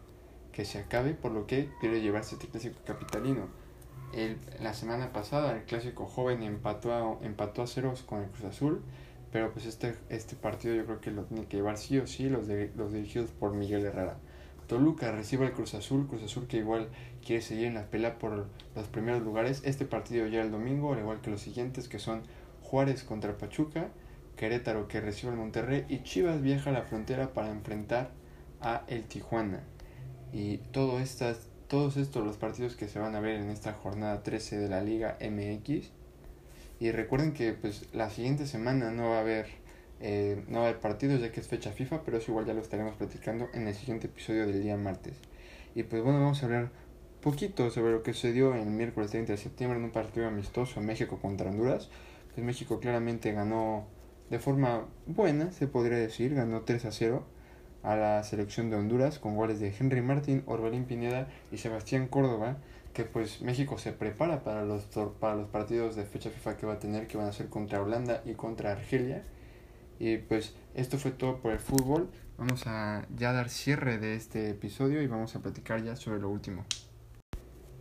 que 0.51 0.65
se 0.65 0.79
acabe, 0.79 1.13
por 1.13 1.31
lo 1.31 1.47
que 1.47 1.69
quiere 1.79 2.01
llevarse 2.01 2.35
este 2.35 2.47
clásico 2.47 2.79
capitalino. 2.85 3.47
El, 4.13 4.37
la 4.61 4.73
semana 4.73 5.11
pasada 5.11 5.55
el 5.55 5.63
clásico 5.63 6.05
joven 6.05 6.43
empató 6.43 6.93
a, 6.93 7.25
empató 7.25 7.63
a 7.63 7.67
ceros 7.67 8.03
con 8.03 8.21
el 8.21 8.29
Cruz 8.29 8.45
Azul, 8.45 8.81
pero 9.31 9.51
pues 9.51 9.65
este, 9.65 9.95
este 10.09 10.35
partido 10.35 10.75
yo 10.75 10.85
creo 10.85 11.01
que 11.01 11.11
lo 11.11 11.23
tiene 11.23 11.47
que 11.47 11.57
llevar 11.57 11.77
sí 11.77 11.97
o 11.97 12.07
sí 12.07 12.29
los, 12.29 12.47
de, 12.47 12.71
los 12.75 12.93
dirigidos 12.93 13.31
por 13.31 13.53
Miguel 13.53 13.85
Herrera. 13.85 14.17
Toluca 14.67 15.11
recibe 15.11 15.45
al 15.45 15.53
Cruz 15.53 15.73
Azul, 15.75 16.07
Cruz 16.07 16.23
Azul 16.23 16.47
que 16.47 16.57
igual 16.57 16.89
quiere 17.25 17.41
seguir 17.41 17.65
en 17.65 17.73
la 17.73 17.89
pelea 17.89 18.17
por 18.17 18.47
los 18.75 18.87
primeros 18.87 19.21
lugares. 19.23 19.61
Este 19.65 19.85
partido 19.85 20.27
ya 20.27 20.41
el 20.41 20.51
domingo, 20.51 20.93
al 20.93 20.99
igual 20.99 21.21
que 21.21 21.31
los 21.31 21.41
siguientes 21.41 21.89
que 21.89 21.99
son 21.99 22.21
Juárez 22.61 23.03
contra 23.03 23.37
Pachuca, 23.37 23.89
Querétaro 24.37 24.87
que 24.87 25.01
recibe 25.01 25.31
al 25.31 25.37
Monterrey 25.37 25.85
y 25.89 26.03
Chivas 26.03 26.41
viaja 26.41 26.69
a 26.69 26.73
la 26.73 26.83
frontera 26.83 27.33
para 27.33 27.51
enfrentar 27.51 28.11
a 28.61 28.83
el 28.87 29.03
Tijuana. 29.03 29.61
Y 30.31 30.57
todo 30.57 30.99
estas, 30.99 31.47
todos 31.67 31.97
estos 31.97 32.25
los 32.25 32.37
partidos 32.37 32.75
que 32.75 32.87
se 32.87 32.99
van 32.99 33.15
a 33.15 33.19
ver 33.19 33.39
en 33.39 33.49
esta 33.49 33.73
jornada 33.73 34.23
13 34.23 34.57
de 34.57 34.69
la 34.69 34.81
Liga 34.81 35.17
MX. 35.21 35.89
Y 36.79 36.91
recuerden 36.91 37.33
que 37.33 37.53
pues 37.53 37.87
la 37.93 38.09
siguiente 38.09 38.45
semana 38.45 38.91
no 38.91 39.09
va 39.09 39.17
a 39.17 39.21
haber 39.21 39.47
eh, 40.01 40.43
no 40.49 40.59
va 40.59 40.65
a 40.65 40.69
haber 40.69 40.81
partidos 40.81 41.21
ya 41.21 41.31
que 41.31 41.39
es 41.39 41.47
fecha 41.47 41.71
FIFA, 41.71 42.03
pero 42.03 42.17
eso 42.17 42.31
igual 42.31 42.45
ya 42.45 42.53
lo 42.53 42.61
estaremos 42.61 42.95
platicando 42.95 43.47
en 43.53 43.67
el 43.67 43.73
siguiente 43.73 44.07
episodio 44.07 44.45
del 44.45 44.61
día 44.61 44.75
martes. 44.75 45.15
Y 45.73 45.83
pues 45.83 46.03
bueno, 46.03 46.19
vamos 46.19 46.41
a 46.41 46.45
hablar 46.45 46.71
poquito 47.25 47.71
sobre 47.71 47.91
lo 47.91 48.03
que 48.03 48.13
sucedió 48.13 48.53
el 48.53 48.67
miércoles 48.67 49.09
30 49.09 49.31
de 49.31 49.37
septiembre 49.39 49.79
en 49.79 49.85
un 49.85 49.89
partido 49.91 50.27
amistoso 50.27 50.79
en 50.79 50.85
México 50.85 51.17
contra 51.19 51.49
Honduras 51.49 51.89
pues 52.35 52.45
México 52.45 52.79
claramente 52.79 53.31
ganó 53.31 53.87
de 54.29 54.37
forma 54.37 54.85
buena, 55.07 55.51
se 55.51 55.65
podría 55.65 55.97
decir, 55.97 56.35
ganó 56.35 56.61
3 56.61 56.85
a 56.85 56.91
0 56.91 57.25
a 57.81 57.95
la 57.95 58.23
selección 58.23 58.69
de 58.69 58.75
Honduras 58.75 59.17
con 59.17 59.35
goles 59.35 59.59
de 59.59 59.73
Henry 59.77 60.03
Martín, 60.03 60.43
Orbelín 60.45 60.85
Pineda 60.85 61.27
y 61.51 61.57
Sebastián 61.57 62.07
Córdoba, 62.07 62.57
que 62.93 63.05
pues 63.05 63.41
México 63.41 63.79
se 63.79 63.91
prepara 63.91 64.43
para 64.43 64.65
los, 64.65 64.83
para 65.19 65.35
los 65.35 65.47
partidos 65.47 65.95
de 65.95 66.03
fecha 66.03 66.29
FIFA 66.29 66.57
que 66.57 66.65
va 66.67 66.73
a 66.73 66.79
tener, 66.79 67.07
que 67.07 67.17
van 67.17 67.27
a 67.27 67.33
ser 67.33 67.49
contra 67.49 67.81
Holanda 67.81 68.21
y 68.23 68.33
contra 68.33 68.71
Argelia. 68.71 69.23
Y 69.97 70.17
pues 70.17 70.55
esto 70.75 70.99
fue 70.99 71.11
todo 71.11 71.37
por 71.37 71.53
el 71.53 71.59
fútbol. 71.59 72.09
Vamos 72.37 72.67
a 72.67 73.07
ya 73.15 73.33
dar 73.33 73.49
cierre 73.49 73.97
de 73.97 74.15
este 74.15 74.49
episodio 74.49 75.01
y 75.01 75.07
vamos 75.07 75.35
a 75.35 75.39
platicar 75.39 75.83
ya 75.83 75.95
sobre 75.95 76.19
lo 76.19 76.29
último. 76.29 76.65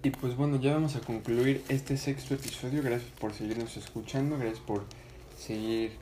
Y 0.05 0.11
pues 0.11 0.37
bueno, 0.37 0.61
ya 0.61 0.75
vamos 0.75 0.97
a 0.97 1.01
concluir 1.01 1.65
este 1.71 1.97
sexto 1.97 2.35
episodio. 2.35 2.83
Gracias 2.83 3.11
por 3.13 3.33
seguirnos 3.33 3.79
escuchando, 3.79 4.37
gracias 4.37 4.61
por 4.61 4.85
seguir 5.39 5.93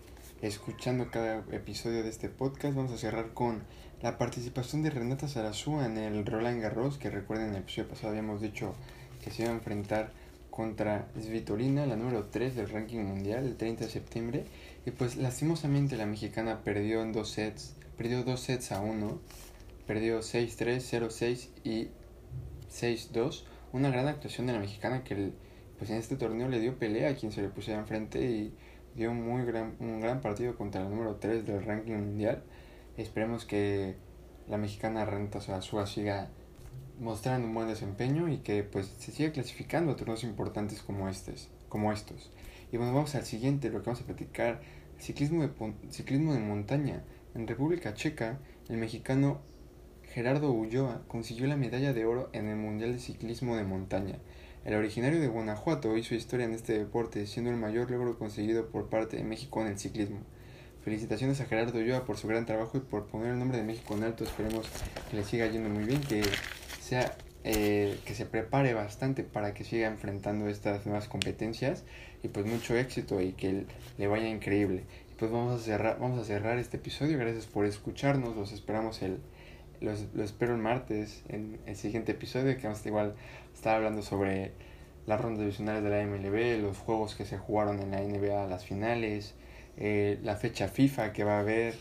escuchando 0.41 1.09
cada 1.13 1.45
episodio 1.53 2.03
de 2.03 2.09
este 2.09 2.29
podcast. 2.29 2.75
Vamos 2.75 2.91
a 2.91 2.99
cerrar 2.99 3.33
con 3.33 3.63
la 4.03 4.19
participación 4.19 4.83
de 4.83 4.91
Renata 4.91 5.29
Sarazúa 5.29 5.87
en 5.87 5.99
el 5.99 6.27
Roland 6.27 6.61
Garros, 6.61 6.99
que 6.99 7.11
recuerden 7.11 7.51
en 7.51 7.55
el 7.55 7.63
episodio 7.63 7.91
pasado 7.91 8.09
habíamos 8.09 8.41
dicho 8.41 8.75
que 9.23 9.31
se 9.31 9.43
iba 9.43 9.53
a 9.53 9.55
enfrentar 9.55 10.11
contra 10.51 11.07
Svitolina, 11.21 11.87
la 11.87 11.95
número 11.95 12.25
3 12.25 12.57
del 12.57 12.71
ranking 12.71 13.05
mundial, 13.05 13.47
el 13.47 13.57
30 13.57 13.85
de 13.85 13.91
septiembre. 13.93 14.45
Y 14.85 14.91
pues 14.91 15.15
lastimosamente 15.15 15.97
la 15.97 16.07
mexicana 16.07 16.65
perdió 16.65 17.03
en 17.03 17.13
dos 17.13 17.31
sets, 17.31 17.77
perdió 17.97 18.25
dos 18.25 18.41
sets 18.41 18.73
a 18.73 18.81
uno, 18.81 19.21
perdió 19.87 20.23
6-3, 20.23 20.81
0-6 20.81 21.47
y 21.63 21.87
6-2 22.69 23.45
una 23.73 23.91
gran 23.91 24.09
actuación 24.09 24.47
de 24.47 24.53
la 24.53 24.59
mexicana 24.59 25.05
que 25.05 25.33
pues 25.79 25.91
en 25.91 25.97
este 25.97 26.17
torneo 26.17 26.49
le 26.49 26.61
dio 26.61 26.79
pelea 26.79 27.11
a 27.11 27.15
quien 27.15 27.33
se 27.33 27.43
le 27.43 27.49
pusiera 27.49 27.81
enfrente 27.81 28.21
y 28.23 28.55
dio 28.95 29.13
muy 29.13 29.45
gran, 29.45 29.75
un 29.81 30.01
gran 30.01 30.21
partido 30.21 30.55
contra 30.57 30.83
el 30.83 30.91
número 30.91 31.17
3 31.17 31.47
del 31.47 31.65
ranking 31.65 31.95
mundial. 31.95 32.43
Esperemos 32.97 33.45
que 33.45 33.97
la 34.49 34.59
mexicana 34.59 35.05
Renta 35.05 35.41
Sazúa 35.41 35.87
siga 35.87 36.29
mostrando 37.01 37.49
un 37.49 37.55
buen 37.55 37.69
desempeño 37.69 38.29
y 38.29 38.39
que 38.39 38.63
pues 38.63 38.87
se 38.99 39.13
siga 39.13 39.33
clasificando 39.33 39.93
a 39.93 39.97
torneos 39.97 40.25
importantes 40.25 40.83
como 40.83 41.09
estos, 41.09 41.49
como 41.69 41.93
estos. 41.93 42.31
Y 42.71 42.77
bueno, 42.77 42.95
vamos 42.95 43.15
al 43.15 43.25
siguiente, 43.25 43.71
lo 43.71 43.81
que 43.81 43.87
vamos 43.87 44.03
a 44.03 44.07
platicar, 44.07 44.61
ciclismo 44.99 45.43
de, 45.43 45.51
ciclismo 45.91 46.33
de 46.33 46.41
montaña. 46.41 47.03
En 47.35 47.47
República 47.47 47.95
Checa, 47.95 48.39
el 48.69 48.77
mexicano 48.77 49.41
Gerardo 50.13 50.51
Ulloa 50.53 51.01
consiguió 51.09 51.47
la 51.47 51.57
medalla 51.57 51.95
de 51.95 52.05
oro 52.05 52.29
en 52.35 52.47
el 52.47 52.57
Mundial 52.57 52.93
de 52.93 52.99
Ciclismo 52.99 53.57
de 53.57 53.65
Montaña. 53.65 54.19
El 54.63 54.75
originario 54.75 55.19
de 55.19 55.29
Guanajuato 55.29 55.97
hizo 55.97 56.15
historia 56.15 56.45
en 56.45 56.53
este 56.53 56.79
deporte, 56.79 57.27
siendo 57.27 57.51
el 57.51 57.57
mayor 57.57 57.91
logro 57.91 58.19
conseguido 58.19 58.67
por 58.67 58.91
parte 58.91 59.17
de 59.17 59.25
México 59.25 59.63
en 59.63 59.69
el 59.69 59.79
ciclismo. 59.79 60.19
Felicitaciones 60.85 61.41
a 61.41 61.47
Gerardo 61.47 61.79
Ulloa 61.79 62.05
por 62.05 62.19
su 62.19 62.29
gran 62.29 62.45
trabajo 62.45 62.77
y 62.77 62.81
por 62.81 63.07
poner 63.07 63.33
el 63.33 63.39
nombre 63.39 63.57
de 63.57 63.65
México 63.65 63.95
en 63.97 64.05
alto. 64.05 64.25
Esperemos 64.25 64.69
que 65.11 65.17
le 65.17 65.25
siga 65.25 65.47
yendo 65.47 65.71
muy 65.71 65.85
bien, 65.85 66.03
que 66.03 66.23
sea 66.83 67.17
eh, 67.45 67.99
que 68.05 68.15
se 68.15 68.27
prepare 68.27 68.75
bastante 68.75 69.25
para 69.25 69.55
que 69.55 69.65
siga 69.65 69.89
enfrentando 69.89 70.47
estas 70.47 70.85
nuevas 70.85 71.09
competencias 71.09 71.85
y 72.23 72.29
pues 72.29 72.45
mucho 72.45 72.77
éxito 72.77 73.23
y 73.23 73.33
que 73.33 73.65
le 73.97 74.07
vaya 74.09 74.29
increíble. 74.29 74.85
pues 75.19 75.33
vamos 75.33 75.59
a 75.59 75.65
cerrar, 75.65 75.99
vamos 75.99 76.21
a 76.21 76.25
cerrar 76.25 76.59
este 76.59 76.77
episodio. 76.77 77.17
Gracias 77.17 77.47
por 77.47 77.65
escucharnos. 77.65 78.37
Los 78.37 78.53
esperamos 78.53 79.01
el 79.01 79.19
los, 79.83 80.07
lo 80.15 80.23
espero 80.23 80.55
el 80.55 80.61
martes 80.61 81.23
en 81.29 81.59
el 81.67 81.77
siguiente 81.77 82.13
episodio 82.13 82.57
que 82.57 82.63
vamos 82.67 82.85
a 82.85 82.89
igual 82.89 83.15
estar 83.55 83.77
hablando 83.77 84.03
sobre 84.03 84.53
las 85.07 85.21
rondas 85.21 85.41
divisionales 85.41 85.83
de 85.83 85.91
la 85.91 86.05
MLB, 86.07 86.63
los 86.63 86.79
juegos 86.79 87.15
que 87.15 87.25
se 87.25 87.39
jugaron 87.39 87.81
en 87.81 87.91
la 87.91 88.01
NBA, 88.01 88.47
las 88.47 88.65
finales, 88.65 89.35
eh, 89.77 90.19
la 90.23 90.37
fecha 90.37 90.69
FIFA 90.69 91.13
que 91.13 91.25
va 91.25 91.39
a 91.39 91.41
haber, 91.41 91.75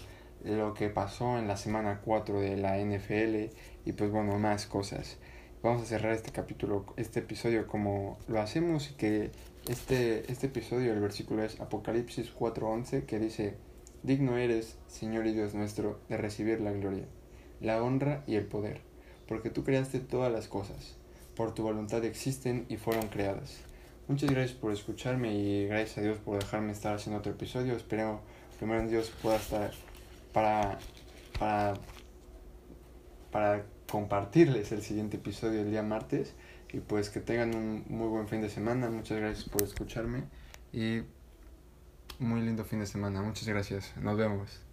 lo 0.44 0.74
que 0.74 0.90
pasó 0.90 1.38
en 1.38 1.48
la 1.48 1.58
semana 1.58 2.02
4 2.04 2.40
de 2.40 2.58
la 2.58 2.78
NFL 2.80 3.54
y 3.86 3.92
pues 3.94 4.12
bueno, 4.12 4.38
más 4.40 4.66
cosas. 4.66 5.18
Vamos 5.62 5.84
a 5.84 5.86
cerrar 5.86 6.14
este 6.14 6.32
capítulo, 6.32 6.86
este 6.98 7.20
episodio 7.20 7.68
como 7.68 8.18
lo 8.28 8.42
hacemos 8.42 8.90
y 8.90 8.94
que 8.96 9.32
este, 9.70 10.32
este 10.32 10.48
episodio, 10.48 10.92
el 10.92 11.00
versículo 11.00 11.44
es 11.44 11.62
Apocalipsis 11.62 12.34
4:11 12.34 13.06
que 13.06 13.20
dice, 13.20 13.58
Digno 14.02 14.38
eres, 14.38 14.78
Señor 14.88 15.28
y 15.28 15.34
Dios 15.34 15.54
nuestro, 15.54 16.00
de 16.10 16.18
recibir 16.18 16.62
la 16.62 16.72
gloria, 16.72 17.06
la 17.62 17.82
honra 17.82 18.24
y 18.28 18.36
el 18.36 18.46
poder, 18.46 18.82
porque 19.28 19.50
tú 19.50 19.64
creaste 19.64 20.00
todas 20.00 20.32
las 20.32 20.48
cosas, 20.48 20.98
por 21.36 21.54
tu 21.54 21.64
voluntad 21.64 22.04
existen 22.04 22.66
y 22.68 22.78
fueron 22.78 23.08
creadas 23.08 23.62
Muchas 24.12 24.30
gracias 24.30 24.58
por 24.58 24.74
escucharme 24.74 25.34
y 25.34 25.68
gracias 25.68 26.00
a 26.00 26.02
Dios 26.02 26.18
por 26.18 26.38
dejarme 26.38 26.74
estar 26.74 26.94
haciendo 26.94 27.20
otro 27.20 27.32
episodio. 27.32 27.78
Espero 27.78 28.20
primero 28.60 28.82
en 28.82 28.90
Dios 28.90 29.10
pueda 29.22 29.38
estar 29.38 29.72
para, 30.34 30.80
para, 31.40 31.76
para 33.32 33.64
compartirles 33.90 34.74
el 34.74 34.82
siguiente 34.82 35.16
episodio 35.16 35.62
el 35.62 35.72
día 35.72 35.82
martes. 35.82 36.34
Y 36.74 36.82
pues 36.82 37.10
que 37.10 37.22
tengan 37.22 37.56
un 37.56 37.86
muy 37.88 38.10
buen 38.10 38.28
fin 38.28 38.42
de 38.42 38.50
semana. 38.50 38.90
Muchas 38.90 39.18
gracias 39.18 39.48
por 39.48 39.64
escucharme 39.64 40.24
y 40.74 41.04
muy 42.20 42.42
lindo 42.42 42.66
fin 42.66 42.80
de 42.80 42.88
semana. 42.88 43.22
Muchas 43.22 43.48
gracias. 43.48 43.96
Nos 43.96 44.18
vemos. 44.18 44.71